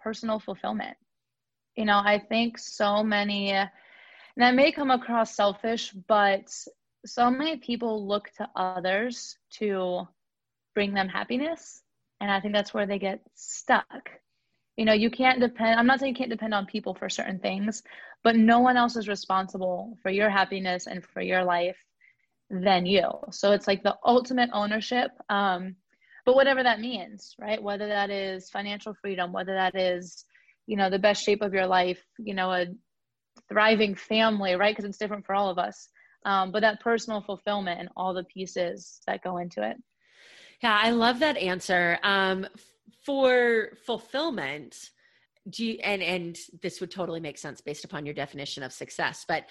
personal 0.00 0.38
fulfillment. 0.38 0.96
You 1.76 1.84
know, 1.84 1.98
I 2.04 2.18
think 2.28 2.58
so 2.58 3.02
many, 3.02 3.52
and 3.52 3.70
that 4.36 4.54
may 4.54 4.72
come 4.72 4.90
across 4.90 5.34
selfish, 5.34 5.92
but 5.92 6.52
so 7.06 7.30
many 7.30 7.56
people 7.56 8.06
look 8.06 8.30
to 8.36 8.48
others 8.56 9.38
to 9.50 10.06
bring 10.74 10.92
them 10.92 11.08
happiness. 11.08 11.82
And 12.20 12.30
I 12.30 12.40
think 12.40 12.52
that's 12.52 12.74
where 12.74 12.86
they 12.86 12.98
get 12.98 13.20
stuck. 13.34 14.10
You 14.76 14.84
know, 14.84 14.92
you 14.92 15.10
can't 15.10 15.40
depend, 15.40 15.78
I'm 15.78 15.86
not 15.86 16.00
saying 16.00 16.14
you 16.14 16.18
can't 16.18 16.30
depend 16.30 16.54
on 16.54 16.66
people 16.66 16.94
for 16.94 17.08
certain 17.08 17.38
things, 17.38 17.82
but 18.22 18.36
no 18.36 18.60
one 18.60 18.76
else 18.76 18.96
is 18.96 19.08
responsible 19.08 19.96
for 20.02 20.10
your 20.10 20.30
happiness 20.30 20.86
and 20.86 21.04
for 21.04 21.20
your 21.20 21.44
life 21.44 21.76
than 22.50 22.86
you. 22.86 23.08
So 23.30 23.52
it's 23.52 23.66
like 23.66 23.82
the 23.82 23.96
ultimate 24.04 24.50
ownership. 24.52 25.10
Um, 25.28 25.76
but 26.24 26.34
whatever 26.34 26.62
that 26.62 26.80
means, 26.80 27.34
right? 27.38 27.62
Whether 27.62 27.88
that 27.88 28.10
is 28.10 28.50
financial 28.50 28.94
freedom, 28.94 29.32
whether 29.32 29.54
that 29.54 29.74
is, 29.76 30.24
you 30.66 30.76
know, 30.76 30.90
the 30.90 30.98
best 30.98 31.24
shape 31.24 31.42
of 31.42 31.54
your 31.54 31.66
life, 31.66 32.02
you 32.18 32.34
know, 32.34 32.50
a 32.52 32.66
thriving 33.48 33.94
family, 33.94 34.54
right? 34.54 34.76
Because 34.76 34.88
it's 34.88 34.98
different 34.98 35.24
for 35.24 35.34
all 35.34 35.48
of 35.48 35.58
us. 35.58 35.88
Um, 36.24 36.52
but 36.52 36.60
that 36.60 36.80
personal 36.80 37.22
fulfillment 37.22 37.80
and 37.80 37.88
all 37.96 38.12
the 38.12 38.24
pieces 38.24 39.00
that 39.06 39.22
go 39.22 39.38
into 39.38 39.62
it. 39.62 39.76
Yeah, 40.62 40.78
I 40.82 40.90
love 40.90 41.20
that 41.20 41.36
answer. 41.36 41.98
Um, 42.02 42.46
for 43.04 43.70
fulfillment, 43.86 44.90
do 45.48 45.64
you, 45.64 45.78
and 45.82 46.02
and 46.02 46.36
this 46.60 46.80
would 46.80 46.90
totally 46.90 47.20
make 47.20 47.38
sense 47.38 47.60
based 47.60 47.84
upon 47.84 48.04
your 48.04 48.14
definition 48.14 48.62
of 48.62 48.72
success, 48.72 49.24
but 49.26 49.44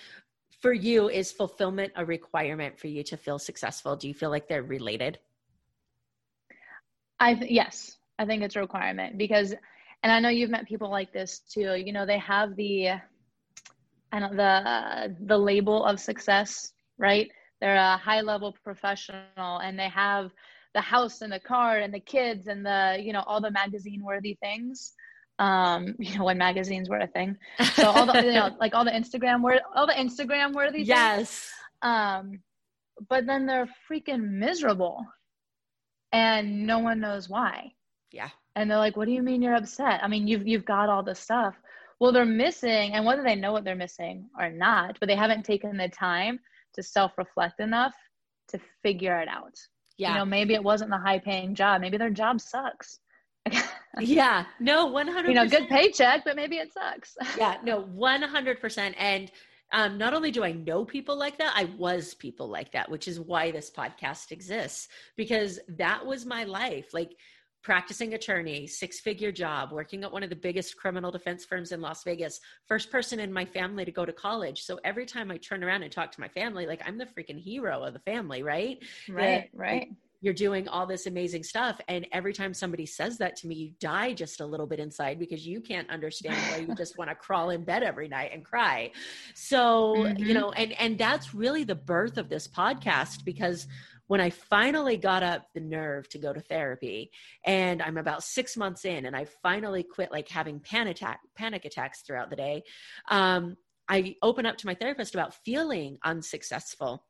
for 0.59 0.73
you, 0.73 1.09
is 1.09 1.31
fulfillment 1.31 1.93
a 1.95 2.05
requirement 2.05 2.79
for 2.79 2.87
you 2.87 3.03
to 3.03 3.17
feel 3.17 3.39
successful? 3.39 3.95
Do 3.95 4.07
you 4.07 4.13
feel 4.13 4.29
like 4.29 4.47
they're 4.47 4.63
related? 4.63 5.19
I 7.19 7.35
th- 7.35 7.51
yes, 7.51 7.97
I 8.19 8.25
think 8.25 8.43
it's 8.43 8.55
a 8.55 8.59
requirement 8.59 9.17
because, 9.17 9.53
and 10.03 10.11
I 10.11 10.19
know 10.19 10.29
you've 10.29 10.49
met 10.49 10.67
people 10.67 10.89
like 10.89 11.11
this 11.13 11.39
too. 11.39 11.75
You 11.75 11.93
know, 11.93 12.05
they 12.05 12.19
have 12.19 12.55
the, 12.55 12.99
don't 14.11 14.35
the 14.35 15.15
the 15.25 15.37
label 15.37 15.83
of 15.85 15.99
success, 15.99 16.73
right? 16.97 17.29
They're 17.61 17.75
a 17.75 17.97
high 17.97 18.21
level 18.21 18.55
professional, 18.63 19.59
and 19.59 19.77
they 19.77 19.89
have 19.89 20.31
the 20.73 20.81
house 20.81 21.21
and 21.21 21.31
the 21.31 21.39
car 21.39 21.79
and 21.79 21.93
the 21.93 21.99
kids 21.99 22.47
and 22.47 22.65
the 22.65 22.97
you 22.99 23.13
know 23.13 23.23
all 23.25 23.41
the 23.41 23.51
magazine 23.51 24.03
worthy 24.03 24.37
things 24.41 24.93
um 25.39 25.95
you 25.99 26.17
know 26.17 26.25
when 26.25 26.37
magazines 26.37 26.89
were 26.89 26.99
a 26.99 27.07
thing. 27.07 27.37
So 27.73 27.89
all 27.89 28.05
the 28.05 28.23
you 28.23 28.33
know 28.33 28.55
like 28.59 28.73
all 28.73 28.85
the 28.85 28.91
instagram 28.91 29.41
word 29.41 29.59
all 29.75 29.87
the 29.87 29.93
instagram 29.93 30.53
worthy 30.53 30.81
yes. 30.81 31.17
Things. 31.17 31.51
um 31.81 32.39
but 33.09 33.27
then 33.27 33.45
they're 33.45 33.69
freaking 33.89 34.31
miserable. 34.31 35.05
And 36.13 36.65
no 36.65 36.79
one 36.79 36.99
knows 36.99 37.29
why. 37.29 37.73
Yeah. 38.11 38.29
And 38.55 38.71
they're 38.71 38.77
like 38.77 38.97
what 38.97 39.05
do 39.05 39.11
you 39.11 39.21
mean 39.21 39.41
you're 39.41 39.55
upset? 39.55 40.03
I 40.03 40.07
mean 40.07 40.27
you've 40.27 40.47
you've 40.47 40.65
got 40.65 40.89
all 40.89 41.03
the 41.03 41.15
stuff. 41.15 41.55
Well 41.99 42.11
they're 42.11 42.25
missing 42.25 42.93
and 42.93 43.05
whether 43.05 43.23
they 43.23 43.35
know 43.35 43.51
what 43.51 43.63
they're 43.63 43.75
missing 43.75 44.29
or 44.39 44.49
not 44.49 44.97
but 44.99 45.07
they 45.07 45.15
haven't 45.15 45.43
taken 45.43 45.77
the 45.77 45.89
time 45.89 46.39
to 46.73 46.83
self-reflect 46.83 47.59
enough 47.59 47.93
to 48.49 48.59
figure 48.81 49.19
it 49.19 49.27
out. 49.27 49.53
Yeah. 49.97 50.13
you 50.13 50.19
know 50.19 50.25
maybe 50.25 50.53
it 50.53 50.63
wasn't 50.63 50.91
the 50.91 50.97
high 50.97 51.19
paying 51.19 51.53
job. 51.53 51.81
Maybe 51.81 51.97
their 51.97 52.09
job 52.09 52.41
sucks 52.41 52.99
yeah 53.99 54.45
no 54.59 54.85
100 54.87 55.27
you 55.27 55.33
know 55.35 55.47
good 55.47 55.67
paycheck 55.67 56.23
but 56.23 56.35
maybe 56.35 56.57
it 56.57 56.71
sucks 56.73 57.15
yeah 57.37 57.57
no 57.63 57.83
100% 57.83 58.93
and 58.97 59.31
um, 59.73 59.97
not 59.97 60.13
only 60.13 60.31
do 60.31 60.45
I 60.45 60.53
know 60.53 60.85
people 60.85 61.17
like 61.17 61.37
that, 61.39 61.51
I 61.53 61.65
was 61.77 62.13
people 62.13 62.47
like 62.47 62.71
that, 62.71 62.89
which 62.89 63.05
is 63.05 63.19
why 63.19 63.51
this 63.51 63.69
podcast 63.69 64.31
exists 64.31 64.87
because 65.17 65.59
that 65.77 66.05
was 66.05 66.25
my 66.25 66.45
life. 66.45 66.93
Like 66.93 67.17
practicing 67.63 68.13
attorney, 68.13 68.65
six 68.65 69.01
figure 69.01 69.29
job, 69.29 69.73
working 69.73 70.05
at 70.05 70.11
one 70.11 70.23
of 70.23 70.29
the 70.29 70.35
biggest 70.37 70.77
criminal 70.77 71.11
defense 71.11 71.43
firms 71.43 71.73
in 71.73 71.81
Las 71.81 72.01
Vegas, 72.03 72.39
first 72.65 72.89
person 72.89 73.19
in 73.19 73.33
my 73.33 73.43
family 73.43 73.83
to 73.83 73.91
go 73.91 74.05
to 74.05 74.13
college. 74.13 74.61
So 74.61 74.79
every 74.85 75.05
time 75.05 75.31
I 75.31 75.37
turn 75.37 75.65
around 75.65 75.83
and 75.83 75.91
talk 75.91 76.13
to 76.13 76.21
my 76.21 76.29
family, 76.29 76.65
like 76.65 76.81
I'm 76.85 76.97
the 76.97 77.05
freaking 77.05 77.37
hero 77.37 77.83
of 77.83 77.91
the 77.91 77.99
family, 77.99 78.41
right? 78.41 78.81
Right, 79.09 79.49
right. 79.53 79.89
You're 80.19 80.33
doing 80.33 80.67
all 80.67 80.87
this 80.87 81.05
amazing 81.05 81.43
stuff. 81.43 81.79
And 81.87 82.07
every 82.11 82.33
time 82.33 82.53
somebody 82.53 82.85
says 82.85 83.19
that 83.19 83.35
to 83.37 83.47
me, 83.47 83.55
you 83.55 83.71
die 83.79 84.13
just 84.13 84.41
a 84.41 84.45
little 84.45 84.65
bit 84.65 84.79
inside 84.79 85.19
because 85.19 85.45
you 85.45 85.61
can't 85.61 85.89
understand 85.89 86.35
why 86.51 86.65
you 86.67 86.75
just 86.75 86.97
want 86.97 87.09
to 87.09 87.15
crawl 87.15 87.51
in 87.51 87.63
bed 87.63 87.83
every 87.83 88.07
night 88.07 88.31
and 88.33 88.43
cry. 88.43 88.91
So, 89.35 89.95
mm-hmm. 89.97 90.23
you 90.23 90.33
know, 90.33 90.51
and 90.51 90.73
and 90.73 90.97
that's 90.97 91.33
really 91.33 91.63
the 91.63 91.75
birth 91.75 92.17
of 92.17 92.29
this 92.29 92.47
podcast 92.47 93.25
because 93.25 93.67
when 94.07 94.21
I 94.21 94.29
finally 94.29 94.97
got 94.97 95.21
up 95.21 95.47
the 95.53 95.59
nerve 95.59 96.07
to 96.09 96.17
go 96.17 96.33
to 96.33 96.39
therapy, 96.39 97.11
and 97.45 97.81
I'm 97.81 97.97
about 97.97 98.23
six 98.23 98.57
months 98.57 98.85
in, 98.85 99.05
and 99.05 99.15
I 99.15 99.25
finally 99.43 99.83
quit 99.83 100.11
like 100.11 100.29
having 100.29 100.59
panic 100.61 100.97
attack, 100.97 101.19
panic 101.35 101.65
attacks 101.65 102.01
throughout 102.01 102.29
the 102.29 102.37
day. 102.37 102.63
Um, 103.09 103.57
I 103.89 104.15
open 104.21 104.45
up 104.45 104.57
to 104.57 104.65
my 104.65 104.75
therapist 104.75 105.13
about 105.13 105.35
feeling 105.45 105.97
unsuccessful, 106.03 107.05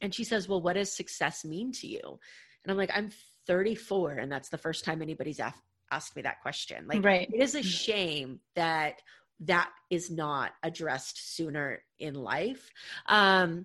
and 0.00 0.14
she 0.14 0.24
says, 0.24 0.48
"Well, 0.48 0.62
what 0.62 0.72
does 0.72 0.96
success 0.96 1.44
mean 1.44 1.70
to 1.72 1.86
you?" 1.86 2.18
And 2.64 2.70
I'm 2.70 2.76
like, 2.76 2.90
"I'm 2.94 3.10
34, 3.46 4.12
and 4.12 4.30
that's 4.30 4.48
the 4.48 4.58
first 4.58 4.84
time 4.84 5.02
anybody's 5.02 5.40
af- 5.40 5.62
asked 5.90 6.16
me 6.16 6.22
that 6.22 6.42
question. 6.42 6.86
Like, 6.86 7.04
right. 7.04 7.28
it 7.32 7.42
is 7.42 7.54
a 7.54 7.62
shame 7.62 8.40
that." 8.54 9.00
that 9.40 9.70
is 9.88 10.10
not 10.10 10.50
addressed 10.64 11.36
sooner 11.36 11.80
in 12.00 12.14
life 12.14 12.72
um 13.06 13.64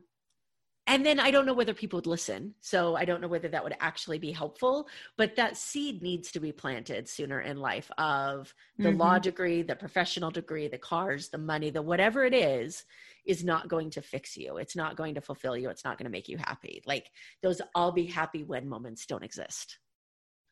and 0.85 1.05
then 1.05 1.19
I 1.19 1.31
don't 1.31 1.45
know 1.45 1.53
whether 1.53 1.73
people 1.73 1.97
would 1.97 2.07
listen. 2.07 2.53
So 2.59 2.95
I 2.95 3.05
don't 3.05 3.21
know 3.21 3.27
whether 3.27 3.47
that 3.47 3.63
would 3.63 3.75
actually 3.79 4.19
be 4.19 4.33
helpful, 4.33 4.87
but 5.17 5.35
that 5.37 5.55
seed 5.55 6.01
needs 6.01 6.29
to 6.33 6.41
be 6.41 6.51
planted 6.51 7.07
sooner 7.07 7.39
in 7.39 7.57
life 7.57 7.89
of 7.97 8.53
the 8.77 8.89
mm-hmm. 8.89 8.99
law 8.99 9.19
degree, 9.19 9.61
the 9.61 9.77
professional 9.77 10.29
degree, 10.29 10.67
the 10.67 10.77
cars, 10.77 11.29
the 11.29 11.37
money, 11.37 11.69
the 11.69 11.81
whatever 11.81 12.25
it 12.25 12.33
is, 12.33 12.83
is 13.25 13.45
not 13.45 13.69
going 13.69 13.89
to 13.91 14.01
fix 14.01 14.35
you. 14.35 14.57
It's 14.57 14.75
not 14.75 14.97
going 14.97 15.15
to 15.15 15.21
fulfill 15.21 15.55
you. 15.55 15.69
It's 15.69 15.85
not 15.85 15.97
going 15.97 16.05
to 16.05 16.11
make 16.11 16.27
you 16.27 16.37
happy. 16.37 16.83
Like 16.85 17.09
those 17.41 17.61
I'll 17.75 17.93
be 17.93 18.05
happy 18.05 18.43
when 18.43 18.67
moments 18.67 19.05
don't 19.05 19.23
exist. 19.23 19.79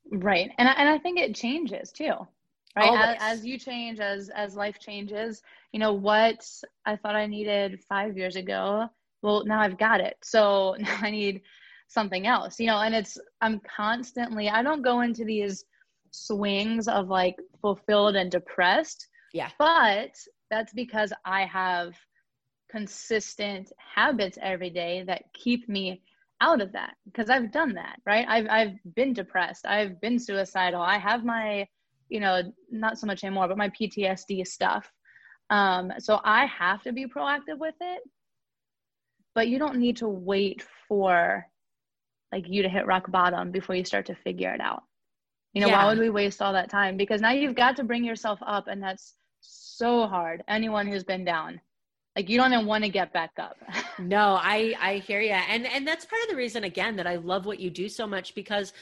Right. 0.09 0.49
And 0.57 0.69
I, 0.69 0.71
and 0.73 0.87
I 0.87 0.97
think 0.97 1.19
it 1.19 1.35
changes 1.35 1.91
too. 1.91 2.13
Right. 2.73 3.17
As, 3.19 3.39
as 3.39 3.45
you 3.45 3.59
change, 3.59 3.99
as, 3.99 4.29
as 4.29 4.55
life 4.55 4.79
changes, 4.79 5.41
you 5.73 5.79
know, 5.79 5.91
what 5.91 6.47
I 6.85 6.95
thought 6.95 7.17
I 7.17 7.25
needed 7.25 7.81
five 7.89 8.17
years 8.17 8.37
ago 8.37 8.89
well 9.21 9.43
now 9.45 9.59
i've 9.59 9.77
got 9.77 9.99
it. 9.99 10.17
So 10.23 10.75
now 10.79 10.97
i 11.01 11.11
need 11.11 11.41
something 11.87 12.25
else 12.25 12.59
you 12.59 12.67
know 12.67 12.79
and 12.79 12.95
it's 12.95 13.17
i'm 13.41 13.59
constantly 13.59 14.49
i 14.49 14.63
don't 14.63 14.81
go 14.81 15.01
into 15.01 15.25
these 15.25 15.65
swings 16.11 16.87
of 16.87 17.09
like 17.09 17.35
fulfilled 17.61 18.15
and 18.15 18.31
depressed 18.31 19.07
yeah. 19.33 19.49
but 19.59 20.11
that's 20.49 20.73
because 20.73 21.11
i 21.25 21.45
have 21.45 21.93
consistent 22.69 23.73
habits 23.77 24.37
every 24.41 24.69
day 24.69 25.03
that 25.05 25.23
keep 25.33 25.67
me 25.67 26.01
out 26.39 26.61
of 26.61 26.71
that 26.71 26.93
because 27.05 27.29
i've 27.29 27.51
done 27.51 27.73
that 27.73 27.99
right? 28.05 28.25
I've 28.27 28.47
i've 28.49 28.95
been 28.95 29.13
depressed. 29.13 29.65
I've 29.65 29.99
been 30.01 30.17
suicidal. 30.17 30.81
I 30.81 30.97
have 30.97 31.23
my 31.23 31.67
you 32.09 32.19
know 32.19 32.41
not 32.71 32.97
so 32.97 33.07
much 33.07 33.23
anymore 33.23 33.47
but 33.47 33.57
my 33.57 33.69
ptsd 33.69 34.45
stuff. 34.47 34.91
Um 35.49 35.91
so 35.99 36.19
i 36.23 36.45
have 36.45 36.81
to 36.83 36.93
be 36.93 37.05
proactive 37.05 37.59
with 37.59 37.75
it 37.81 38.01
but 39.35 39.47
you 39.47 39.59
don't 39.59 39.77
need 39.77 39.97
to 39.97 40.07
wait 40.07 40.63
for 40.87 41.45
like 42.31 42.47
you 42.47 42.63
to 42.63 42.69
hit 42.69 42.85
rock 42.85 43.11
bottom 43.11 43.51
before 43.51 43.75
you 43.75 43.83
start 43.83 44.05
to 44.07 44.15
figure 44.15 44.53
it 44.53 44.61
out. 44.61 44.83
You 45.53 45.61
know 45.61 45.67
yeah. 45.67 45.83
why 45.83 45.89
would 45.89 45.99
we 45.99 46.09
waste 46.09 46.41
all 46.41 46.53
that 46.53 46.69
time? 46.69 46.95
Because 46.95 47.21
now 47.21 47.31
you've 47.31 47.55
got 47.55 47.75
to 47.77 47.83
bring 47.83 48.03
yourself 48.03 48.39
up 48.45 48.67
and 48.67 48.81
that's 48.81 49.15
so 49.41 50.07
hard. 50.07 50.43
Anyone 50.47 50.87
who's 50.87 51.03
been 51.03 51.25
down 51.25 51.59
like 52.15 52.29
you 52.29 52.37
don't 52.37 52.51
even 52.51 52.65
want 52.65 52.83
to 52.83 52.89
get 52.89 53.13
back 53.13 53.31
up. 53.37 53.57
No 53.99 54.39
i 54.41 54.73
i 54.81 54.95
hear 54.95 55.21
you 55.21 55.29
and 55.29 55.67
and 55.67 55.87
that's 55.87 56.05
part 56.05 56.23
of 56.23 56.29
the 56.29 56.35
reason 56.35 56.63
again 56.63 56.95
that 56.95 57.05
i 57.05 57.17
love 57.17 57.45
what 57.45 57.59
you 57.59 57.69
do 57.69 57.87
so 57.87 58.07
much 58.07 58.33
because 58.33 58.73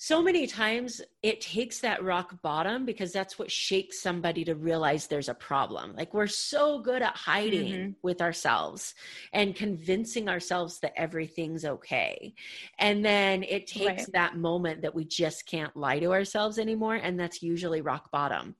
so 0.00 0.22
many 0.22 0.46
times 0.46 1.00
it 1.24 1.40
takes 1.40 1.80
that 1.80 2.04
rock 2.04 2.40
bottom 2.40 2.84
because 2.84 3.10
that's 3.10 3.36
what 3.36 3.50
shakes 3.50 4.00
somebody 4.00 4.44
to 4.44 4.54
realize 4.54 5.08
there's 5.08 5.28
a 5.28 5.34
problem. 5.34 5.92
Like 5.96 6.14
we're 6.14 6.28
so 6.28 6.78
good 6.78 7.02
at 7.02 7.16
hiding 7.16 7.72
mm-hmm. 7.72 7.90
with 8.00 8.22
ourselves 8.22 8.94
and 9.32 9.56
convincing 9.56 10.28
ourselves 10.28 10.78
that 10.80 10.92
everything's 10.96 11.64
okay. 11.64 12.32
And 12.78 13.04
then 13.04 13.42
it 13.42 13.66
takes 13.66 14.02
right. 14.02 14.12
that 14.12 14.36
moment 14.36 14.82
that 14.82 14.94
we 14.94 15.04
just 15.04 15.46
can't 15.46 15.76
lie 15.76 15.98
to 15.98 16.12
ourselves 16.12 16.60
anymore. 16.60 16.94
And 16.94 17.18
that's 17.18 17.42
usually 17.42 17.80
rock 17.80 18.12
bottom. 18.12 18.54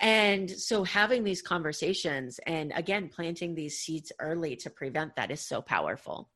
And 0.00 0.50
so 0.50 0.82
having 0.82 1.24
these 1.24 1.42
conversations 1.42 2.40
and 2.46 2.72
again, 2.74 3.10
planting 3.10 3.54
these 3.54 3.76
seeds 3.76 4.12
early 4.18 4.56
to 4.56 4.70
prevent 4.70 5.14
that 5.16 5.30
is 5.30 5.42
so 5.42 5.60
powerful. 5.60 6.30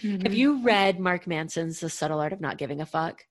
Mm-hmm. 0.00 0.22
Have 0.22 0.34
you 0.34 0.62
read 0.62 1.00
Mark 1.00 1.26
Manson's 1.26 1.80
The 1.80 1.90
Subtle 1.90 2.20
Art 2.20 2.32
of 2.32 2.40
Not 2.40 2.56
Giving 2.56 2.80
a 2.80 2.86
Fuck? 2.86 3.24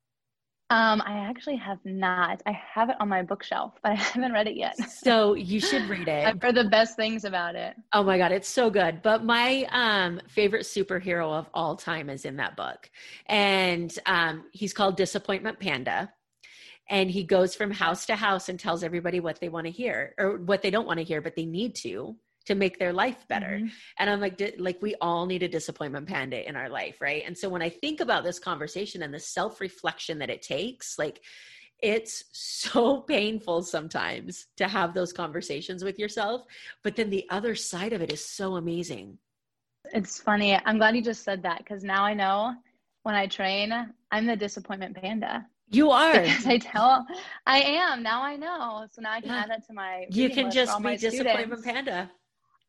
Um, 0.73 1.03
I 1.05 1.19
actually 1.19 1.57
have 1.57 1.77
not. 1.85 2.41
I 2.47 2.51
have 2.51 2.89
it 2.89 2.95
on 2.99 3.07
my 3.07 3.21
bookshelf, 3.21 3.73
but 3.83 3.91
I 3.91 3.95
haven't 4.13 4.33
read 4.33 4.47
it 4.47 4.57
yet. 4.57 4.75
So 5.03 5.35
you 5.35 5.59
should 5.59 5.83
read 5.83 6.07
it. 6.07 6.25
I've 6.25 6.41
heard 6.41 6.55
the 6.55 6.63
best 6.63 6.95
things 6.95 7.25
about 7.25 7.55
it. 7.55 7.75
Oh 7.91 8.03
my 8.03 8.17
god, 8.17 8.31
it's 8.31 8.47
so 8.47 8.71
good. 8.71 9.01
But 9.03 9.23
my 9.23 9.67
um, 9.69 10.19
favorite 10.27 10.63
superhero 10.63 11.31
of 11.31 11.47
all 11.53 11.75
time 11.75 12.09
is 12.09 12.25
in 12.25 12.37
that 12.37 12.55
book, 12.55 12.89
and 13.27 13.93
um, 14.07 14.45
he's 14.51 14.73
called 14.73 14.97
Disappointment 14.97 15.59
Panda. 15.59 16.11
And 16.89 17.09
he 17.09 17.23
goes 17.23 17.55
from 17.55 17.71
house 17.71 18.05
to 18.07 18.15
house 18.15 18.49
and 18.49 18.59
tells 18.59 18.83
everybody 18.83 19.19
what 19.19 19.39
they 19.39 19.49
want 19.49 19.65
to 19.67 19.71
hear 19.71 20.13
or 20.17 20.37
what 20.37 20.61
they 20.61 20.69
don't 20.69 20.85
want 20.85 20.99
to 20.99 21.05
hear, 21.05 21.21
but 21.21 21.35
they 21.35 21.45
need 21.45 21.75
to 21.75 22.15
to 22.45 22.55
make 22.55 22.77
their 22.77 22.93
life 22.93 23.25
better. 23.27 23.59
Mm-hmm. 23.59 23.67
And 23.99 24.09
I'm 24.09 24.19
like, 24.19 24.41
like 24.57 24.81
we 24.81 24.95
all 25.01 25.25
need 25.25 25.43
a 25.43 25.47
disappointment 25.47 26.07
panda 26.07 26.47
in 26.47 26.55
our 26.55 26.69
life, 26.69 26.99
right? 26.99 27.23
And 27.25 27.37
so 27.37 27.49
when 27.49 27.61
I 27.61 27.69
think 27.69 28.01
about 28.01 28.23
this 28.23 28.39
conversation 28.39 29.03
and 29.03 29.13
the 29.13 29.19
self 29.19 29.61
reflection 29.61 30.19
that 30.19 30.29
it 30.29 30.41
takes, 30.41 30.99
like 30.99 31.21
it's 31.81 32.25
so 32.31 33.01
painful 33.07 33.63
sometimes 33.63 34.47
to 34.57 34.67
have 34.67 34.93
those 34.93 35.13
conversations 35.13 35.83
with 35.83 35.99
yourself, 35.99 36.43
but 36.83 36.95
then 36.95 37.09
the 37.09 37.25
other 37.29 37.55
side 37.55 37.93
of 37.93 38.01
it 38.01 38.11
is 38.11 38.25
so 38.25 38.55
amazing. 38.55 39.17
It's 39.93 40.19
funny. 40.19 40.57
I'm 40.65 40.77
glad 40.77 40.95
you 40.95 41.01
just 41.01 41.23
said 41.23 41.43
that 41.43 41.59
because 41.59 41.83
now 41.83 42.03
I 42.03 42.13
know 42.13 42.55
when 43.03 43.15
I 43.15 43.27
train, 43.27 43.73
I'm 44.11 44.25
the 44.25 44.35
disappointment 44.35 44.95
panda. 44.95 45.45
You 45.69 45.91
are. 45.91 46.21
Because 46.21 46.45
I 46.45 46.57
tell 46.57 47.05
I 47.45 47.61
am. 47.61 48.03
Now 48.03 48.21
I 48.21 48.35
know. 48.35 48.85
So 48.91 49.01
now 49.01 49.11
I 49.11 49.21
can 49.21 49.29
yeah. 49.29 49.41
add 49.41 49.49
that 49.49 49.67
to 49.67 49.73
my 49.73 50.05
You 50.09 50.29
can 50.29 50.51
just 50.51 50.81
be 50.81 50.97
disappointment 50.97 51.61
students. 51.61 51.65
panda. 51.65 52.11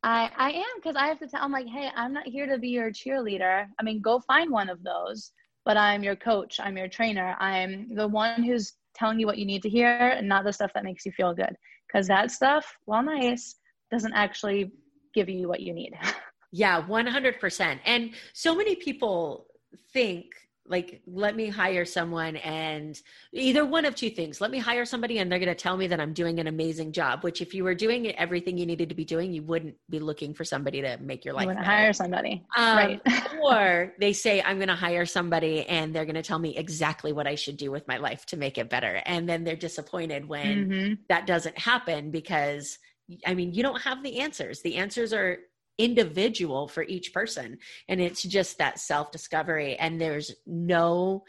I 0.05 0.31
I 0.37 0.51
am 0.51 0.65
because 0.77 0.97
I 0.97 1.07
have 1.07 1.19
to 1.21 1.27
tell. 1.27 1.43
I'm 1.43 1.51
like, 1.51 1.67
hey, 1.67 1.91
I'm 1.97 2.13
not 2.13 2.27
here 2.27 2.47
to 2.47 2.59
be 2.59 2.69
your 2.69 2.93
cheerleader. 2.93 3.67
I 3.79 3.83
mean, 3.83 4.01
go 4.01 4.21
find 4.21 4.51
one 4.51 4.69
of 4.69 4.83
those, 4.85 5.33
but 5.65 5.77
I'm 5.77 6.05
your 6.05 6.15
coach, 6.15 6.61
I'm 6.63 6.77
your 6.77 6.89
trainer, 6.89 7.35
I'm 7.41 7.95
the 7.95 8.07
one 8.07 8.43
who's 8.43 8.75
telling 8.95 9.19
you 9.19 9.27
what 9.27 9.39
you 9.39 9.47
need 9.47 9.63
to 9.63 9.69
hear 9.69 9.97
and 9.97 10.29
not 10.29 10.45
the 10.45 10.53
stuff 10.53 10.73
that 10.75 10.85
makes 10.85 11.05
you 11.05 11.13
feel 11.13 11.35
good. 11.35 11.57
Because 11.89 12.07
that 12.09 12.31
stuff, 12.31 12.77
while 12.85 13.03
nice, 13.03 13.57
doesn't 13.91 14.13
actually 14.13 14.73
give 15.15 15.29
you 15.29 15.49
what 15.49 15.61
you 15.61 15.73
need. 15.73 15.95
yeah, 16.53 16.83
100%. 16.83 17.79
And 17.85 18.11
so 18.35 18.55
many 18.55 18.77
people 18.77 19.47
think 19.93 20.27
like 20.67 21.03
let 21.07 21.37
me 21.37 21.49
hire 21.49 21.85
someone 21.85 22.37
and 22.37 23.01
either 23.33 23.65
one 23.67 23.85
of 23.85 23.95
two 23.95 24.11
things. 24.11 24.41
Let 24.41 24.51
me 24.51 24.59
hire 24.59 24.85
somebody 24.85 25.19
and 25.19 25.31
they're 25.31 25.39
going 25.39 25.49
to 25.49 25.55
tell 25.55 25.77
me 25.77 25.87
that 25.89 26.01
i'm 26.01 26.13
doing 26.13 26.39
an 26.41 26.47
amazing 26.47 26.93
job 26.93 27.23
which 27.23 27.41
if 27.41 27.55
you 27.55 27.65
were 27.65 27.75
doing 27.75 28.15
everything 28.17 28.57
you 28.57 28.67
needed 28.67 28.89
to 28.89 28.95
be 28.95 29.05
doing 29.05 29.33
you 29.33 29.43
wouldn't 29.43 29.75
be 29.91 29.99
looking 29.99 30.35
for 30.35 30.45
somebody 30.45 30.81
to 30.81 30.97
make 30.99 31.25
your 31.25 31.35
life 31.35 31.49
you 31.49 31.55
hire 31.55 31.93
somebody. 31.93 32.45
Um, 32.57 32.77
right. 32.77 33.01
or 33.43 33.93
they 33.99 34.13
say 34.13 34.43
i'm 34.43 34.57
going 34.57 34.69
to 34.69 34.75
hire 34.75 35.07
somebody 35.07 35.67
and 35.67 35.95
they're 35.95 36.05
going 36.05 36.15
to 36.15 36.23
tell 36.23 36.39
me 36.39 36.57
exactly 36.57 37.13
what 37.13 37.27
i 37.27 37.35
should 37.35 37.57
do 37.57 37.71
with 37.71 37.87
my 37.89 37.97
life 37.99 38.27
to 38.27 38.37
make 38.37 38.59
it 38.59 38.71
better. 38.71 39.03
And 39.05 39.29
then 39.29 39.45
they're 39.45 39.57
disappointed 39.57 40.29
when 40.29 40.69
mm-hmm. 40.69 40.95
that 41.09 41.27
doesn't 41.27 41.59
happen 41.59 42.11
because 42.11 42.79
i 43.27 43.35
mean 43.35 43.53
you 43.53 43.63
don't 43.63 43.83
have 43.83 44.03
the 44.03 44.21
answers. 44.21 44.63
The 44.63 44.77
answers 44.77 45.13
are 45.13 45.39
individual 45.79 46.69
for 46.69 46.83
each 46.85 47.13
person 47.13 47.59
and 47.89 48.01
it's 48.01 48.23
just 48.23 48.59
that 48.59 48.79
self 48.79 49.11
discovery 49.11 49.77
and 49.77 50.01
there's 50.01 50.33
no 50.47 51.25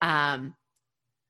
um 0.00 0.54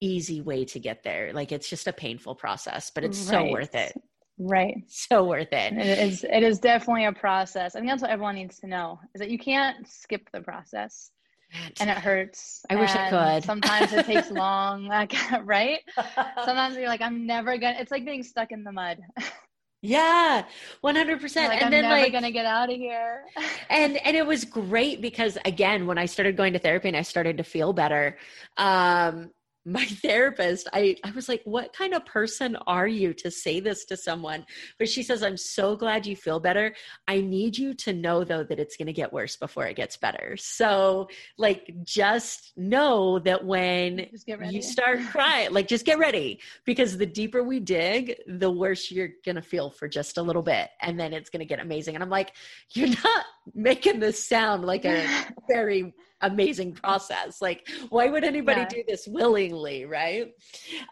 easy 0.00 0.40
way 0.40 0.64
to 0.64 0.78
get 0.78 1.02
there 1.02 1.32
like 1.32 1.50
it's 1.50 1.68
just 1.68 1.88
a 1.88 1.92
painful 1.92 2.34
process 2.34 2.90
but 2.94 3.02
it's 3.02 3.18
right. 3.18 3.28
so 3.46 3.50
worth 3.50 3.74
it 3.74 3.92
right 4.38 4.76
so 4.86 5.24
worth 5.24 5.52
it 5.52 5.72
it 5.72 5.98
is 5.98 6.24
it 6.30 6.44
is 6.44 6.60
definitely 6.60 7.06
a 7.06 7.12
process 7.12 7.74
i 7.74 7.80
think 7.80 7.90
that's 7.90 8.02
what 8.02 8.10
everyone 8.10 8.36
needs 8.36 8.60
to 8.60 8.68
know 8.68 9.00
is 9.14 9.18
that 9.18 9.30
you 9.30 9.38
can't 9.38 9.88
skip 9.88 10.28
the 10.32 10.40
process 10.40 11.10
and 11.80 11.90
it 11.90 11.96
hurts. 11.98 12.64
I 12.68 12.76
wish 12.76 12.94
I 12.94 13.08
could. 13.10 13.44
Sometimes 13.44 13.92
it 13.92 14.06
takes 14.06 14.30
long, 14.30 14.86
like, 14.86 15.14
right? 15.44 15.80
Sometimes 16.44 16.76
you're 16.76 16.88
like, 16.88 17.00
I'm 17.00 17.26
never 17.26 17.56
gonna. 17.58 17.78
It's 17.78 17.90
like 17.90 18.04
being 18.04 18.22
stuck 18.22 18.52
in 18.52 18.64
the 18.64 18.72
mud. 18.72 18.98
Yeah, 19.80 20.44
one 20.80 20.96
hundred 20.96 21.20
percent. 21.20 21.52
And 21.52 21.66
I'm 21.66 21.70
then 21.70 21.82
never 21.82 22.02
like, 22.02 22.12
gonna 22.12 22.32
get 22.32 22.46
out 22.46 22.70
of 22.70 22.76
here. 22.76 23.24
and 23.70 23.96
and 23.98 24.16
it 24.16 24.26
was 24.26 24.44
great 24.44 25.00
because 25.00 25.38
again, 25.44 25.86
when 25.86 25.98
I 25.98 26.06
started 26.06 26.36
going 26.36 26.52
to 26.54 26.58
therapy 26.58 26.88
and 26.88 26.96
I 26.96 27.02
started 27.02 27.36
to 27.36 27.44
feel 27.44 27.72
better, 27.72 28.18
um, 28.56 29.30
my 29.68 29.84
therapist, 29.84 30.66
I, 30.72 30.96
I 31.04 31.10
was 31.10 31.28
like, 31.28 31.42
what 31.44 31.72
kind 31.72 31.92
of 31.92 32.06
person 32.06 32.56
are 32.66 32.86
you 32.86 33.12
to 33.14 33.30
say 33.30 33.60
this 33.60 33.84
to 33.86 33.96
someone? 33.96 34.46
But 34.78 34.88
she 34.88 35.02
says, 35.02 35.22
I'm 35.22 35.36
so 35.36 35.76
glad 35.76 36.06
you 36.06 36.16
feel 36.16 36.40
better. 36.40 36.74
I 37.06 37.20
need 37.20 37.58
you 37.58 37.74
to 37.74 37.92
know, 37.92 38.24
though, 38.24 38.44
that 38.44 38.58
it's 38.58 38.76
going 38.76 38.86
to 38.86 38.92
get 38.92 39.12
worse 39.12 39.36
before 39.36 39.66
it 39.66 39.76
gets 39.76 39.96
better. 39.96 40.36
So, 40.38 41.08
like, 41.36 41.70
just 41.84 42.52
know 42.56 43.18
that 43.20 43.44
when 43.44 44.08
you 44.50 44.62
start 44.62 45.00
crying, 45.10 45.52
like, 45.52 45.68
just 45.68 45.84
get 45.84 45.98
ready 45.98 46.40
because 46.64 46.96
the 46.96 47.06
deeper 47.06 47.42
we 47.42 47.60
dig, 47.60 48.14
the 48.26 48.50
worse 48.50 48.90
you're 48.90 49.10
going 49.24 49.36
to 49.36 49.42
feel 49.42 49.70
for 49.70 49.86
just 49.86 50.16
a 50.16 50.22
little 50.22 50.42
bit. 50.42 50.70
And 50.80 50.98
then 50.98 51.12
it's 51.12 51.28
going 51.28 51.40
to 51.40 51.46
get 51.46 51.60
amazing. 51.60 51.94
And 51.94 52.02
I'm 52.02 52.10
like, 52.10 52.32
you're 52.70 52.88
not 52.88 53.24
making 53.54 54.00
this 54.00 54.26
sound 54.26 54.64
like 54.64 54.84
a 54.84 55.06
very 55.48 55.94
amazing 56.20 56.72
process. 56.72 57.40
Like, 57.40 57.68
why 57.88 58.08
would 58.08 58.24
anybody 58.24 58.62
yeah. 58.62 58.68
do 58.68 58.82
this 58.86 59.06
willingly, 59.06 59.84
right? 59.84 60.32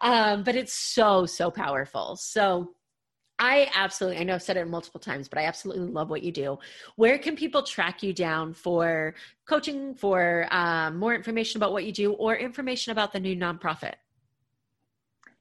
Um, 0.01 0.43
but 0.43 0.55
it's 0.55 0.73
so, 0.73 1.25
so 1.25 1.51
powerful. 1.51 2.15
So, 2.15 2.71
I 3.39 3.69
absolutely, 3.75 4.19
I 4.19 4.23
know 4.23 4.33
I've 4.33 4.41
said 4.41 4.57
it 4.57 4.67
multiple 4.67 4.99
times, 4.99 5.27
but 5.27 5.37
I 5.37 5.45
absolutely 5.45 5.91
love 5.91 6.09
what 6.09 6.23
you 6.23 6.31
do. 6.31 6.57
Where 6.95 7.19
can 7.19 7.35
people 7.35 7.61
track 7.61 8.01
you 8.01 8.11
down 8.11 8.51
for 8.51 9.13
coaching, 9.47 9.93
for 9.93 10.47
um, 10.49 10.97
more 10.97 11.13
information 11.13 11.59
about 11.59 11.71
what 11.71 11.85
you 11.85 11.91
do, 11.91 12.13
or 12.13 12.35
information 12.35 12.93
about 12.93 13.13
the 13.13 13.19
new 13.19 13.35
nonprofit? 13.35 13.93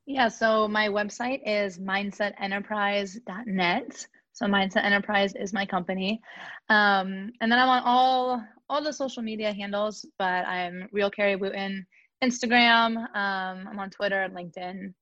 Yeah, 0.04 0.28
so 0.28 0.68
my 0.68 0.88
website 0.88 1.40
is 1.46 1.78
mindsetenterprise.net. 1.78 4.06
So 4.32 4.46
Mindset 4.46 4.84
Enterprise 4.84 5.34
is 5.34 5.54
my 5.54 5.64
company. 5.64 6.20
Um, 6.68 7.32
and 7.40 7.50
then 7.50 7.58
I'm 7.58 7.70
on 7.70 7.82
all 7.86 8.44
all 8.68 8.82
the 8.82 8.92
social 8.92 9.22
media 9.22 9.52
handles, 9.52 10.04
but 10.18 10.46
I'm 10.46 10.88
Real 10.92 11.10
Carrie 11.10 11.36
Wooten, 11.36 11.86
Instagram. 12.22 12.96
Um, 12.96 13.68
I'm 13.68 13.78
on 13.78 13.90
Twitter, 13.90 14.28
LinkedIn, 14.32 14.92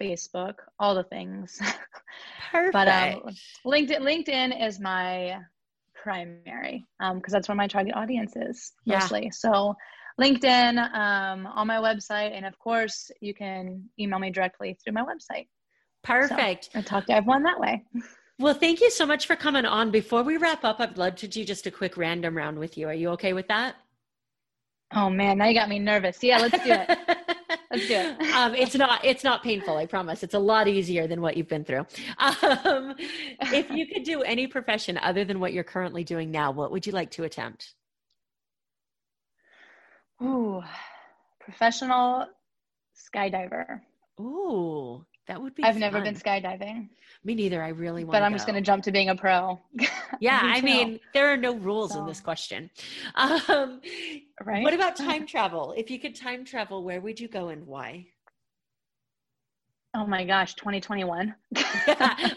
Facebook, 0.00 0.54
all 0.78 0.94
the 0.94 1.04
things. 1.04 1.60
Perfect. 2.50 2.72
but 2.72 2.88
um, 2.88 3.22
LinkedIn 3.66 4.00
LinkedIn 4.00 4.66
is 4.66 4.80
my 4.80 5.38
primary 5.94 6.84
because 6.98 7.14
um, 7.14 7.22
that's 7.28 7.48
where 7.48 7.56
my 7.56 7.66
target 7.68 7.94
audience 7.94 8.34
is 8.36 8.72
mostly. 8.86 9.24
Yeah. 9.24 9.30
So 9.32 9.74
LinkedIn, 10.20 10.78
um, 10.94 11.46
on 11.46 11.66
my 11.66 11.76
website, 11.76 12.32
and 12.36 12.44
of 12.44 12.58
course, 12.58 13.10
you 13.20 13.34
can 13.34 13.88
email 13.98 14.18
me 14.18 14.30
directly 14.30 14.76
through 14.82 14.94
my 14.94 15.02
website. 15.02 15.46
Perfect. 16.02 16.70
So 16.72 16.78
I 16.80 16.82
talk 16.82 17.06
to 17.06 17.14
everyone 17.14 17.44
that 17.44 17.58
way. 17.58 17.84
Well, 18.38 18.54
thank 18.54 18.80
you 18.80 18.90
so 18.90 19.06
much 19.06 19.26
for 19.26 19.36
coming 19.36 19.64
on. 19.64 19.90
Before 19.90 20.22
we 20.22 20.36
wrap 20.36 20.64
up, 20.64 20.80
I'd 20.80 20.98
love 20.98 21.16
to 21.16 21.28
do 21.28 21.44
just 21.44 21.66
a 21.66 21.70
quick 21.70 21.96
random 21.96 22.36
round 22.36 22.58
with 22.58 22.76
you. 22.76 22.88
Are 22.88 22.94
you 22.94 23.10
okay 23.10 23.32
with 23.32 23.48
that? 23.48 23.76
Oh 24.94 25.08
man, 25.08 25.38
now 25.38 25.46
you 25.46 25.54
got 25.54 25.68
me 25.68 25.78
nervous. 25.78 26.22
Yeah, 26.22 26.38
let's 26.38 26.62
do 26.64 26.70
it. 26.70 26.88
let's 27.70 27.88
do 27.88 27.94
it. 27.94 28.20
um, 28.34 28.54
it's 28.54 28.74
not 28.74 29.04
it's 29.04 29.24
not 29.24 29.42
painful. 29.42 29.76
I 29.76 29.86
promise. 29.86 30.22
It's 30.22 30.34
a 30.34 30.38
lot 30.38 30.68
easier 30.68 31.06
than 31.06 31.22
what 31.22 31.36
you've 31.36 31.48
been 31.48 31.64
through. 31.64 31.86
Um, 32.18 32.94
if 32.98 33.70
you 33.70 33.86
could 33.86 34.02
do 34.04 34.22
any 34.22 34.46
profession 34.46 34.98
other 34.98 35.24
than 35.24 35.40
what 35.40 35.52
you're 35.52 35.64
currently 35.64 36.04
doing 36.04 36.30
now, 36.30 36.50
what 36.50 36.70
would 36.72 36.86
you 36.86 36.92
like 36.92 37.10
to 37.12 37.24
attempt? 37.24 37.74
Ooh, 40.22 40.62
professional 41.40 42.26
skydiver. 42.94 43.80
Ooh, 44.20 45.04
that 45.28 45.40
would 45.40 45.54
be. 45.54 45.62
I've 45.62 45.74
fun. 45.74 45.80
never 45.80 46.00
been 46.00 46.14
skydiving. 46.14 46.88
Me 47.24 47.34
neither. 47.34 47.62
I 47.62 47.68
really 47.68 48.04
want. 48.04 48.12
But 48.12 48.22
I'm 48.22 48.32
go. 48.32 48.36
just 48.36 48.46
going 48.46 48.56
to 48.56 48.66
jump 48.66 48.82
to 48.84 48.92
being 48.92 49.10
a 49.10 49.14
pro. 49.14 49.60
yeah, 50.20 50.40
I 50.42 50.60
mean, 50.60 50.98
there 51.14 51.32
are 51.32 51.36
no 51.36 51.54
rules 51.54 51.92
so. 51.92 52.00
in 52.00 52.06
this 52.06 52.20
question. 52.20 52.70
Um, 53.14 53.80
right. 54.44 54.62
What 54.62 54.74
about 54.74 54.96
time 55.08 55.26
travel? 55.26 55.74
If 55.76 55.90
you 55.90 55.98
could 55.98 56.14
time 56.14 56.44
travel, 56.44 56.82
where 56.82 57.00
would 57.00 57.20
you 57.20 57.28
go 57.28 57.48
and 57.48 57.66
why? 57.66 58.06
Oh 59.94 60.06
my 60.06 60.24
gosh, 60.24 60.54
2021. 60.54 61.34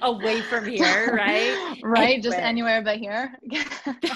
Away 0.01 0.41
from 0.41 0.65
here, 0.65 1.15
right? 1.15 1.79
right, 1.83 2.21
just 2.21 2.37
anywhere 2.37 2.81
but 2.81 2.97
here. 2.97 3.33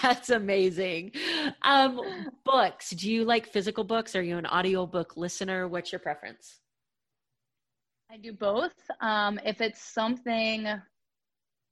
That's 0.01 0.29
amazing. 0.29 1.13
Um, 1.61 2.01
books. 2.43 2.89
Do 2.89 3.09
you 3.09 3.23
like 3.23 3.47
physical 3.47 3.85
books? 3.85 4.15
Are 4.15 4.21
you 4.21 4.37
an 4.37 4.45
audiobook 4.45 5.15
listener? 5.15 5.69
What's 5.69 5.91
your 5.91 5.99
preference? 5.99 6.59
I 8.11 8.17
do 8.17 8.33
both. 8.33 8.73
Um, 9.01 9.39
if 9.45 9.61
it's 9.61 9.83
something 9.83 10.67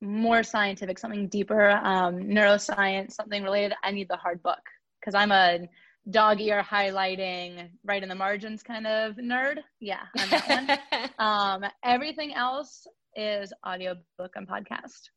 more 0.01 0.43
scientific, 0.43 0.99
something 0.99 1.27
deeper, 1.29 1.71
um, 1.71 2.17
neuroscience, 2.17 3.13
something 3.13 3.43
related, 3.43 3.73
I 3.83 3.89
need 3.89 4.07
the 4.07 4.17
hard 4.17 4.43
book 4.43 4.59
because 4.99 5.15
I'm 5.15 5.31
a 5.31 5.67
dog 6.11 6.39
ear 6.39 6.61
highlighting 6.61 7.69
right 7.83 8.03
in 8.03 8.07
the 8.07 8.15
margins 8.15 8.61
kind 8.61 8.85
of 8.85 9.15
nerd. 9.15 9.57
Yeah, 9.79 10.01
I'm 10.15 10.29
that 10.29 10.79
one. 10.87 11.09
um, 11.27 11.71
everything 11.83 12.35
else 12.35 12.85
is 13.15 13.51
audiobook 13.67 14.35
and 14.35 14.47
podcast. 14.47 15.09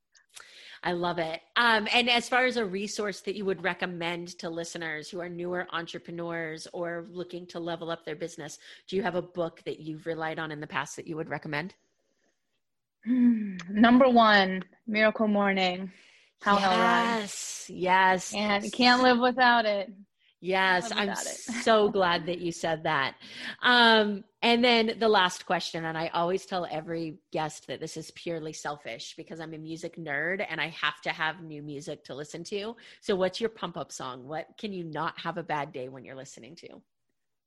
I 0.82 0.92
love 0.92 1.18
it. 1.18 1.40
Um, 1.56 1.86
and 1.92 2.08
as 2.08 2.28
far 2.28 2.46
as 2.46 2.56
a 2.56 2.64
resource 2.64 3.20
that 3.22 3.36
you 3.36 3.44
would 3.44 3.62
recommend 3.62 4.28
to 4.38 4.48
listeners 4.48 5.10
who 5.10 5.20
are 5.20 5.28
newer 5.28 5.66
entrepreneurs 5.72 6.66
or 6.72 7.06
looking 7.10 7.46
to 7.48 7.60
level 7.60 7.90
up 7.90 8.04
their 8.04 8.16
business, 8.16 8.58
do 8.88 8.96
you 8.96 9.02
have 9.02 9.14
a 9.14 9.22
book 9.22 9.60
that 9.66 9.80
you've 9.80 10.06
relied 10.06 10.38
on 10.38 10.50
in 10.50 10.60
the 10.60 10.66
past 10.66 10.96
that 10.96 11.06
you 11.06 11.16
would 11.16 11.28
recommend? 11.28 11.74
Hmm, 13.04 13.56
number 13.70 14.08
one, 14.08 14.62
Miracle 14.86 15.28
Morning. 15.28 15.90
How 16.40 16.58
yes, 16.58 17.66
yes. 17.68 18.34
And 18.34 18.72
can't 18.72 19.02
live 19.02 19.18
without 19.18 19.66
it. 19.66 19.92
Yes, 20.42 20.90
I'm 20.90 21.14
so 21.14 21.90
glad 21.90 22.24
that 22.26 22.38
you 22.38 22.50
said 22.50 22.84
that. 22.84 23.16
Um, 23.60 24.24
and 24.40 24.64
then 24.64 24.96
the 24.98 25.08
last 25.08 25.44
question, 25.44 25.84
and 25.84 25.98
I 25.98 26.08
always 26.08 26.46
tell 26.46 26.66
every 26.70 27.18
guest 27.30 27.66
that 27.66 27.78
this 27.78 27.98
is 27.98 28.10
purely 28.12 28.54
selfish 28.54 29.14
because 29.16 29.38
I'm 29.38 29.52
a 29.52 29.58
music 29.58 29.96
nerd 29.96 30.44
and 30.48 30.58
I 30.58 30.68
have 30.68 30.98
to 31.02 31.10
have 31.10 31.42
new 31.42 31.62
music 31.62 32.04
to 32.04 32.14
listen 32.14 32.42
to. 32.44 32.74
So, 33.02 33.14
what's 33.16 33.38
your 33.38 33.50
pump 33.50 33.76
up 33.76 33.92
song? 33.92 34.26
What 34.26 34.46
can 34.58 34.72
you 34.72 34.84
not 34.84 35.18
have 35.20 35.36
a 35.36 35.42
bad 35.42 35.72
day 35.72 35.90
when 35.90 36.04
you're 36.04 36.16
listening 36.16 36.56
to? 36.56 36.80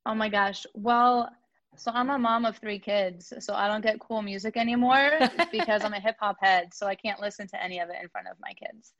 Oh 0.06 0.14
my 0.14 0.28
gosh. 0.28 0.64
Well, 0.74 1.28
so 1.76 1.90
I'm 1.92 2.10
a 2.10 2.18
mom 2.18 2.44
of 2.44 2.58
three 2.58 2.78
kids, 2.78 3.32
so 3.40 3.54
I 3.54 3.66
don't 3.66 3.82
get 3.82 3.98
cool 3.98 4.22
music 4.22 4.56
anymore 4.56 5.18
because 5.50 5.82
I'm 5.82 5.94
a 5.94 6.00
hip 6.00 6.16
hop 6.20 6.36
head, 6.40 6.72
so 6.72 6.86
I 6.86 6.94
can't 6.94 7.20
listen 7.20 7.48
to 7.48 7.60
any 7.60 7.80
of 7.80 7.88
it 7.88 7.96
in 8.00 8.08
front 8.08 8.28
of 8.28 8.36
my 8.40 8.52
kids. 8.52 8.92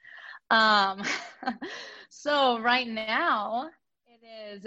Um, 0.51 1.03
so 2.11 2.59
right 2.59 2.89
now, 2.89 3.71
is 4.25 4.67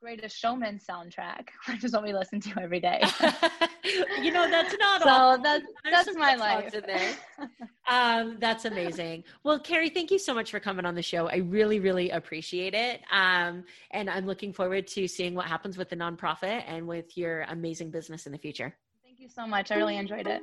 Greatest 0.00 0.36
Showman 0.38 0.78
soundtrack, 0.78 1.48
which 1.68 1.82
is 1.82 1.92
what 1.92 2.04
we 2.04 2.12
listen 2.12 2.40
to 2.40 2.60
every 2.60 2.78
day. 2.78 3.02
you 4.22 4.30
know, 4.30 4.48
that's 4.48 4.76
not 4.78 5.02
so 5.02 5.08
all. 5.08 5.38
That's, 5.38 5.66
that's 5.84 6.16
my 6.16 6.36
life. 6.36 6.72
In 6.72 6.84
there. 6.86 7.14
um, 7.88 8.36
that's 8.38 8.64
amazing. 8.64 9.24
Well, 9.42 9.58
Carrie, 9.58 9.90
thank 9.90 10.10
you 10.10 10.18
so 10.18 10.32
much 10.32 10.50
for 10.52 10.60
coming 10.60 10.86
on 10.86 10.94
the 10.94 11.02
show. 11.02 11.28
I 11.28 11.36
really, 11.36 11.80
really 11.80 12.10
appreciate 12.10 12.74
it. 12.74 13.00
Um, 13.10 13.64
and 13.90 14.08
I'm 14.08 14.26
looking 14.26 14.52
forward 14.52 14.86
to 14.88 15.08
seeing 15.08 15.34
what 15.34 15.46
happens 15.46 15.76
with 15.76 15.88
the 15.88 15.96
nonprofit 15.96 16.62
and 16.68 16.86
with 16.86 17.16
your 17.16 17.42
amazing 17.42 17.90
business 17.90 18.26
in 18.26 18.32
the 18.32 18.38
future. 18.38 18.74
Thank 19.04 19.18
you 19.18 19.28
so 19.28 19.46
much. 19.46 19.72
I 19.72 19.76
really 19.76 19.96
enjoyed 19.96 20.28
it. 20.28 20.42